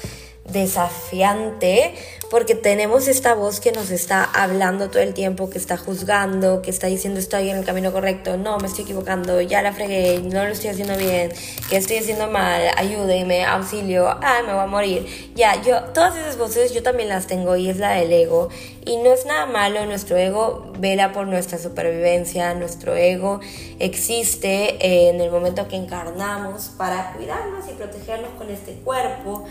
desafiante 0.51 1.93
porque 2.29 2.55
tenemos 2.55 3.07
esta 3.07 3.33
voz 3.35 3.59
que 3.59 3.71
nos 3.71 3.89
está 3.89 4.23
hablando 4.23 4.89
todo 4.89 5.01
el 5.01 5.13
tiempo, 5.13 5.49
que 5.49 5.57
está 5.57 5.77
juzgando, 5.77 6.61
que 6.61 6.69
está 6.69 6.87
diciendo 6.87 7.19
estoy 7.19 7.49
en 7.49 7.57
el 7.57 7.65
camino 7.65 7.91
correcto, 7.93 8.37
no, 8.37 8.57
me 8.57 8.67
estoy 8.67 8.83
equivocando, 8.83 9.39
ya 9.41 9.61
la 9.61 9.71
fregué, 9.71 10.19
no 10.19 10.43
lo 10.43 10.51
estoy 10.51 10.71
haciendo 10.71 10.97
bien, 10.97 11.31
que 11.69 11.77
estoy 11.77 11.97
haciendo 11.97 12.27
mal, 12.27 12.61
ayúdeme, 12.75 13.45
auxilio, 13.45 14.09
ay, 14.21 14.43
me 14.45 14.53
voy 14.53 14.63
a 14.63 14.67
morir. 14.67 15.31
Ya, 15.35 15.61
yo, 15.61 15.83
todas 15.93 16.17
esas 16.17 16.37
voces 16.37 16.73
yo 16.73 16.83
también 16.83 17.09
las 17.09 17.27
tengo 17.27 17.55
y 17.55 17.69
es 17.69 17.77
la 17.77 17.91
del 17.91 18.11
ego. 18.11 18.49
Y 18.85 18.97
no 18.97 19.11
es 19.11 19.25
nada 19.25 19.45
malo, 19.45 19.85
nuestro 19.85 20.17
ego 20.17 20.71
vela 20.79 21.11
por 21.11 21.27
nuestra 21.27 21.57
supervivencia, 21.57 22.53
nuestro 22.53 22.95
ego 22.95 23.39
existe 23.79 25.09
en 25.09 25.19
el 25.21 25.29
momento 25.29 25.67
que 25.67 25.75
encarnamos 25.75 26.71
para 26.77 27.13
cuidarnos 27.13 27.67
y 27.69 27.73
protegernos 27.73 28.31
con 28.37 28.49
este 28.49 28.73
cuerpo. 28.83 29.45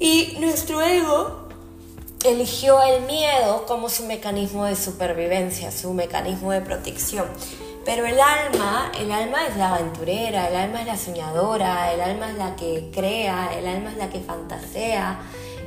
Y 0.00 0.36
nuestro 0.38 0.80
ego 0.80 1.48
eligió 2.24 2.80
el 2.82 3.02
miedo 3.02 3.66
como 3.66 3.88
su 3.88 4.04
mecanismo 4.04 4.64
de 4.64 4.76
supervivencia, 4.76 5.70
su 5.70 5.92
mecanismo 5.92 6.52
de 6.52 6.60
protección. 6.60 7.26
Pero 7.84 8.06
el 8.06 8.20
alma, 8.20 8.92
el 9.00 9.10
alma 9.10 9.46
es 9.46 9.56
la 9.56 9.74
aventurera, 9.74 10.48
el 10.48 10.56
alma 10.56 10.82
es 10.82 10.86
la 10.86 10.96
soñadora, 10.96 11.92
el 11.92 12.00
alma 12.00 12.30
es 12.30 12.36
la 12.36 12.54
que 12.54 12.90
crea, 12.92 13.50
el 13.58 13.66
alma 13.66 13.90
es 13.92 13.96
la 13.96 14.10
que 14.10 14.20
fantasea, 14.20 15.20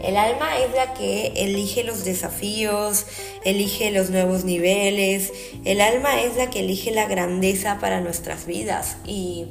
el 0.03 0.17
alma 0.17 0.57
es 0.59 0.73
la 0.75 0.93
que 0.93 1.33
elige 1.35 1.83
los 1.83 2.03
desafíos, 2.05 3.05
elige 3.43 3.91
los 3.91 4.09
nuevos 4.09 4.43
niveles, 4.43 5.31
el 5.65 5.81
alma 5.81 6.21
es 6.21 6.35
la 6.37 6.49
que 6.49 6.59
elige 6.59 6.91
la 6.91 7.07
grandeza 7.07 7.79
para 7.79 8.01
nuestras 8.01 8.45
vidas 8.45 8.97
y 9.05 9.47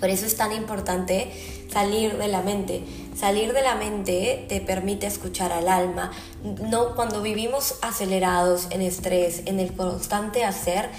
Por 0.00 0.10
eso 0.10 0.26
es 0.26 0.36
tan 0.36 0.52
importante 0.52 1.30
salir 1.72 2.16
de 2.18 2.28
la 2.28 2.42
mente. 2.42 2.82
Salir 3.14 3.52
de 3.52 3.62
la 3.62 3.76
mente 3.76 4.44
te 4.48 4.60
permite 4.60 5.06
escuchar 5.06 5.52
al 5.52 5.68
alma. 5.68 6.10
No 6.42 6.96
cuando 6.96 7.22
vivimos 7.22 7.78
acelerados 7.80 8.66
en 8.70 8.82
estrés, 8.82 9.42
en 9.46 9.60
el 9.60 9.72
constante 9.72 10.44
hacer, 10.44 10.90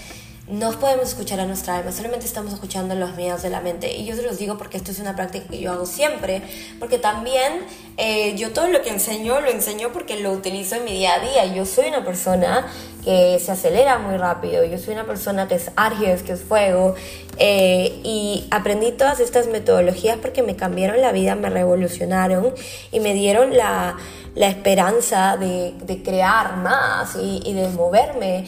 no 0.48 0.72
podemos 0.80 1.10
escuchar 1.10 1.40
a 1.40 1.46
nuestra 1.48 1.78
alma, 1.78 1.92
solamente 1.92 2.28
estamos 2.28 2.54
escuchando 2.54 2.94
los 2.94 3.16
miedos 3.16 3.42
de 3.42 3.50
la 3.50 3.62
mente. 3.62 3.96
Y 3.96 4.06
yo 4.06 4.16
se 4.16 4.22
los 4.22 4.38
digo 4.38 4.58
porque 4.60 4.78
esto 4.78 4.92
es 4.92 5.00
una 5.00 5.16
práctica 5.16 5.48
que 5.48 5.60
yo 5.60 5.72
hago 5.72 5.88
siempre, 5.88 6.44
porque 6.80 7.00
también 7.00 7.66
eh, 7.98 8.36
yo 8.36 8.54
todo 8.54 8.68
lo 8.68 8.84
que 8.84 8.90
enseño 8.90 9.42
lo 9.42 9.50
enseño 9.50 9.92
porque 9.92 10.20
lo 10.20 10.32
utilizo 10.32 10.76
en 10.76 10.86
mi 10.86 10.92
día 10.92 11.16
a 11.16 11.20
día. 11.20 11.46
Yo 11.56 11.66
soy 11.66 11.88
una 11.88 12.06
persona 12.06 12.68
que 13.04 13.40
se 13.40 13.52
acelera 13.52 13.98
muy 13.98 14.18
rápido, 14.18 14.64
yo 14.66 14.78
soy 14.78 14.94
una 14.94 15.06
persona 15.06 15.48
que 15.48 15.56
es 15.56 15.72
Argios, 15.76 16.22
que 16.22 16.34
es 16.34 16.44
fuego, 16.44 16.94
eh, 17.38 18.00
y 18.04 18.48
aprendí 18.52 18.92
todas 18.92 19.20
estas 19.20 19.48
metodologías 19.48 20.18
porque 20.18 20.44
me 20.44 20.56
cambiaron 20.56 21.02
la 21.02 21.12
vida, 21.12 21.34
me 21.36 21.50
revolucionaron 21.50 22.54
y 22.92 23.00
me 23.00 23.14
dieron 23.14 23.58
la, 23.58 23.98
la 24.36 24.48
esperanza 24.48 25.38
de, 25.38 25.74
de, 25.84 26.04
crear 26.04 26.58
más 26.58 27.16
y, 27.16 27.42
y 27.44 27.54
de 27.54 27.68
moverme 27.70 28.46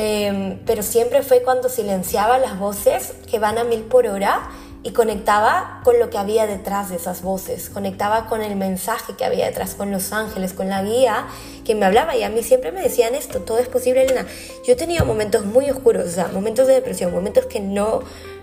Em, 0.00 0.60
pero 0.64 0.84
siempre 0.84 1.24
fue 1.24 1.42
cuando 1.42 1.68
silenciaba 1.68 2.38
las 2.38 2.56
voces 2.56 3.14
que 3.28 3.40
van 3.40 3.58
a 3.58 3.64
mil 3.64 3.80
por 3.80 4.06
hora 4.06 4.48
y 4.84 4.92
conectaba 4.92 5.80
con 5.82 5.98
lo 5.98 6.08
que 6.08 6.18
había 6.18 6.46
detrás 6.46 6.90
de 6.90 6.94
esas 6.94 7.20
voces, 7.22 7.68
conectaba 7.68 8.26
con 8.28 8.40
el 8.40 8.54
mensaje 8.54 9.14
que 9.16 9.24
había 9.24 9.46
detrás, 9.46 9.74
con 9.74 9.90
los 9.90 10.12
ángeles, 10.12 10.52
con 10.52 10.68
la 10.68 10.84
guía 10.84 11.26
que 11.64 11.74
me 11.74 11.84
hablaba 11.84 12.14
y 12.14 12.22
a 12.22 12.30
mí 12.30 12.44
siempre 12.44 12.70
me 12.70 12.80
decían 12.80 13.16
esto, 13.16 13.40
todo 13.40 13.58
es 13.58 13.66
posible, 13.66 14.04
Elena. 14.04 14.24
Yo 14.64 14.74
he 14.74 14.76
tenido 14.76 15.04
momentos 15.04 15.44
muy 15.44 15.68
oscuros, 15.68 16.16
o 16.16 16.28
momentos 16.32 16.68
de 16.68 16.74
depresión, 16.74 17.12
momentos 17.12 17.46
que 17.46 17.58
no 17.58 18.02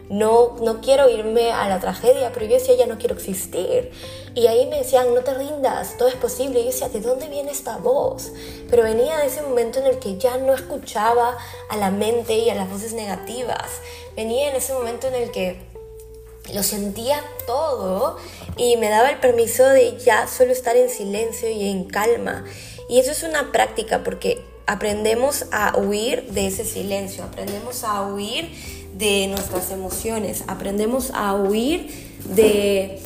no, 0.09 0.55
no 0.61 0.81
quiero 0.81 1.09
irme 1.09 1.51
a 1.51 1.67
la 1.67 1.79
tragedia, 1.79 2.31
pero 2.33 2.45
yo 2.45 2.53
decía, 2.53 2.75
ya 2.75 2.85
no 2.85 2.97
quiero 2.97 3.15
existir. 3.15 3.91
Y 4.35 4.47
ahí 4.47 4.67
me 4.67 4.77
decían, 4.77 5.13
no 5.13 5.21
te 5.21 5.33
rindas, 5.33 5.97
todo 5.97 6.07
es 6.07 6.15
posible. 6.15 6.59
Y 6.59 6.63
yo 6.63 6.71
decía, 6.71 6.89
¿de 6.89 7.01
dónde 7.01 7.27
viene 7.27 7.51
esta 7.51 7.77
voz? 7.77 8.31
Pero 8.69 8.83
venía 8.83 9.17
de 9.17 9.27
ese 9.27 9.41
momento 9.41 9.79
en 9.79 9.87
el 9.87 9.99
que 9.99 10.17
ya 10.17 10.37
no 10.37 10.53
escuchaba 10.53 11.37
a 11.69 11.77
la 11.77 11.89
mente 11.89 12.37
y 12.37 12.49
a 12.49 12.55
las 12.55 12.69
voces 12.69 12.93
negativas. 12.93 13.81
Venía 14.15 14.49
en 14.49 14.55
ese 14.55 14.73
momento 14.73 15.07
en 15.07 15.15
el 15.15 15.31
que 15.31 15.59
lo 16.53 16.61
sentía 16.61 17.23
todo 17.47 18.17
y 18.55 18.77
me 18.77 18.89
daba 18.89 19.09
el 19.09 19.19
permiso 19.19 19.65
de 19.67 19.97
ya 19.97 20.27
solo 20.27 20.51
estar 20.51 20.75
en 20.75 20.89
silencio 20.89 21.49
y 21.49 21.69
en 21.69 21.85
calma. 21.85 22.45
Y 22.87 22.99
eso 22.99 23.11
es 23.11 23.23
una 23.23 23.51
práctica 23.51 24.03
porque 24.03 24.43
aprendemos 24.67 25.45
a 25.51 25.77
huir 25.77 26.31
de 26.31 26.47
ese 26.47 26.65
silencio, 26.65 27.23
aprendemos 27.23 27.83
a 27.83 28.01
huir 28.03 28.51
de 28.97 29.27
nuestras 29.27 29.71
emociones, 29.71 30.43
aprendemos 30.47 31.11
a 31.13 31.35
huir 31.35 31.87
de, 32.35 32.99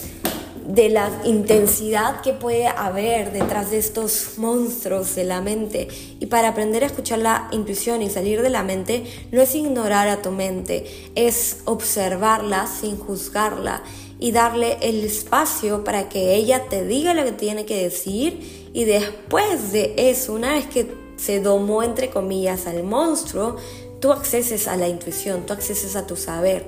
de 0.67 0.89
la 0.89 1.09
intensidad 1.25 2.21
que 2.21 2.33
puede 2.33 2.67
haber 2.67 3.33
detrás 3.33 3.71
de 3.71 3.79
estos 3.79 4.37
monstruos 4.37 5.15
de 5.15 5.23
la 5.23 5.41
mente. 5.41 5.87
Y 6.19 6.27
para 6.27 6.49
aprender 6.49 6.83
a 6.83 6.87
escuchar 6.87 7.19
la 7.19 7.49
intuición 7.51 8.01
y 8.01 8.09
salir 8.09 8.41
de 8.41 8.49
la 8.49 8.63
mente, 8.63 9.03
no 9.31 9.41
es 9.41 9.55
ignorar 9.55 10.07
a 10.07 10.21
tu 10.21 10.31
mente, 10.31 11.11
es 11.15 11.61
observarla 11.65 12.67
sin 12.67 12.97
juzgarla 12.97 13.83
y 14.19 14.31
darle 14.31 14.77
el 14.81 15.03
espacio 15.03 15.83
para 15.83 16.09
que 16.09 16.35
ella 16.35 16.65
te 16.69 16.85
diga 16.85 17.13
lo 17.13 17.23
que 17.23 17.31
tiene 17.31 17.65
que 17.65 17.81
decir 17.81 18.69
y 18.73 18.83
después 18.83 19.71
de 19.71 19.93
eso, 19.97 20.33
una 20.33 20.53
vez 20.53 20.67
que 20.67 20.93
se 21.15 21.39
domó 21.39 21.83
entre 21.83 22.09
comillas 22.09 22.67
al 22.67 22.83
monstruo, 22.83 23.57
Tú 23.99 24.13
acceses 24.13 24.67
a 24.67 24.77
la 24.77 24.87
intuición, 24.87 25.45
tú 25.45 25.53
acceses 25.53 25.95
a 25.95 26.07
tu 26.07 26.15
saber. 26.15 26.65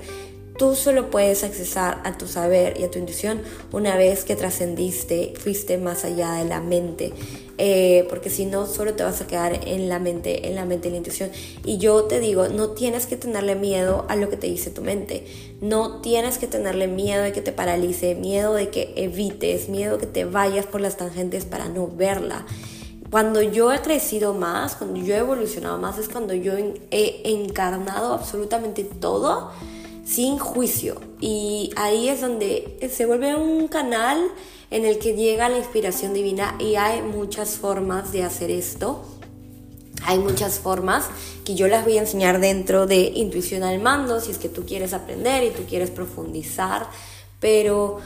Tú 0.58 0.74
solo 0.74 1.10
puedes 1.10 1.44
accesar 1.44 2.02
a 2.04 2.18
tu 2.18 2.28
saber 2.28 2.78
y 2.78 2.84
a 2.84 2.90
tu 2.90 2.98
intuición 2.98 3.40
una 3.72 3.96
vez 3.96 4.22
que 4.24 4.36
trascendiste, 4.36 5.32
fuiste 5.38 5.78
más 5.78 6.04
allá 6.04 6.32
de 6.34 6.44
la 6.44 6.60
mente. 6.60 7.14
Eh, 7.56 8.06
porque 8.10 8.28
si 8.28 8.44
no, 8.44 8.66
solo 8.66 8.92
te 8.92 9.02
vas 9.02 9.20
a 9.22 9.26
quedar 9.26 9.66
en 9.66 9.88
la 9.88 9.98
mente, 9.98 10.48
en 10.48 10.54
la 10.54 10.66
mente 10.66 10.88
y 10.88 10.90
la 10.90 10.98
intuición. 10.98 11.30
Y 11.64 11.78
yo 11.78 12.04
te 12.04 12.20
digo, 12.20 12.48
no 12.48 12.70
tienes 12.70 13.06
que 13.06 13.16
tenerle 13.16 13.54
miedo 13.54 14.04
a 14.08 14.16
lo 14.16 14.28
que 14.28 14.36
te 14.36 14.46
dice 14.46 14.70
tu 14.70 14.82
mente. 14.82 15.24
No 15.62 16.02
tienes 16.02 16.36
que 16.36 16.46
tenerle 16.46 16.86
miedo 16.86 17.22
de 17.22 17.32
que 17.32 17.40
te 17.40 17.52
paralice, 17.52 18.14
miedo 18.14 18.52
de 18.52 18.68
que 18.68 18.92
evites, 18.96 19.70
miedo 19.70 19.96
de 19.96 20.06
que 20.06 20.12
te 20.12 20.24
vayas 20.26 20.66
por 20.66 20.82
las 20.82 20.98
tangentes 20.98 21.46
para 21.46 21.68
no 21.70 21.88
verla. 21.88 22.44
Cuando 23.12 23.42
yo 23.42 23.70
he 23.70 23.82
crecido 23.82 24.32
más, 24.32 24.74
cuando 24.74 24.98
yo 24.98 25.14
he 25.14 25.18
evolucionado 25.18 25.76
más, 25.76 25.98
es 25.98 26.08
cuando 26.08 26.32
yo 26.32 26.54
he 26.56 27.20
encarnado 27.30 28.14
absolutamente 28.14 28.84
todo 28.84 29.50
sin 30.02 30.38
juicio. 30.38 30.98
Y 31.20 31.74
ahí 31.76 32.08
es 32.08 32.22
donde 32.22 32.78
se 32.90 33.04
vuelve 33.04 33.34
un 33.34 33.68
canal 33.68 34.18
en 34.70 34.86
el 34.86 34.98
que 34.98 35.12
llega 35.12 35.50
la 35.50 35.58
inspiración 35.58 36.14
divina 36.14 36.56
y 36.58 36.76
hay 36.76 37.02
muchas 37.02 37.58
formas 37.58 38.12
de 38.12 38.22
hacer 38.22 38.50
esto. 38.50 39.04
Hay 40.06 40.18
muchas 40.18 40.58
formas 40.58 41.04
que 41.44 41.54
yo 41.54 41.68
las 41.68 41.84
voy 41.84 41.98
a 41.98 42.00
enseñar 42.00 42.40
dentro 42.40 42.86
de 42.86 43.12
Intuición 43.14 43.62
al 43.62 43.78
Mando, 43.78 44.20
si 44.20 44.30
es 44.30 44.38
que 44.38 44.48
tú 44.48 44.64
quieres 44.64 44.94
aprender 44.94 45.44
y 45.44 45.50
tú 45.50 45.64
quieres 45.68 45.90
profundizar, 45.90 46.88
pero 47.40 47.98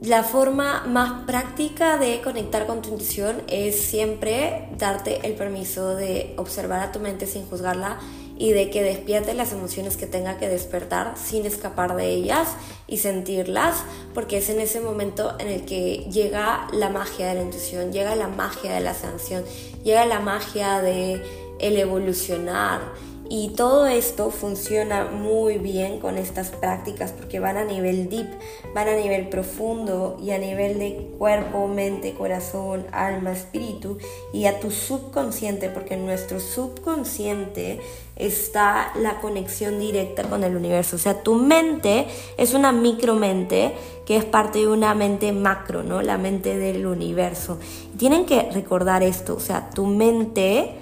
la 0.00 0.22
forma 0.22 0.86
más 0.86 1.24
práctica 1.24 1.98
de 1.98 2.22
conectar 2.22 2.66
con 2.66 2.80
tu 2.80 2.88
intuición 2.88 3.42
es 3.48 3.78
siempre 3.78 4.68
darte 4.78 5.26
el 5.26 5.34
permiso 5.34 5.94
de 5.94 6.32
observar 6.38 6.80
a 6.80 6.90
tu 6.90 7.00
mente 7.00 7.26
sin 7.26 7.44
juzgarla 7.46 7.98
y 8.38 8.52
de 8.52 8.70
que 8.70 8.82
despierte 8.82 9.34
las 9.34 9.52
emociones 9.52 9.98
que 9.98 10.06
tenga 10.06 10.38
que 10.38 10.48
despertar 10.48 11.12
sin 11.22 11.44
escapar 11.44 11.94
de 11.96 12.06
ellas 12.06 12.48
y 12.86 12.96
sentirlas, 12.96 13.84
porque 14.14 14.38
es 14.38 14.48
en 14.48 14.60
ese 14.60 14.80
momento 14.80 15.36
en 15.38 15.48
el 15.48 15.66
que 15.66 16.06
llega 16.10 16.66
la 16.72 16.88
magia 16.88 17.28
de 17.28 17.34
la 17.34 17.42
intuición, 17.42 17.92
llega 17.92 18.16
la 18.16 18.28
magia 18.28 18.72
de 18.72 18.80
la 18.80 18.94
sanción, 18.94 19.44
llega 19.84 20.06
la 20.06 20.20
magia 20.20 20.80
de 20.80 21.22
el 21.58 21.76
evolucionar 21.76 22.80
y 23.32 23.50
todo 23.50 23.86
esto 23.86 24.32
funciona 24.32 25.04
muy 25.04 25.58
bien 25.58 26.00
con 26.00 26.18
estas 26.18 26.50
prácticas 26.50 27.12
porque 27.12 27.38
van 27.38 27.56
a 27.56 27.64
nivel 27.64 28.10
deep, 28.10 28.26
van 28.74 28.88
a 28.88 28.96
nivel 28.96 29.28
profundo 29.28 30.18
y 30.20 30.32
a 30.32 30.38
nivel 30.38 30.80
de 30.80 31.12
cuerpo, 31.16 31.68
mente, 31.68 32.14
corazón, 32.14 32.86
alma, 32.90 33.30
espíritu 33.30 33.98
y 34.32 34.46
a 34.46 34.58
tu 34.58 34.72
subconsciente 34.72 35.68
porque 35.68 35.94
en 35.94 36.06
nuestro 36.06 36.40
subconsciente 36.40 37.78
está 38.16 38.90
la 38.96 39.20
conexión 39.20 39.78
directa 39.78 40.24
con 40.24 40.42
el 40.42 40.56
universo. 40.56 40.96
O 40.96 40.98
sea, 40.98 41.22
tu 41.22 41.36
mente 41.36 42.08
es 42.36 42.52
una 42.52 42.72
micromente 42.72 43.72
que 44.06 44.16
es 44.16 44.24
parte 44.24 44.58
de 44.58 44.66
una 44.66 44.92
mente 44.96 45.30
macro, 45.30 45.84
¿no? 45.84 46.02
La 46.02 46.18
mente 46.18 46.58
del 46.58 46.84
universo. 46.84 47.60
Tienen 47.96 48.26
que 48.26 48.50
recordar 48.50 49.04
esto, 49.04 49.36
o 49.36 49.40
sea, 49.40 49.70
tu 49.70 49.86
mente 49.86 50.79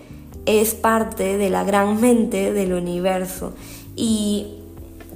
es 0.49 0.75
parte 0.75 1.37
de 1.37 1.51
la 1.51 1.63
gran 1.63 2.01
mente 2.01 2.53
del 2.53 2.73
universo. 2.73 3.53
Y 3.95 4.58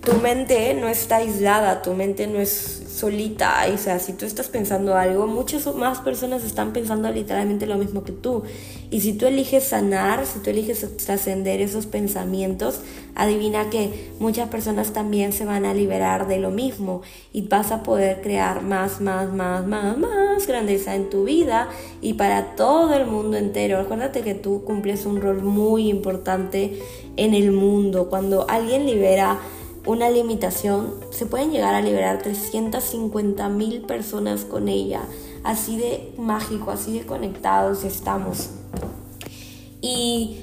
tu 0.04 0.14
mente 0.14 0.74
no 0.74 0.88
está 0.88 1.16
aislada, 1.16 1.80
tu 1.80 1.94
mente 1.94 2.26
no 2.26 2.40
es 2.40 2.82
solita. 2.92 3.64
O 3.72 3.78
sea, 3.78 4.00
si 4.00 4.12
tú 4.12 4.26
estás 4.26 4.48
pensando 4.48 4.96
algo, 4.96 5.28
muchas 5.28 5.72
más 5.76 6.00
personas 6.00 6.44
están 6.44 6.72
pensando 6.72 7.10
literalmente 7.10 7.66
lo 7.66 7.78
mismo 7.78 8.02
que 8.02 8.10
tú. 8.10 8.42
Y 8.90 9.00
si 9.00 9.12
tú 9.12 9.26
eliges 9.26 9.64
sanar, 9.64 10.26
si 10.26 10.40
tú 10.40 10.50
eliges 10.50 10.84
trascender 10.96 11.60
esos 11.60 11.86
pensamientos, 11.86 12.80
adivina 13.14 13.70
que 13.70 14.10
muchas 14.18 14.48
personas 14.48 14.92
también 14.92 15.32
se 15.32 15.44
van 15.44 15.64
a 15.64 15.72
liberar 15.72 16.26
de 16.26 16.38
lo 16.38 16.50
mismo 16.50 17.02
y 17.32 17.42
vas 17.42 17.70
a 17.70 17.84
poder 17.84 18.22
crear 18.22 18.62
más, 18.62 19.00
más, 19.00 19.32
más, 19.32 19.64
más, 19.66 19.96
más 19.96 20.46
grandeza 20.48 20.96
en 20.96 21.10
tu 21.10 21.24
vida 21.24 21.68
y 22.00 22.14
para 22.14 22.56
todo 22.56 22.94
el 22.94 23.06
mundo 23.06 23.36
entero. 23.36 23.78
Acuérdate 23.78 24.22
que 24.22 24.34
tú 24.34 24.64
cumples 24.64 25.06
un 25.06 25.20
rol 25.20 25.42
muy 25.42 25.88
importante 25.88 26.76
en 27.16 27.34
el 27.34 27.52
mundo. 27.52 28.08
Cuando 28.08 28.48
alguien 28.48 28.86
libera 28.86 29.38
una 29.86 30.10
limitación, 30.10 30.94
se 31.10 31.26
pueden 31.26 31.50
llegar 31.50 31.74
a 31.74 31.80
liberar 31.80 32.22
350 32.22 33.48
mil 33.48 33.82
personas 33.82 34.44
con 34.44 34.68
ella. 34.68 35.02
Así 35.42 35.76
de 35.76 36.12
mágico, 36.18 36.70
así 36.70 36.98
de 36.98 37.04
conectados 37.04 37.82
estamos. 37.84 38.50
Y 39.80 40.36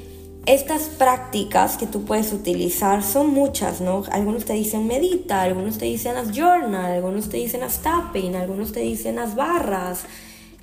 estas 0.46 0.84
prácticas 0.90 1.78
que 1.78 1.88
tú 1.88 2.04
puedes 2.04 2.34
utilizar 2.34 3.04
son 3.04 3.30
muchas, 3.34 3.80
¿no? 3.80 4.04
Algunos 4.12 4.46
te 4.46 4.54
dicen 4.54 4.88
medita, 4.88 5.44
algunos 5.44 5.78
te 5.78 5.86
dicen 5.86 6.18
haz 6.18 6.32
journal, 6.32 6.92
algunos 6.92 7.30
te 7.30 7.38
dicen 7.38 7.64
haz 7.64 7.80
tapping, 7.80 8.36
algunos 8.36 8.74
te 8.74 8.82
dicen 8.82 9.20
haz 9.20 9.36
barras. 9.36 10.04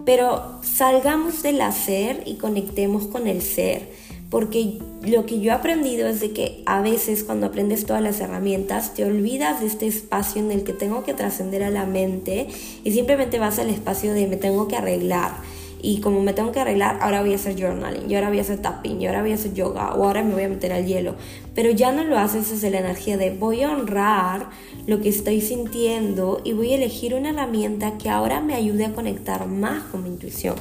Pero 0.04 0.60
salgamos 0.62 1.42
del 1.42 1.62
hacer 1.62 2.22
y 2.26 2.34
conectemos 2.34 3.06
con 3.06 3.26
el 3.26 3.40
ser 3.40 3.88
porque 4.30 4.78
lo 5.02 5.24
que 5.24 5.40
yo 5.40 5.52
he 5.52 5.54
aprendido 5.54 6.08
es 6.08 6.20
de 6.20 6.32
que 6.32 6.62
a 6.66 6.80
veces 6.80 7.22
cuando 7.22 7.46
aprendes 7.46 7.86
todas 7.86 8.02
las 8.02 8.20
herramientas 8.20 8.94
te 8.94 9.04
olvidas 9.04 9.60
de 9.60 9.66
este 9.66 9.86
espacio 9.86 10.42
en 10.42 10.50
el 10.50 10.64
que 10.64 10.72
tengo 10.72 11.04
que 11.04 11.14
trascender 11.14 11.62
a 11.62 11.70
la 11.70 11.86
mente 11.86 12.48
y 12.82 12.92
simplemente 12.92 13.38
vas 13.38 13.58
al 13.58 13.70
espacio 13.70 14.12
de 14.12 14.26
me 14.26 14.36
tengo 14.36 14.66
que 14.68 14.76
arreglar. 14.76 15.32
y 15.82 16.00
como 16.00 16.20
me 16.22 16.32
tengo 16.32 16.50
que 16.50 16.58
arreglar, 16.58 16.98
ahora 17.00 17.20
voy 17.20 17.32
a 17.32 17.36
hacer 17.36 17.54
journaling, 17.54 18.10
y 18.10 18.14
ahora 18.14 18.28
voy 18.28 18.38
a 18.38 18.40
hacer 18.40 18.60
tapping, 18.60 19.00
y 19.00 19.06
ahora 19.06 19.20
voy 19.20 19.32
a 19.32 19.34
hacer 19.34 19.54
yoga, 19.54 19.94
o 19.94 20.04
ahora 20.04 20.24
me 20.24 20.32
voy 20.32 20.42
a 20.42 20.48
meter 20.48 20.72
al 20.72 20.84
hielo. 20.84 21.14
Pero 21.54 21.70
ya 21.70 21.92
no 21.92 22.02
lo 22.02 22.18
haces 22.18 22.50
desde 22.50 22.70
la 22.70 22.80
energía 22.80 23.16
de 23.16 23.30
voy 23.30 23.62
a 23.62 23.70
honrar 23.70 24.48
lo 24.86 25.00
que 25.00 25.08
estoy 25.08 25.40
sintiendo 25.40 26.40
y 26.44 26.52
voy 26.52 26.72
a 26.72 26.76
elegir 26.76 27.14
una 27.14 27.30
herramienta 27.30 27.98
que 27.98 28.08
ahora 28.08 28.40
me 28.40 28.54
ayude 28.54 28.84
a 28.84 28.92
conectar 28.92 29.46
más 29.46 29.82
con 29.84 30.04
mi 30.04 30.08
intuición. 30.08 30.54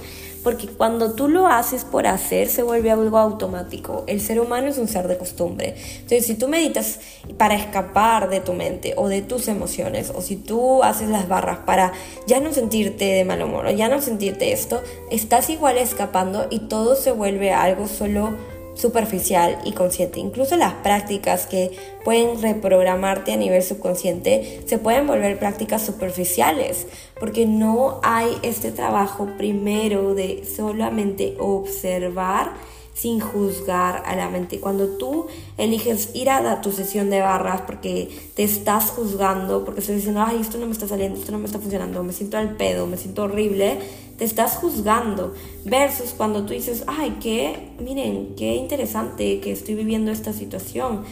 Porque 0.43 0.67
cuando 0.67 1.13
tú 1.13 1.27
lo 1.27 1.47
haces 1.47 1.83
por 1.83 2.05
hacer, 2.05 2.49
se 2.49 2.61
vuelve 2.61 2.91
algo 2.91 3.17
automático. 3.17 4.03
El 4.05 4.21
ser 4.21 4.39
humano 4.39 4.67
es 4.67 4.77
un 4.77 4.87
ser 4.87 5.07
de 5.07 5.17
costumbre. 5.17 5.75
Entonces, 5.95 6.27
si 6.27 6.35
tú 6.35 6.47
meditas 6.47 6.99
para 7.37 7.55
escapar 7.55 8.29
de 8.29 8.41
tu 8.41 8.53
mente 8.53 8.93
o 8.95 9.07
de 9.07 9.23
tus 9.23 9.47
emociones, 9.47 10.11
o 10.13 10.21
si 10.21 10.35
tú 10.35 10.83
haces 10.83 11.09
las 11.09 11.27
barras 11.27 11.59
para 11.65 11.93
ya 12.27 12.39
no 12.41 12.53
sentirte 12.53 13.05
de 13.05 13.25
mal 13.25 13.41
humor 13.41 13.65
o 13.65 13.71
ya 13.71 13.89
no 13.89 14.03
sentirte 14.03 14.51
esto, 14.51 14.83
estás 15.09 15.49
igual 15.49 15.79
escapando 15.79 16.45
y 16.51 16.59
todo 16.59 16.95
se 16.95 17.11
vuelve 17.11 17.51
algo 17.51 17.87
solo 17.87 18.35
superficial 18.75 19.57
y 19.65 19.71
consciente. 19.71 20.19
Incluso 20.19 20.55
las 20.57 20.73
prácticas 20.75 21.47
que 21.47 21.71
pueden 22.03 22.41
reprogramarte 22.41 23.33
a 23.33 23.37
nivel 23.37 23.63
subconsciente 23.63 24.61
se 24.65 24.77
pueden 24.77 25.07
volver 25.07 25.39
prácticas 25.39 25.83
superficiales 25.83 26.87
porque 27.19 27.45
no 27.45 27.99
hay 28.03 28.29
este 28.43 28.71
trabajo 28.71 29.27
primero 29.37 30.13
de 30.13 30.43
solamente 30.45 31.35
observar 31.39 32.51
sin 32.95 33.19
juzgar 33.19 34.03
a 34.05 34.15
la 34.15 34.29
mente. 34.29 34.61
Cuando 34.61 34.87
tú 34.97 35.27
eliges 35.57 36.15
ir 36.15 36.29
a 36.29 36.61
tu 36.61 36.71
sesión 36.71 37.09
de 37.09 37.19
barras 37.19 37.61
porque 37.67 38.09
te 38.35 38.43
estás 38.43 38.89
juzgando, 38.89 39.65
porque 39.65 39.81
estás 39.81 39.97
diciendo, 39.97 40.23
ay, 40.25 40.37
esto 40.39 40.57
no 40.57 40.65
me 40.65 40.71
está 40.71 40.87
saliendo, 40.87 41.19
esto 41.19 41.33
no 41.33 41.39
me 41.39 41.45
está 41.45 41.59
funcionando, 41.59 42.01
me 42.03 42.13
siento 42.13 42.37
al 42.37 42.55
pedo, 42.55 42.87
me 42.87 42.95
siento 42.95 43.23
horrible, 43.23 43.79
te 44.17 44.25
estás 44.25 44.55
juzgando. 44.55 45.33
Versus 45.63 46.11
cuando 46.11 46.45
tú 46.45 46.53
dices, 46.53 46.83
ay, 46.87 47.17
qué, 47.21 47.73
miren, 47.79 48.35
qué 48.35 48.55
interesante 48.55 49.39
que 49.39 49.51
estoy 49.51 49.75
viviendo 49.75 50.11
esta 50.11 50.33
situación 50.33 51.03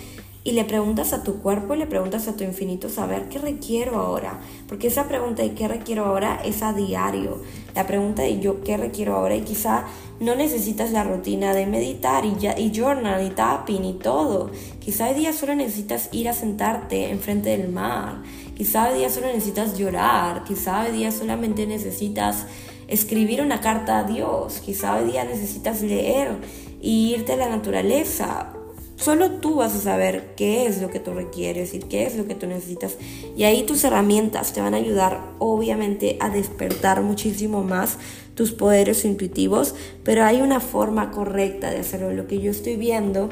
y 0.46 0.52
le 0.52 0.66
preguntas 0.66 1.14
a 1.14 1.24
tu 1.24 1.40
cuerpo 1.40 1.74
y 1.74 1.78
le 1.78 1.88
preguntas 1.88 2.28
a 2.28 2.36
tu 2.36 2.44
infinito 2.44 2.90
saber 2.90 3.30
qué 3.30 3.40
requiero 3.40 3.98
ahora. 3.98 4.42
Porque 4.68 4.88
esa 4.88 5.08
pregunta 5.08 5.42
de 5.42 5.54
qué 5.54 5.70
requiero 5.70 6.06
ahora 6.06 6.42
es 6.44 6.62
a 6.64 6.74
diario. 6.74 7.42
La 7.76 7.88
pregunta 7.88 8.24
de 8.24 8.40
yo 8.40 8.62
qué 8.62 8.76
requiero 8.76 9.16
ahora 9.16 9.36
y 9.36 9.42
quizá 9.42 9.86
no 10.20 10.36
necesitas 10.36 10.92
la 10.92 11.06
rutina 11.06 11.54
de 11.54 11.66
meditar 11.66 12.26
y, 12.26 12.36
ya, 12.38 12.60
y 12.60 12.72
journal 12.72 13.26
y 13.26 13.30
tapping 13.30 13.86
y 13.86 13.94
todo. 13.94 14.52
Quizá 14.80 15.08
hoy 15.08 15.16
día 15.16 15.32
solo 15.32 15.56
necesitas 15.56 16.10
ir 16.12 16.28
a 16.28 16.34
sentarte 16.34 17.10
enfrente 17.10 17.58
del 17.58 17.70
mar. 17.70 18.22
Quizá 18.56 18.90
hoy 18.90 19.00
día 19.00 19.10
solo 19.10 19.28
necesitas 19.28 19.78
llorar. 19.78 20.44
Quizá 20.44 20.84
hoy 20.84 20.92
día 20.92 21.12
solamente 21.12 21.66
necesitas 21.66 22.48
escribir 22.88 23.42
una 23.42 23.62
carta 23.62 24.00
a 24.00 24.04
Dios. 24.04 24.60
Quizá 24.60 24.96
hoy 24.96 25.12
día 25.12 25.24
necesitas 25.24 25.82
leer 25.82 26.38
y 26.82 27.14
irte 27.14 27.34
a 27.34 27.38
la 27.38 27.50
naturaleza 27.50 28.54
Solo 28.96 29.32
tú 29.32 29.56
vas 29.56 29.76
a 29.76 29.80
saber 29.80 30.34
qué 30.38 30.66
es 30.66 30.82
lo 30.82 30.90
que 30.90 31.00
tú 31.00 31.14
requieres 31.14 31.74
y 31.74 31.80
qué 31.80 32.06
es 32.06 32.16
lo 32.16 32.26
que 32.26 32.36
tú 32.36 32.48
necesitas. 32.48 32.96
Y 33.36 33.44
ahí 33.44 33.64
tus 33.64 33.84
herramientas 33.84 34.54
te 34.54 34.62
van 34.62 34.74
a 34.74 34.78
ayudar, 34.78 35.20
obviamente, 35.40 36.16
a 36.22 36.30
despertar 36.30 37.02
muchísimo 37.02 37.64
más 37.64 37.98
tus 38.36 38.54
poderes 38.54 39.04
intuitivos, 39.04 39.76
pero 40.04 40.24
hay 40.24 40.42
una 40.42 40.62
forma 40.62 41.12
correcta 41.12 41.70
de 41.70 41.80
hacerlo. 41.80 42.14
Lo 42.14 42.28
que 42.28 42.40
yo 42.40 42.50
estoy 42.50 42.78
viendo 42.78 43.30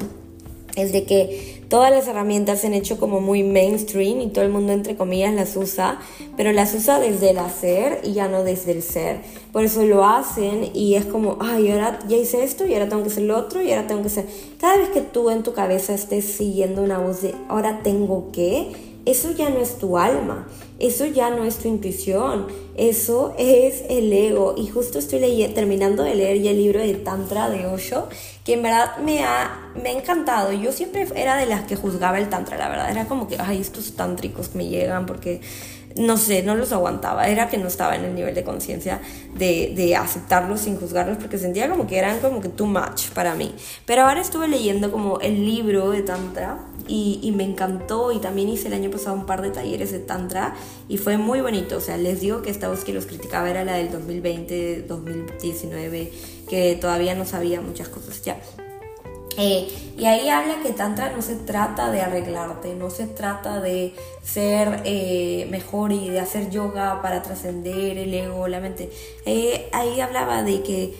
es 0.75 0.91
de 0.91 1.03
que 1.03 1.61
todas 1.69 1.91
las 1.91 2.07
herramientas 2.07 2.61
se 2.61 2.67
han 2.67 2.73
hecho 2.73 2.99
como 2.99 3.21
muy 3.21 3.43
mainstream 3.43 4.21
y 4.21 4.27
todo 4.27 4.43
el 4.43 4.51
mundo 4.51 4.73
entre 4.73 4.95
comillas 4.95 5.33
las 5.33 5.55
usa, 5.55 5.99
pero 6.35 6.51
las 6.51 6.73
usa 6.73 6.99
desde 6.99 7.31
el 7.31 7.39
hacer 7.39 8.01
y 8.03 8.13
ya 8.13 8.27
no 8.27 8.43
desde 8.43 8.71
el 8.71 8.81
ser. 8.81 9.21
Por 9.51 9.63
eso 9.63 9.83
lo 9.83 10.05
hacen 10.05 10.69
y 10.73 10.95
es 10.95 11.05
como, 11.05 11.37
ay, 11.39 11.71
ahora 11.71 11.99
ya 12.07 12.17
hice 12.17 12.43
esto 12.43 12.65
y 12.65 12.73
ahora 12.73 12.89
tengo 12.89 13.03
que 13.03 13.09
hacer 13.09 13.23
lo 13.23 13.37
otro 13.37 13.61
y 13.61 13.71
ahora 13.71 13.87
tengo 13.87 14.01
que 14.01 14.07
hacer... 14.07 14.25
Cada 14.59 14.77
vez 14.77 14.89
que 14.89 15.01
tú 15.01 15.29
en 15.29 15.43
tu 15.43 15.53
cabeza 15.53 15.93
estés 15.93 16.25
siguiendo 16.25 16.83
una 16.83 16.99
voz 16.99 17.21
de, 17.21 17.33
ahora 17.49 17.81
tengo 17.83 18.31
que, 18.31 18.90
eso 19.05 19.31
ya 19.31 19.49
no 19.49 19.59
es 19.59 19.77
tu 19.77 19.97
alma, 19.97 20.47
eso 20.79 21.05
ya 21.05 21.29
no 21.29 21.43
es 21.43 21.57
tu 21.57 21.67
intuición, 21.67 22.47
eso 22.75 23.33
es 23.37 23.83
el 23.89 24.11
ego. 24.13 24.55
Y 24.57 24.67
justo 24.67 24.99
estoy 24.99 25.19
terminando 25.53 26.03
de 26.03 26.15
leer 26.15 26.41
ya 26.41 26.51
el 26.51 26.57
libro 26.57 26.79
de 26.79 26.93
Tantra 26.95 27.49
de 27.49 27.65
Osho, 27.65 28.07
que 28.43 28.53
en 28.53 28.63
verdad 28.63 28.97
me 28.97 29.23
ha, 29.23 29.71
me 29.81 29.89
ha 29.89 29.91
encantado. 29.93 30.51
Yo 30.51 30.71
siempre 30.71 31.07
era 31.15 31.37
de 31.37 31.45
las 31.45 31.63
que 31.63 31.75
juzgaba 31.75 32.19
el 32.19 32.29
Tantra, 32.29 32.57
la 32.57 32.69
verdad. 32.69 32.91
Era 32.91 33.05
como 33.05 33.27
que, 33.27 33.37
ay, 33.39 33.59
estos 33.59 33.93
tántricos 33.93 34.55
me 34.55 34.67
llegan 34.67 35.05
porque 35.05 35.41
no 35.95 36.17
sé, 36.17 36.43
no 36.43 36.55
los 36.55 36.71
aguantaba. 36.71 37.27
Era 37.27 37.49
que 37.49 37.57
no 37.57 37.67
estaba 37.67 37.95
en 37.95 38.05
el 38.05 38.15
nivel 38.15 38.35
de 38.35 38.43
conciencia 38.43 39.01
de, 39.35 39.73
de, 39.75 39.95
aceptarlos 39.95 40.61
sin 40.61 40.77
juzgarlos 40.77 41.17
porque 41.17 41.37
sentía 41.37 41.69
como 41.69 41.87
que 41.87 41.97
eran 41.97 42.19
como 42.19 42.41
que 42.41 42.49
too 42.49 42.67
much 42.67 43.09
para 43.13 43.35
mí. 43.35 43.53
Pero 43.85 44.03
ahora 44.03 44.21
estuve 44.21 44.47
leyendo 44.47 44.91
como 44.91 45.19
el 45.19 45.45
libro 45.45 45.91
de 45.91 46.01
Tantra 46.01 46.59
y, 46.87 47.19
y, 47.21 47.31
me 47.31 47.43
encantó 47.43 48.11
y 48.11 48.19
también 48.19 48.49
hice 48.49 48.67
el 48.67 48.73
año 48.73 48.89
pasado 48.89 49.15
un 49.15 49.25
par 49.25 49.41
de 49.41 49.51
talleres 49.51 49.91
de 49.91 49.99
Tantra 49.99 50.55
y 50.87 50.97
fue 50.97 51.17
muy 51.17 51.41
bonito. 51.41 51.77
O 51.77 51.81
sea, 51.81 51.97
les 51.97 52.21
digo 52.21 52.41
que 52.41 52.49
esta 52.49 52.69
voz 52.69 52.83
que 52.83 52.93
los 52.93 53.05
criticaba 53.05 53.49
era 53.49 53.63
la 53.63 53.73
del 53.73 53.91
2020, 53.91 54.83
2019, 54.83 56.11
que 56.49 56.77
todavía 56.79 57.15
no 57.15 57.25
sabía 57.25 57.61
muchas 57.61 57.89
cosas 57.89 58.21
ya. 58.21 58.37
Eh, 59.43 59.67
y 59.97 60.05
ahí 60.05 60.29
habla 60.29 60.61
que 60.61 60.69
Tantra 60.69 61.11
no 61.15 61.23
se 61.23 61.35
trata 61.35 61.89
de 61.89 62.01
arreglarte, 62.01 62.75
no 62.75 62.91
se 62.91 63.07
trata 63.07 63.59
de 63.59 63.95
ser 64.21 64.83
eh, 64.85 65.47
mejor 65.49 65.91
y 65.91 66.09
de 66.09 66.19
hacer 66.19 66.51
yoga 66.51 67.01
para 67.01 67.23
trascender 67.23 67.97
el 67.97 68.13
ego, 68.13 68.47
la 68.47 68.59
mente. 68.59 68.91
Eh, 69.25 69.67
ahí 69.73 69.99
hablaba 69.99 70.43
de 70.43 70.61
que 70.61 70.93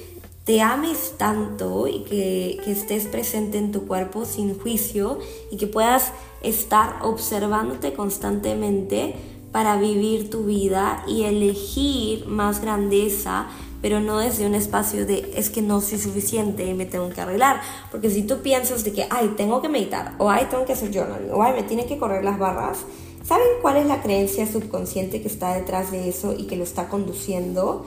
te 0.44 0.60
ames 0.60 1.14
tanto 1.20 1.86
y 1.86 2.04
que, 2.04 2.60
que 2.66 2.72
estés 2.72 3.06
presente 3.06 3.60
en 3.60 3.72
tu 3.72 3.86
cuerpo 3.86 4.26
sin 4.26 4.58
juicio 4.58 5.20
y 5.52 5.58
que 5.58 5.68
puedas 5.68 6.12
estar 6.42 6.96
observándote 7.04 7.94
constantemente 7.94 9.14
para 9.52 9.78
vivir 9.78 10.32
tu 10.32 10.46
vida 10.46 11.04
y 11.08 11.26
elegir 11.26 12.26
más 12.26 12.60
grandeza 12.60 13.50
pero 13.82 14.00
no 14.00 14.20
desde 14.20 14.46
un 14.46 14.56
espacio 14.56 15.06
de 15.06 15.32
es 15.36 15.50
que 15.50 15.62
no 15.62 15.82
soy 15.82 15.98
suficiente 15.98 16.66
y 16.66 16.74
me 16.74 16.86
tengo 16.86 17.10
que 17.10 17.22
arreglar. 17.22 17.62
Porque 17.90 18.10
si 18.10 18.24
tú 18.24 18.42
piensas 18.42 18.84
de 18.84 18.94
que, 18.94 19.08
ay, 19.10 19.34
tengo 19.36 19.62
que 19.62 19.70
meditar, 19.70 20.16
o 20.18 20.30
ay, 20.30 20.48
tengo 20.50 20.66
que 20.66 20.74
hacer 20.74 20.94
journaling, 20.94 21.32
o 21.32 21.42
ay, 21.44 21.54
me 21.54 21.64
tiene 21.64 21.86
que 21.86 21.98
correr 21.98 22.24
las 22.24 22.38
barras, 22.38 22.80
¿saben 23.24 23.48
cuál 23.62 23.78
es 23.78 23.86
la 23.86 24.02
creencia 24.02 24.46
subconsciente 24.46 25.22
que 25.22 25.28
está 25.28 25.56
detrás 25.56 25.92
de 25.92 26.10
eso 26.10 26.34
y 26.38 26.48
que 26.48 26.56
lo 26.56 26.64
está 26.64 26.90
conduciendo? 26.90 27.86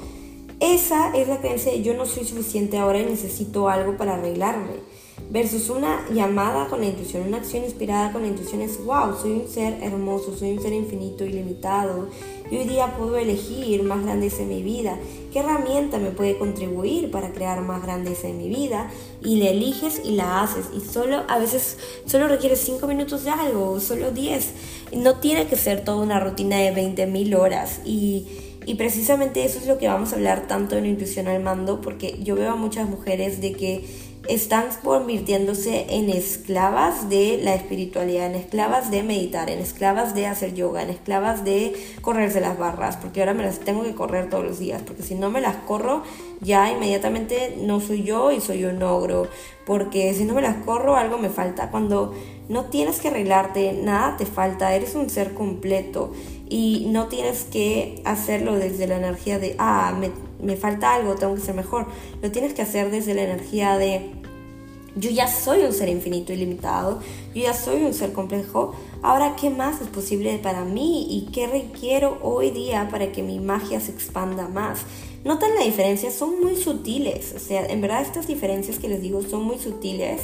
Esa 0.60 1.14
es 1.16 1.28
la 1.28 1.40
creencia 1.40 1.72
de 1.72 1.82
yo 1.82 1.94
no 1.94 2.06
soy 2.06 2.24
suficiente 2.24 2.78
ahora 2.78 3.00
y 3.00 3.06
necesito 3.06 3.68
algo 3.68 3.96
para 3.96 4.14
arreglarme. 4.14 4.93
Versus 5.34 5.68
una 5.68 6.08
llamada 6.12 6.68
con 6.68 6.80
la 6.80 6.86
intuición, 6.86 7.26
una 7.26 7.38
acción 7.38 7.64
inspirada 7.64 8.12
con 8.12 8.22
la 8.22 8.28
intuición 8.28 8.60
es, 8.60 8.78
wow, 8.84 9.18
soy 9.20 9.32
un 9.32 9.48
ser 9.48 9.82
hermoso, 9.82 10.32
soy 10.36 10.52
un 10.52 10.62
ser 10.62 10.72
infinito, 10.72 11.24
ilimitado, 11.24 12.08
y 12.52 12.56
hoy 12.56 12.68
día 12.68 12.96
puedo 12.96 13.16
elegir 13.16 13.82
más 13.82 14.04
grandeza 14.04 14.42
en 14.42 14.50
mi 14.50 14.62
vida. 14.62 14.96
¿Qué 15.32 15.40
herramienta 15.40 15.98
me 15.98 16.12
puede 16.12 16.38
contribuir 16.38 17.10
para 17.10 17.32
crear 17.32 17.60
más 17.62 17.82
grandeza 17.82 18.28
en 18.28 18.38
mi 18.38 18.48
vida? 18.48 18.88
Y 19.24 19.38
la 19.42 19.48
eliges 19.48 20.02
y 20.04 20.12
la 20.12 20.40
haces. 20.40 20.66
Y 20.72 20.78
solo, 20.78 21.24
a 21.26 21.36
veces, 21.40 21.78
solo 22.06 22.28
requiere 22.28 22.54
5 22.54 22.86
minutos 22.86 23.24
de 23.24 23.30
algo, 23.30 23.80
solo 23.80 24.12
10. 24.12 24.52
No 24.98 25.16
tiene 25.16 25.48
que 25.48 25.56
ser 25.56 25.82
toda 25.82 25.96
una 25.96 26.20
rutina 26.20 26.58
de 26.58 26.72
20.000 26.72 27.36
horas. 27.36 27.80
Y, 27.84 28.28
y 28.66 28.76
precisamente 28.76 29.44
eso 29.44 29.58
es 29.58 29.66
lo 29.66 29.78
que 29.78 29.88
vamos 29.88 30.12
a 30.12 30.14
hablar 30.14 30.46
tanto 30.46 30.76
en 30.76 30.86
Intuición 30.86 31.26
al 31.26 31.42
Mando, 31.42 31.80
porque 31.80 32.20
yo 32.22 32.36
veo 32.36 32.52
a 32.52 32.56
muchas 32.56 32.88
mujeres 32.88 33.40
de 33.40 33.52
que 33.52 33.84
están 34.28 34.66
convirtiéndose 34.82 35.86
en 35.90 36.08
esclavas 36.08 37.08
de 37.08 37.40
la 37.42 37.54
espiritualidad, 37.54 38.26
en 38.26 38.36
esclavas 38.36 38.90
de 38.90 39.02
meditar, 39.02 39.50
en 39.50 39.58
esclavas 39.58 40.14
de 40.14 40.26
hacer 40.26 40.54
yoga, 40.54 40.82
en 40.82 40.90
esclavas 40.90 41.44
de 41.44 41.74
correrse 42.00 42.40
las 42.40 42.58
barras, 42.58 42.96
porque 42.96 43.20
ahora 43.20 43.34
me 43.34 43.42
las 43.42 43.60
tengo 43.60 43.82
que 43.82 43.94
correr 43.94 44.30
todos 44.30 44.44
los 44.44 44.58
días, 44.58 44.82
porque 44.82 45.02
si 45.02 45.14
no 45.14 45.30
me 45.30 45.40
las 45.40 45.56
corro, 45.56 46.02
ya 46.40 46.70
inmediatamente 46.70 47.58
no 47.60 47.80
soy 47.80 48.02
yo 48.02 48.32
y 48.32 48.40
soy 48.40 48.64
un 48.64 48.82
ogro, 48.82 49.28
porque 49.66 50.12
si 50.14 50.24
no 50.24 50.34
me 50.34 50.42
las 50.42 50.56
corro, 50.64 50.96
algo 50.96 51.18
me 51.18 51.28
falta. 51.28 51.70
Cuando 51.70 52.14
no 52.48 52.66
tienes 52.66 53.00
que 53.00 53.08
arreglarte, 53.08 53.72
nada 53.72 54.16
te 54.16 54.26
falta, 54.26 54.74
eres 54.74 54.94
un 54.94 55.10
ser 55.10 55.34
completo 55.34 56.12
y 56.48 56.86
no 56.90 57.06
tienes 57.08 57.44
que 57.44 58.02
hacerlo 58.04 58.56
desde 58.56 58.86
la 58.86 58.96
energía 58.96 59.38
de, 59.38 59.56
ah, 59.58 59.94
me 59.98 60.10
me 60.44 60.56
falta 60.56 60.94
algo, 60.94 61.14
tengo 61.14 61.34
que 61.34 61.40
ser 61.40 61.54
mejor. 61.54 61.86
Lo 62.22 62.30
tienes 62.30 62.54
que 62.54 62.62
hacer 62.62 62.90
desde 62.90 63.14
la 63.14 63.22
energía 63.22 63.76
de 63.78 64.12
yo 64.96 65.10
ya 65.10 65.26
soy 65.26 65.62
un 65.62 65.72
ser 65.72 65.88
infinito 65.88 66.32
y 66.32 66.36
limitado, 66.36 67.00
yo 67.34 67.42
ya 67.42 67.52
soy 67.52 67.82
un 67.82 67.94
ser 67.94 68.12
complejo, 68.12 68.74
ahora 69.02 69.34
qué 69.34 69.50
más 69.50 69.80
es 69.80 69.88
posible 69.88 70.38
para 70.38 70.64
mí 70.64 71.08
y 71.10 71.32
qué 71.32 71.46
requiero 71.46 72.18
hoy 72.22 72.50
día 72.50 72.88
para 72.90 73.10
que 73.10 73.22
mi 73.22 73.40
magia 73.40 73.80
se 73.80 73.90
expanda 73.90 74.46
más. 74.46 74.82
Notan 75.24 75.54
la 75.58 75.64
diferencia, 75.64 76.10
son 76.10 76.40
muy 76.40 76.54
sutiles, 76.54 77.34
o 77.34 77.40
sea, 77.40 77.66
en 77.66 77.80
verdad 77.80 78.02
estas 78.02 78.26
diferencias 78.26 78.78
que 78.78 78.88
les 78.88 79.02
digo 79.02 79.22
son 79.22 79.42
muy 79.42 79.58
sutiles, 79.58 80.20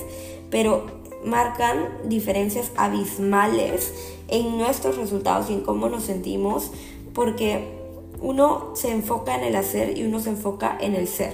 pero 0.50 0.86
marcan 1.24 1.88
diferencias 2.04 2.70
abismales 2.76 3.92
en 4.28 4.56
nuestros 4.56 4.96
resultados 4.96 5.50
y 5.50 5.54
en 5.54 5.62
cómo 5.62 5.88
nos 5.88 6.04
sentimos, 6.04 6.70
porque 7.12 7.79
uno 8.20 8.72
se 8.74 8.90
enfoca 8.90 9.34
en 9.36 9.44
el 9.44 9.56
hacer 9.56 9.96
y 9.96 10.04
uno 10.04 10.20
se 10.20 10.30
enfoca 10.30 10.76
en 10.80 10.94
el 10.94 11.08
ser. 11.08 11.32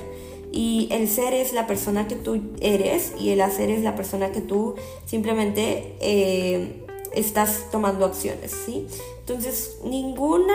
Y 0.52 0.88
el 0.90 1.08
ser 1.08 1.34
es 1.34 1.52
la 1.52 1.66
persona 1.66 2.08
que 2.08 2.14
tú 2.14 2.40
eres 2.60 3.12
y 3.18 3.30
el 3.30 3.40
hacer 3.40 3.70
es 3.70 3.82
la 3.82 3.94
persona 3.94 4.32
que 4.32 4.40
tú 4.40 4.74
simplemente 5.04 5.96
eh, 6.00 6.86
estás 7.12 7.66
tomando 7.70 8.06
acciones, 8.06 8.52
¿sí? 8.64 8.86
Entonces, 9.20 9.78
ninguna 9.84 10.54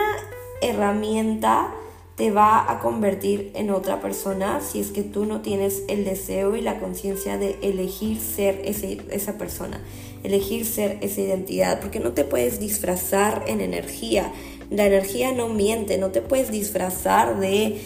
herramienta 0.62 1.74
te 2.16 2.32
va 2.32 2.72
a 2.72 2.80
convertir 2.80 3.52
en 3.56 3.72
otra 3.72 4.00
persona 4.00 4.62
si 4.62 4.80
es 4.80 4.92
que 4.92 5.02
tú 5.02 5.26
no 5.26 5.42
tienes 5.42 5.84
el 5.88 6.06
deseo 6.06 6.56
y 6.56 6.62
la 6.62 6.80
conciencia 6.80 7.38
de 7.38 7.58
elegir 7.62 8.20
ser 8.20 8.62
esa 8.64 9.38
persona, 9.38 9.84
elegir 10.24 10.66
ser 10.66 11.00
esa 11.02 11.22
identidad, 11.22 11.80
porque 11.80 12.00
no 12.00 12.12
te 12.12 12.24
puedes 12.24 12.60
disfrazar 12.60 13.44
en 13.48 13.60
energía. 13.60 14.32
La 14.72 14.86
energía 14.86 15.34
no 15.34 15.50
miente, 15.50 15.98
no 15.98 16.10
te 16.10 16.22
puedes 16.22 16.50
disfrazar 16.50 17.40
de 17.40 17.82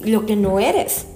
lo 0.00 0.24
que 0.24 0.36
no 0.36 0.60
eres. 0.60 1.06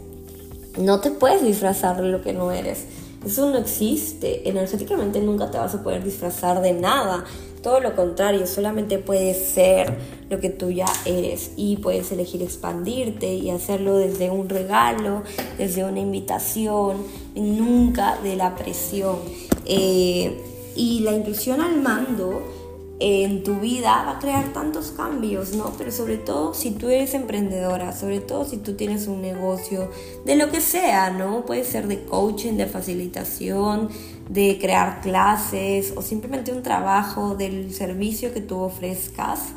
No 0.79 1.01
te 1.01 1.11
puedes 1.11 1.43
disfrazar 1.45 2.03
de 2.03 2.09
lo 2.09 2.23
que 2.23 2.33
no 2.33 2.51
eres. 2.51 2.87
Eso 3.25 3.49
no 3.51 3.59
existe. 3.59 4.49
Energéticamente 4.49 5.21
nunca 5.21 5.51
te 5.51 5.59
vas 5.59 5.75
a 5.75 5.83
poder 5.83 6.03
disfrazar 6.03 6.61
de 6.61 6.73
nada. 6.73 7.25
Todo 7.63 7.79
lo 7.79 7.95
contrario, 7.95 8.45
solamente 8.49 8.99
puedes 8.99 9.37
ser 9.37 9.97
lo 10.29 10.41
que 10.41 10.51
tú 10.51 10.73
ya 10.73 10.93
eres 11.05 11.53
y 11.57 11.77
puedes 11.77 12.11
elegir 12.11 12.43
expandirte 12.43 13.33
y 13.33 13.51
hacerlo 13.51 13.99
desde 13.99 14.31
un 14.31 14.49
regalo, 14.49 15.23
desde 15.57 15.85
una 15.85 16.01
invitación, 16.01 16.97
nunca 17.37 18.19
de 18.21 18.35
la 18.35 18.57
presión. 18.57 19.19
Eh, 19.67 20.41
y 20.75 21.01
la 21.01 21.13
intuición 21.13 21.61
al 21.61 21.81
mando 21.81 22.43
en 23.05 23.43
tu 23.43 23.57
vida 23.57 24.05
va 24.07 24.13
a 24.13 24.19
crear 24.21 24.53
tantos 24.53 24.93
cambios, 24.93 25.55
¿no? 25.55 25.73
Pero 25.77 25.91
sobre 25.91 26.19
todo 26.19 26.55
si 26.55 26.71
tú 26.71 26.89
eres 26.89 27.15
emprendedora, 27.15 27.93
sobre 27.93 28.21
todo 28.21 28.45
si 28.45 28.59
tú 28.59 28.75
tienes 28.75 29.09
un 29.09 29.21
negocio, 29.21 29.91
de 30.25 30.37
lo 30.37 30.53
que 30.53 30.61
sea, 30.61 31.11
¿no? 31.11 31.45
Puede 31.45 31.65
ser 31.65 31.89
de 31.89 32.05
coaching, 32.05 32.53
de 32.53 32.67
facilitación, 32.67 33.89
de 34.29 34.57
crear 34.61 35.01
clases 35.01 35.93
o 35.97 36.03
simplemente 36.03 36.53
un 36.53 36.63
trabajo 36.63 37.35
del 37.35 37.75
servicio 37.75 38.33
que 38.33 38.41
tú 38.41 38.61
ofrezcas. 38.61 39.49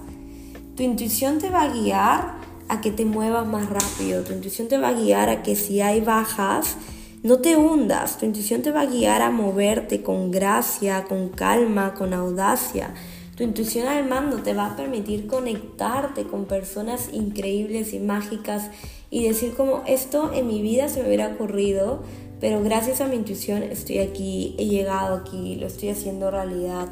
Tu 0.75 0.81
intuición 0.81 1.37
te 1.37 1.51
va 1.51 1.61
a 1.61 1.67
guiar 1.71 2.33
a 2.67 2.81
que 2.81 2.89
te 2.89 3.05
muevas 3.05 3.45
más 3.45 3.69
rápido, 3.69 4.23
tu 4.23 4.33
intuición 4.33 4.69
te 4.69 4.79
va 4.79 4.87
a 4.87 4.93
guiar 4.93 5.29
a 5.29 5.43
que 5.43 5.55
si 5.55 5.81
hay 5.81 6.01
bajas, 6.01 6.77
no 7.21 7.37
te 7.37 7.57
hundas, 7.57 8.17
tu 8.17 8.25
intuición 8.25 8.63
te 8.63 8.71
va 8.71 8.81
a 8.81 8.85
guiar 8.87 9.21
a 9.21 9.29
moverte 9.29 10.01
con 10.01 10.31
gracia, 10.31 11.03
con 11.03 11.29
calma, 11.29 11.93
con 11.93 12.11
audacia 12.11 12.91
tu 13.35 13.43
intuición 13.43 13.87
al 13.87 14.07
mando 14.07 14.37
te 14.37 14.53
va 14.53 14.67
a 14.67 14.75
permitir 14.77 15.27
conectarte 15.27 16.23
con 16.23 16.45
personas 16.45 17.09
increíbles 17.11 17.93
y 17.93 17.99
mágicas 17.99 18.69
y 19.09 19.27
decir 19.27 19.53
como 19.55 19.83
esto 19.85 20.31
en 20.33 20.47
mi 20.47 20.61
vida 20.61 20.87
se 20.87 21.01
me 21.01 21.07
hubiera 21.07 21.27
ocurrido, 21.27 22.01
pero 22.39 22.63
gracias 22.63 23.01
a 23.01 23.07
mi 23.07 23.15
intuición 23.17 23.61
estoy 23.63 23.99
aquí, 23.99 24.55
he 24.57 24.65
llegado 24.67 25.15
aquí, 25.15 25.55
lo 25.55 25.67
estoy 25.67 25.89
haciendo 25.89 26.31
realidad. 26.31 26.87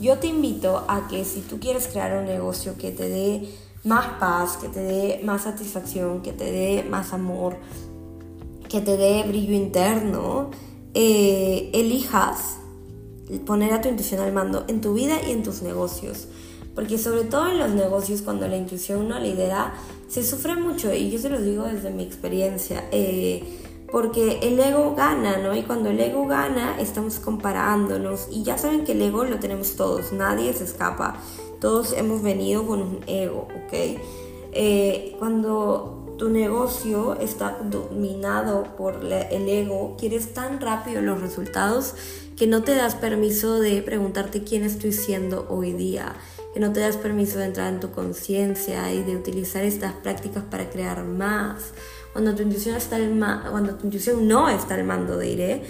Yo 0.00 0.18
te 0.18 0.28
invito 0.28 0.84
a 0.88 1.08
que 1.08 1.24
si 1.24 1.40
tú 1.40 1.58
quieres 1.58 1.88
crear 1.88 2.16
un 2.16 2.26
negocio 2.26 2.76
que 2.76 2.92
te 2.92 3.08
dé 3.08 3.48
más 3.84 4.06
paz, 4.20 4.56
que 4.58 4.68
te 4.68 4.80
dé 4.80 5.20
más 5.24 5.42
satisfacción, 5.42 6.22
que 6.22 6.32
te 6.32 6.50
dé 6.50 6.84
más 6.88 7.12
amor, 7.12 7.56
que 8.68 8.80
te 8.80 8.96
dé 8.96 9.24
brillo 9.24 9.54
interno, 9.54 10.50
eh, 10.94 11.70
elijas 11.74 12.58
poner 13.38 13.72
a 13.72 13.80
tu 13.80 13.88
intuición 13.88 14.20
al 14.20 14.32
mando 14.32 14.64
en 14.68 14.80
tu 14.80 14.94
vida 14.94 15.16
y 15.26 15.32
en 15.32 15.42
tus 15.42 15.62
negocios. 15.62 16.28
Porque 16.74 16.98
sobre 16.98 17.24
todo 17.24 17.50
en 17.50 17.58
los 17.58 17.70
negocios, 17.70 18.22
cuando 18.22 18.48
la 18.48 18.56
intuición 18.56 19.08
no 19.08 19.18
lidera, 19.18 19.74
se 20.08 20.24
sufre 20.24 20.56
mucho. 20.56 20.92
Y 20.92 21.10
yo 21.10 21.18
se 21.18 21.28
los 21.28 21.42
digo 21.42 21.64
desde 21.64 21.90
mi 21.90 22.02
experiencia. 22.02 22.84
Eh, 22.92 23.42
porque 23.92 24.38
el 24.42 24.58
ego 24.58 24.94
gana, 24.94 25.36
¿no? 25.36 25.54
Y 25.54 25.62
cuando 25.62 25.90
el 25.90 26.00
ego 26.00 26.26
gana, 26.26 26.80
estamos 26.80 27.18
comparándonos. 27.18 28.28
Y 28.30 28.42
ya 28.42 28.56
saben 28.56 28.84
que 28.84 28.92
el 28.92 29.02
ego 29.02 29.24
lo 29.24 29.38
tenemos 29.38 29.76
todos, 29.76 30.12
nadie 30.12 30.52
se 30.54 30.64
escapa. 30.64 31.16
Todos 31.60 31.92
hemos 31.92 32.22
venido 32.22 32.66
con 32.66 32.80
un 32.80 33.00
ego, 33.06 33.48
¿ok? 33.66 34.00
Eh, 34.54 35.14
cuando 35.18 36.01
tu 36.18 36.28
negocio 36.28 37.18
está 37.20 37.58
dominado 37.64 38.76
por 38.76 39.00
el 39.04 39.48
ego, 39.48 39.96
quieres 39.98 40.34
tan 40.34 40.60
rápido 40.60 41.02
los 41.02 41.20
resultados 41.20 41.94
que 42.36 42.46
no 42.46 42.62
te 42.62 42.74
das 42.74 42.94
permiso 42.94 43.60
de 43.60 43.82
preguntarte 43.82 44.42
quién 44.42 44.64
estoy 44.64 44.92
siendo 44.92 45.46
hoy 45.48 45.72
día, 45.72 46.14
que 46.54 46.60
no 46.60 46.72
te 46.72 46.80
das 46.80 46.96
permiso 46.96 47.38
de 47.38 47.46
entrar 47.46 47.72
en 47.72 47.80
tu 47.80 47.90
conciencia 47.90 48.92
y 48.92 49.02
de 49.02 49.16
utilizar 49.16 49.64
estas 49.64 49.92
prácticas 49.94 50.44
para 50.44 50.70
crear 50.70 51.04
más. 51.04 51.72
Cuando 52.12 52.34
tu 52.34 52.42
intuición, 52.42 52.76
no 54.28 54.48
está 54.48 54.74
al 54.74 54.84
mando 54.84 55.16
de 55.16 55.28
iré, 55.28 55.62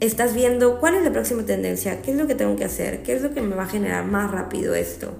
estás 0.00 0.34
viendo 0.34 0.80
cuál 0.80 0.94
es 0.94 1.04
la 1.04 1.12
próxima 1.12 1.44
tendencia, 1.44 2.00
qué 2.00 2.12
es 2.12 2.16
lo 2.16 2.26
que 2.26 2.34
tengo 2.34 2.56
que 2.56 2.64
hacer, 2.64 3.02
qué 3.02 3.14
es 3.14 3.22
lo 3.22 3.34
que 3.34 3.42
me 3.42 3.54
va 3.54 3.64
a 3.64 3.68
generar 3.68 4.06
más 4.06 4.30
rápido 4.30 4.74
esto. 4.74 5.12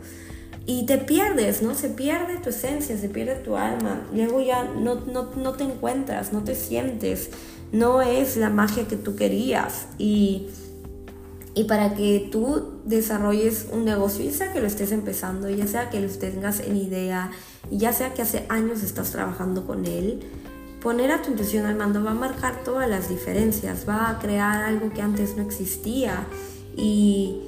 Y 0.70 0.87
te 0.87 0.98
pierdes, 0.98 1.62
¿no? 1.62 1.74
Se 1.74 1.88
pierde 1.88 2.37
tu 2.37 2.50
esencia, 2.50 2.96
se 2.96 3.09
pierde 3.09 3.35
tu 3.35 3.56
alma. 3.56 4.06
Luego 4.14 4.40
ya 4.40 4.62
no, 4.62 5.00
no, 5.00 5.30
no 5.35 5.54
te 5.54 5.64
encuentras, 5.64 6.33
no 6.33 6.44
te 6.44 6.54
sientes. 6.54 7.30
No 7.72 8.02
es 8.02 8.37
la 8.37 8.50
magia 8.50 8.87
que 8.87 8.94
tú 8.94 9.16
querías. 9.16 9.87
Y 9.98 10.46
y 11.56 11.64
para 11.64 11.96
que 11.96 12.28
tú 12.30 12.80
desarrolles 12.85 13.66
un 13.72 13.85
negocio, 13.85 14.24
ya 14.24 14.30
sea 14.30 14.52
que 14.52 14.61
lo 14.61 14.68
estés 14.68 14.92
empezando, 14.92 15.50
ya 15.50 15.66
sea 15.66 15.90
que 15.90 15.98
lo 15.98 16.09
tengas 16.09 16.61
en 16.61 16.76
idea, 16.76 17.33
ya 17.72 17.92
sea 17.92 18.14
que 18.14 18.22
hace 18.22 18.46
años 18.48 18.85
estás 18.85 19.11
trabajando 19.11 19.66
con 19.66 19.87
él, 19.87 20.20
poner 20.80 21.11
a 21.11 21.20
tu 21.20 21.33
intuición 21.33 21.66
al 21.66 21.74
mando 21.74 22.04
va 22.04 22.12
a 22.12 22.14
marcar 22.14 22.62
todas 22.62 22.88
las 22.88 23.09
diferencias, 23.09 23.88
va 23.88 24.09
a 24.09 24.20
crear 24.20 24.62
algo 24.62 24.92
que 24.92 25.02
antes 25.02 25.37
no 25.37 25.42
existía. 25.42 26.28
Y 26.76 27.42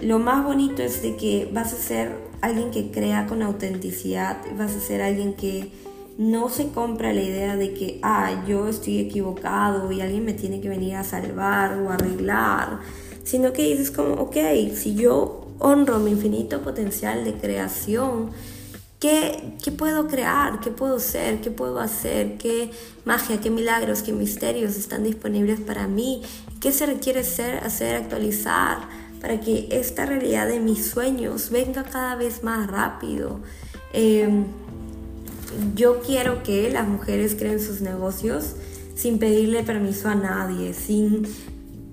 lo 0.00 0.18
más 0.18 0.44
bonito 0.44 0.82
es 0.82 1.02
de 1.02 1.14
que 1.16 1.48
vas 1.52 1.72
a 1.72 1.76
ser 1.76 2.33
alguien 2.44 2.70
que 2.70 2.90
crea 2.90 3.26
con 3.26 3.42
autenticidad, 3.42 4.38
vas 4.56 4.74
a 4.74 4.80
ser 4.80 5.02
alguien 5.02 5.34
que 5.34 5.70
no 6.16 6.48
se 6.48 6.68
compra 6.68 7.12
la 7.12 7.22
idea 7.22 7.56
de 7.56 7.74
que, 7.74 7.98
ah, 8.02 8.44
yo 8.46 8.68
estoy 8.68 8.98
equivocado 9.00 9.90
y 9.90 10.00
alguien 10.00 10.24
me 10.24 10.32
tiene 10.32 10.60
que 10.60 10.68
venir 10.68 10.94
a 10.94 11.04
salvar 11.04 11.78
o 11.80 11.90
arreglar 11.90 12.80
sino 13.24 13.52
que 13.52 13.62
dices 13.62 13.90
como, 13.90 14.14
ok, 14.14 14.36
si 14.74 14.94
yo 14.94 15.48
honro 15.58 15.98
mi 15.98 16.12
infinito 16.12 16.60
potencial 16.62 17.24
de 17.24 17.32
creación, 17.32 18.30
¿qué, 19.00 19.54
¿qué, 19.62 19.72
puedo 19.72 20.06
crear? 20.06 20.60
¿Qué 20.60 20.70
puedo 20.70 21.00
ser? 21.00 21.40
¿Qué 21.40 21.50
puedo 21.50 21.80
hacer? 21.80 22.36
¿Qué 22.36 22.70
magia, 23.04 23.40
qué 23.40 23.50
milagros, 23.50 24.02
qué 24.02 24.12
misterios 24.12 24.76
están 24.76 25.04
disponibles 25.04 25.60
para 25.60 25.88
mí? 25.88 26.22
¿Qué 26.60 26.70
se 26.70 26.84
requiere 26.84 27.24
ser, 27.24 27.64
hacer, 27.64 27.96
actualizar 27.96 28.88
para 29.24 29.40
que 29.40 29.68
esta 29.70 30.04
realidad 30.04 30.46
de 30.46 30.60
mis 30.60 30.84
sueños 30.84 31.48
venga 31.48 31.82
cada 31.82 32.14
vez 32.14 32.42
más 32.42 32.70
rápido? 32.70 33.40
Em, 33.94 34.44
yo 35.74 36.02
quiero 36.02 36.42
que 36.42 36.68
las 36.70 36.86
mujeres 36.86 37.34
creen 37.34 37.58
sus 37.58 37.80
negocios 37.80 38.54
sin 38.94 39.18
pedirle 39.18 39.62
permiso 39.62 40.10
a 40.10 40.14
nadie, 40.14 40.74
sin 40.74 41.26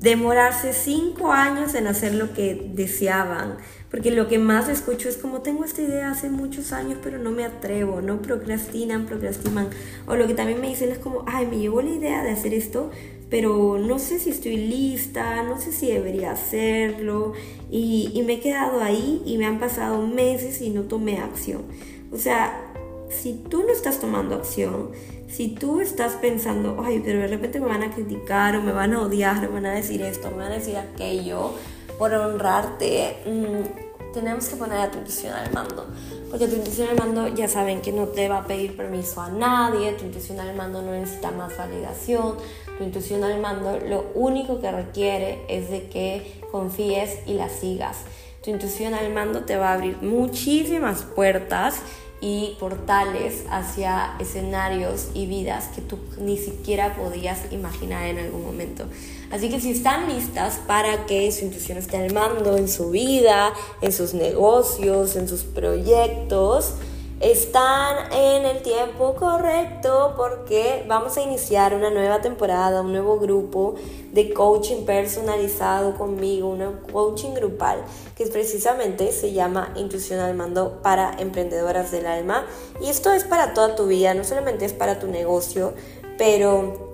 demorarse 0.01 0.73
cinco 0.73 1.31
años 1.31 1.73
en 1.73 1.87
hacer 1.87 2.15
lo 2.15 2.33
que 2.33 2.69
deseaban. 2.75 3.55
Porque 3.89 4.11
lo 4.11 4.27
que 4.27 4.37
más 4.37 4.67
escucho 4.67 5.07
es 5.07 5.15
como 5.15 5.39
tengo 5.39 5.63
esta 5.63 5.81
idea 5.81 6.11
hace 6.11 6.29
muchos 6.29 6.73
años, 6.73 6.99
pero 7.01 7.17
no 7.17 7.31
me 7.31 7.45
atrevo, 7.45 8.01
no 8.01 8.21
procrastinan, 8.21 9.05
procrastinan. 9.05 9.69
O 10.05 10.17
lo 10.17 10.27
que 10.27 10.33
también 10.33 10.59
me 10.59 10.67
dicen 10.67 10.91
es 10.91 10.99
como, 10.99 11.23
ay, 11.27 11.45
me 11.45 11.59
llegó 11.59 11.81
la 11.81 11.91
idea 11.91 12.23
de 12.23 12.31
hacer 12.31 12.53
esto, 12.53 12.91
pero 13.31 13.79
no 13.79 13.97
sé 13.97 14.19
si 14.19 14.29
estoy 14.29 14.57
lista, 14.57 15.41
no 15.43 15.59
sé 15.59 15.71
si 15.71 15.87
debería 15.87 16.33
hacerlo. 16.33 17.31
Y, 17.71 18.11
y 18.13 18.21
me 18.23 18.33
he 18.33 18.39
quedado 18.41 18.81
ahí 18.81 19.23
y 19.25 19.37
me 19.37 19.45
han 19.45 19.57
pasado 19.57 20.05
meses 20.05 20.61
y 20.61 20.69
no 20.69 20.83
tomé 20.83 21.17
acción. 21.17 21.63
O 22.11 22.17
sea, 22.17 22.73
si 23.09 23.33
tú 23.33 23.63
no 23.63 23.69
estás 23.69 23.99
tomando 24.01 24.35
acción, 24.35 24.91
si 25.29 25.47
tú 25.47 25.79
estás 25.79 26.13
pensando, 26.15 26.83
ay, 26.85 27.01
pero 27.03 27.19
de 27.19 27.27
repente 27.27 27.61
me 27.61 27.67
van 27.67 27.83
a 27.83 27.91
criticar 27.91 28.57
o 28.57 28.61
me 28.61 28.73
van 28.73 28.93
a 28.93 29.01
odiar, 29.01 29.39
me 29.39 29.47
van 29.47 29.65
a 29.65 29.71
decir 29.71 30.01
esto, 30.01 30.29
me 30.31 30.37
van 30.37 30.51
a 30.51 30.55
decir 30.55 30.75
aquello, 30.75 31.53
por 31.97 32.13
honrarte, 32.13 33.15
mm, 33.25 34.11
tenemos 34.13 34.49
que 34.49 34.57
poner 34.57 34.79
a 34.79 34.91
tu 34.91 34.97
intuición 34.97 35.33
al 35.33 35.53
mando. 35.53 35.87
Porque 36.31 36.47
tu 36.47 36.55
intuición 36.55 36.87
al 36.87 36.95
mando 36.95 37.27
ya 37.27 37.49
saben 37.49 37.81
que 37.81 37.91
no 37.91 38.07
te 38.07 38.29
va 38.29 38.37
a 38.37 38.47
pedir 38.47 38.77
permiso 38.77 39.19
a 39.19 39.27
nadie, 39.27 39.91
tu 39.91 40.05
intuición 40.05 40.39
al 40.39 40.55
mando 40.55 40.81
no 40.81 40.93
necesita 40.93 41.29
más 41.31 41.57
validación, 41.57 42.37
tu 42.77 42.85
intuición 42.85 43.25
al 43.25 43.41
mando 43.41 43.77
lo 43.77 44.05
único 44.15 44.61
que 44.61 44.71
requiere 44.71 45.43
es 45.49 45.69
de 45.69 45.89
que 45.89 46.39
confíes 46.49 47.19
y 47.25 47.33
la 47.33 47.49
sigas. 47.49 47.97
Tu 48.41 48.49
intuición 48.49 48.93
al 48.93 49.13
mando 49.13 49.43
te 49.43 49.57
va 49.57 49.71
a 49.71 49.73
abrir 49.73 49.97
muchísimas 50.01 51.03
puertas 51.03 51.81
y 52.21 52.55
portales 52.59 53.43
hacia 53.49 54.15
escenarios 54.19 55.07
y 55.15 55.25
vidas 55.25 55.69
que 55.75 55.81
tú 55.81 55.97
ni 56.19 56.37
siquiera 56.37 56.95
podías 56.95 57.51
imaginar 57.51 58.05
en 58.05 58.19
algún 58.19 58.45
momento. 58.45 58.85
Así 59.31 59.49
que 59.49 59.59
si 59.59 59.71
están 59.71 60.07
listas 60.07 60.59
para 60.67 61.07
que 61.07 61.31
su 61.31 61.45
intuición 61.45 61.79
esté 61.79 61.97
al 61.97 62.13
mando 62.13 62.57
en 62.57 62.69
su 62.69 62.91
vida, 62.91 63.53
en 63.81 63.91
sus 63.91 64.13
negocios, 64.13 65.15
en 65.15 65.27
sus 65.27 65.43
proyectos, 65.43 66.75
están 67.21 68.11
en 68.11 68.45
el 68.45 68.63
tiempo 68.63 69.13
correcto 69.13 70.15
porque 70.17 70.83
vamos 70.87 71.17
a 71.17 71.21
iniciar 71.21 71.75
una 71.75 71.91
nueva 71.91 72.19
temporada, 72.21 72.81
un 72.81 72.91
nuevo 72.91 73.19
grupo 73.19 73.75
de 74.11 74.33
coaching 74.33 74.85
personalizado 74.85 75.93
conmigo, 75.95 76.49
un 76.49 76.79
coaching 76.91 77.35
grupal 77.35 77.83
que 78.15 78.25
precisamente 78.25 79.11
se 79.11 79.33
llama 79.33 79.71
Intuición 79.75 80.19
al 80.19 80.33
Mando 80.33 80.81
para 80.81 81.15
Emprendedoras 81.19 81.91
del 81.91 82.07
Alma. 82.07 82.45
Y 82.81 82.89
esto 82.89 83.13
es 83.13 83.23
para 83.23 83.53
toda 83.53 83.75
tu 83.75 83.85
vida, 83.85 84.15
no 84.15 84.23
solamente 84.23 84.65
es 84.65 84.73
para 84.73 84.97
tu 84.97 85.05
negocio, 85.05 85.73
pero 86.17 86.89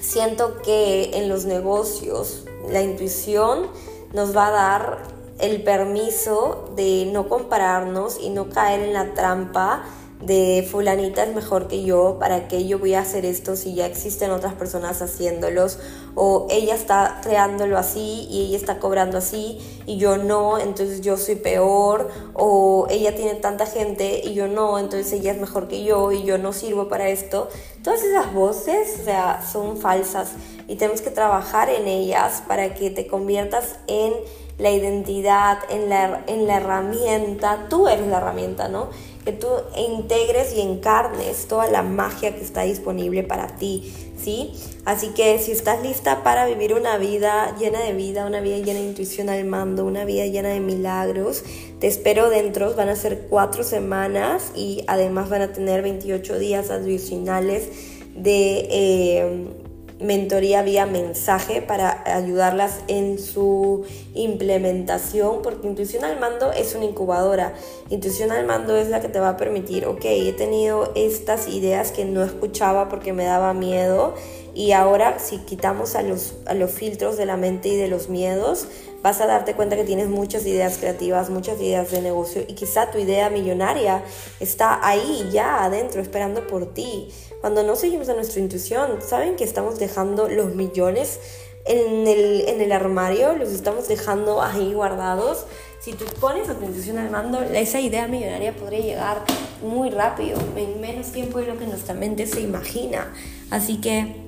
siento 0.00 0.62
que 0.62 1.10
en 1.14 1.28
los 1.28 1.44
negocios 1.44 2.44
la 2.70 2.82
intuición 2.82 3.66
nos 4.12 4.36
va 4.36 4.46
a 4.46 4.50
dar 4.50 5.15
el 5.38 5.62
permiso 5.62 6.70
de 6.76 7.08
no 7.12 7.28
compararnos 7.28 8.18
y 8.20 8.30
no 8.30 8.48
caer 8.48 8.80
en 8.80 8.92
la 8.92 9.14
trampa 9.14 9.84
de 10.20 10.66
fulanita 10.70 11.24
es 11.24 11.34
mejor 11.34 11.68
que 11.68 11.84
yo, 11.84 12.16
¿para 12.18 12.48
qué 12.48 12.66
yo 12.66 12.78
voy 12.78 12.94
a 12.94 13.00
hacer 13.00 13.26
esto 13.26 13.54
si 13.54 13.74
ya 13.74 13.86
existen 13.86 14.30
otras 14.30 14.54
personas 14.54 15.02
haciéndolos? 15.02 15.78
O 16.14 16.46
ella 16.50 16.74
está 16.74 17.20
creándolo 17.22 17.76
así 17.76 18.26
y 18.30 18.46
ella 18.46 18.56
está 18.56 18.78
cobrando 18.78 19.18
así 19.18 19.58
y 19.84 19.98
yo 19.98 20.16
no, 20.16 20.58
entonces 20.58 21.02
yo 21.02 21.18
soy 21.18 21.36
peor. 21.36 22.08
O 22.32 22.86
ella 22.88 23.14
tiene 23.14 23.34
tanta 23.34 23.66
gente 23.66 24.22
y 24.24 24.32
yo 24.32 24.48
no, 24.48 24.78
entonces 24.78 25.12
ella 25.12 25.32
es 25.32 25.40
mejor 25.40 25.68
que 25.68 25.84
yo 25.84 26.10
y 26.12 26.24
yo 26.24 26.38
no 26.38 26.54
sirvo 26.54 26.88
para 26.88 27.10
esto. 27.10 27.48
Todas 27.84 28.02
esas 28.02 28.32
voces, 28.32 29.00
o 29.00 29.04
sea, 29.04 29.42
son 29.42 29.76
falsas 29.76 30.30
y 30.66 30.76
tenemos 30.76 31.02
que 31.02 31.10
trabajar 31.10 31.68
en 31.68 31.86
ellas 31.86 32.42
para 32.48 32.74
que 32.74 32.90
te 32.90 33.06
conviertas 33.06 33.76
en 33.86 34.14
la 34.58 34.70
identidad, 34.70 35.58
en 35.68 35.90
la, 35.90 36.24
en 36.26 36.46
la 36.46 36.56
herramienta, 36.56 37.66
tú 37.68 37.88
eres 37.88 38.06
la 38.06 38.16
herramienta, 38.16 38.68
¿no? 38.68 38.88
Que 39.26 39.32
tú 39.32 39.48
integres 39.76 40.54
y 40.54 40.62
encarnes 40.62 41.46
toda 41.48 41.70
la 41.70 41.82
magia 41.82 42.34
que 42.34 42.40
está 42.40 42.62
disponible 42.62 43.24
para 43.24 43.56
ti, 43.56 43.92
¿sí? 44.16 44.52
Así 44.86 45.08
que 45.08 45.38
si 45.40 45.52
estás 45.52 45.82
lista 45.82 46.22
para 46.22 46.46
vivir 46.46 46.72
una 46.72 46.96
vida 46.96 47.54
llena 47.58 47.80
de 47.80 47.92
vida, 47.92 48.24
una 48.24 48.40
vida 48.40 48.56
llena 48.58 48.78
de 48.78 48.86
intuición 48.86 49.28
al 49.28 49.44
mando, 49.44 49.84
una 49.84 50.04
vida 50.04 50.24
llena 50.26 50.50
de 50.50 50.60
milagros, 50.60 51.42
te 51.80 51.88
espero 51.88 52.30
dentro, 52.30 52.74
van 52.74 52.88
a 52.88 52.96
ser 52.96 53.26
cuatro 53.28 53.64
semanas 53.64 54.52
y 54.54 54.84
además 54.86 55.28
van 55.28 55.42
a 55.42 55.52
tener 55.52 55.82
28 55.82 56.38
días 56.38 56.70
adicionales 56.70 57.68
de... 58.14 58.68
Eh, 58.70 59.65
mentoría 60.00 60.62
vía 60.62 60.84
mensaje 60.84 61.62
para 61.62 62.02
ayudarlas 62.04 62.80
en 62.88 63.18
su 63.18 63.84
implementación, 64.14 65.40
porque 65.42 65.66
Intuición 65.66 66.04
al 66.04 66.20
Mando 66.20 66.52
es 66.52 66.74
una 66.74 66.84
incubadora. 66.84 67.54
Intuición 67.88 68.30
al 68.30 68.44
Mando 68.46 68.76
es 68.76 68.88
la 68.88 69.00
que 69.00 69.08
te 69.08 69.20
va 69.20 69.30
a 69.30 69.36
permitir, 69.36 69.86
ok, 69.86 70.04
he 70.04 70.32
tenido 70.32 70.92
estas 70.94 71.48
ideas 71.48 71.92
que 71.92 72.04
no 72.04 72.22
escuchaba 72.22 72.88
porque 72.88 73.12
me 73.12 73.24
daba 73.24 73.54
miedo 73.54 74.14
y 74.54 74.72
ahora 74.72 75.18
si 75.18 75.38
quitamos 75.38 75.96
a 75.96 76.02
los, 76.02 76.34
a 76.46 76.54
los 76.54 76.70
filtros 76.70 77.16
de 77.16 77.26
la 77.26 77.36
mente 77.36 77.68
y 77.68 77.76
de 77.76 77.88
los 77.88 78.08
miedos, 78.08 78.66
vas 79.02 79.20
a 79.20 79.26
darte 79.26 79.54
cuenta 79.54 79.76
que 79.76 79.84
tienes 79.84 80.08
muchas 80.08 80.46
ideas 80.46 80.78
creativas, 80.78 81.30
muchas 81.30 81.60
ideas 81.60 81.90
de 81.90 82.00
negocio 82.00 82.42
y 82.46 82.54
quizá 82.54 82.90
tu 82.90 82.98
idea 82.98 83.30
millonaria 83.30 84.02
está 84.40 84.80
ahí 84.86 85.28
ya 85.30 85.62
adentro 85.64 86.00
esperando 86.00 86.46
por 86.46 86.72
ti. 86.72 87.08
Cuando 87.46 87.62
no 87.62 87.76
seguimos 87.76 88.08
a 88.08 88.14
nuestra 88.14 88.40
intuición, 88.40 89.00
¿saben 89.00 89.36
que 89.36 89.44
estamos 89.44 89.78
dejando 89.78 90.28
los 90.28 90.56
millones 90.56 91.20
en 91.64 92.08
el, 92.08 92.40
en 92.48 92.60
el 92.60 92.72
armario? 92.72 93.36
Los 93.36 93.50
estamos 93.50 93.86
dejando 93.86 94.42
ahí 94.42 94.74
guardados. 94.74 95.46
Si 95.78 95.92
tú 95.92 96.06
pones 96.20 96.48
a 96.48 96.54
tu 96.54 96.64
intuición 96.64 96.98
al 96.98 97.08
mando, 97.08 97.40
esa 97.40 97.78
idea 97.78 98.08
millonaria 98.08 98.52
podría 98.52 98.80
llegar 98.80 99.22
muy 99.62 99.90
rápido, 99.90 100.40
en 100.56 100.80
menos 100.80 101.12
tiempo 101.12 101.38
de 101.38 101.46
lo 101.46 101.56
que 101.56 101.68
nuestra 101.68 101.94
mente 101.94 102.26
se 102.26 102.40
imagina. 102.40 103.14
Así 103.52 103.80
que 103.80 104.25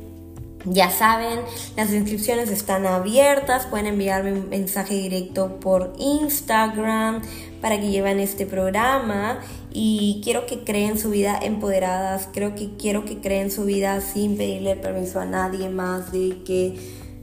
ya 0.70 0.90
saben, 0.90 1.40
las 1.76 1.92
inscripciones 1.92 2.50
están 2.50 2.86
abiertas, 2.86 3.66
pueden 3.66 3.86
enviarme 3.86 4.32
un 4.32 4.48
mensaje 4.48 4.94
directo 4.94 5.60
por 5.60 5.94
Instagram 5.98 7.22
para 7.60 7.80
que 7.80 7.90
lleven 7.90 8.20
este 8.20 8.46
programa. 8.46 9.40
Y 9.70 10.20
quiero 10.24 10.46
que 10.46 10.64
creen 10.64 10.98
su 10.98 11.10
vida 11.10 11.38
empoderadas, 11.40 12.28
creo 12.32 12.54
que 12.54 12.70
quiero 12.76 13.04
que 13.04 13.20
creen 13.20 13.50
su 13.50 13.64
vida 13.64 14.00
sin 14.00 14.36
pedirle 14.36 14.76
permiso 14.76 15.20
a 15.20 15.26
nadie 15.26 15.68
más 15.68 16.10
de 16.10 16.42
que 16.44 16.76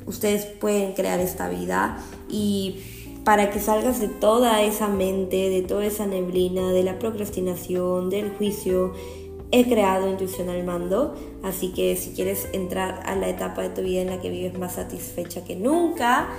ustedes 0.06 0.46
pueden 0.46 0.94
crear 0.94 1.20
esta 1.20 1.50
vida. 1.50 1.98
Y 2.30 2.82
para 3.24 3.50
que 3.50 3.60
salgas 3.60 4.00
de 4.00 4.08
toda 4.08 4.62
esa 4.62 4.88
mente, 4.88 5.50
de 5.50 5.64
toda 5.64 5.86
esa 5.86 6.06
neblina, 6.06 6.72
de 6.72 6.84
la 6.84 7.00
procrastinación, 7.00 8.10
del 8.10 8.30
juicio 8.30 8.94
he 9.52 9.66
creado 9.66 10.10
Intuición 10.10 10.50
al 10.50 10.64
Mando, 10.64 11.16
así 11.44 11.72
que 11.74 11.96
si 11.96 12.12
quieres 12.12 12.48
entrar 12.54 13.04
a 13.06 13.16
la 13.16 13.30
etapa 13.30 13.62
de 13.62 13.70
tu 13.70 13.82
vida 13.82 14.02
en 14.02 14.10
la 14.10 14.22
que 14.22 14.30
vives 14.30 14.58
más 14.58 14.74
satisfecha 14.74 15.44
que 15.44 15.56
nunca, 15.56 16.30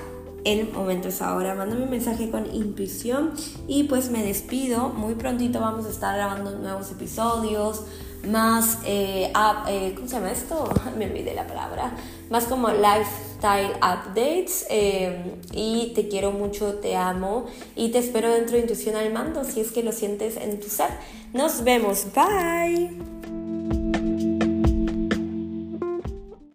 el 0.45 0.71
momento 0.71 1.09
es 1.09 1.23
ahora. 1.23 1.55
Mándame 1.55 1.83
un 1.83 1.91
mensaje 1.91 2.31
con 2.31 2.55
intuición 2.55 3.33
y 3.67 3.85
pues 3.85 4.11
me 4.11 4.23
despido. 4.23 4.91
Muy 4.91 5.15
prontito 5.15 5.61
vamos 5.61 5.87
a 5.87 5.91
estar 5.91 6.15
grabando 6.15 6.57
nuevos 6.59 6.91
episodios, 6.93 7.83
más, 8.29 8.79
eh, 8.85 9.33
eh, 9.69 9.93
¿cómo 9.95 10.09
se 10.09 10.15
llama 10.15 10.31
esto? 10.31 10.69
me 10.99 11.07
olvidé 11.07 11.35
la 11.35 11.47
palabra. 11.47 11.97
Más 12.31 12.45
como 12.45 12.69
lifestyle 12.69 13.73
updates. 13.77 14.67
Eh, 14.71 15.35
y 15.53 15.93
te 15.95 16.09
quiero 16.09 16.33
mucho, 16.33 16.75
te 16.75 16.97
amo 16.97 17.47
y 17.75 17.91
te 17.91 17.99
espero 17.99 18.31
dentro 18.31 18.57
de 18.57 18.63
Intuición 18.63 18.97
al 18.97 19.13
Mando 19.13 19.45
si 19.45 19.61
es 19.61 19.73
que 19.73 19.83
lo 19.83 19.93
sientes 19.93 20.37
en 20.37 20.61
tu 20.61 20.69
ser. 20.69 20.91
Nos 21.37 21.61
vemos, 21.61 22.07
bye. 22.15 23.16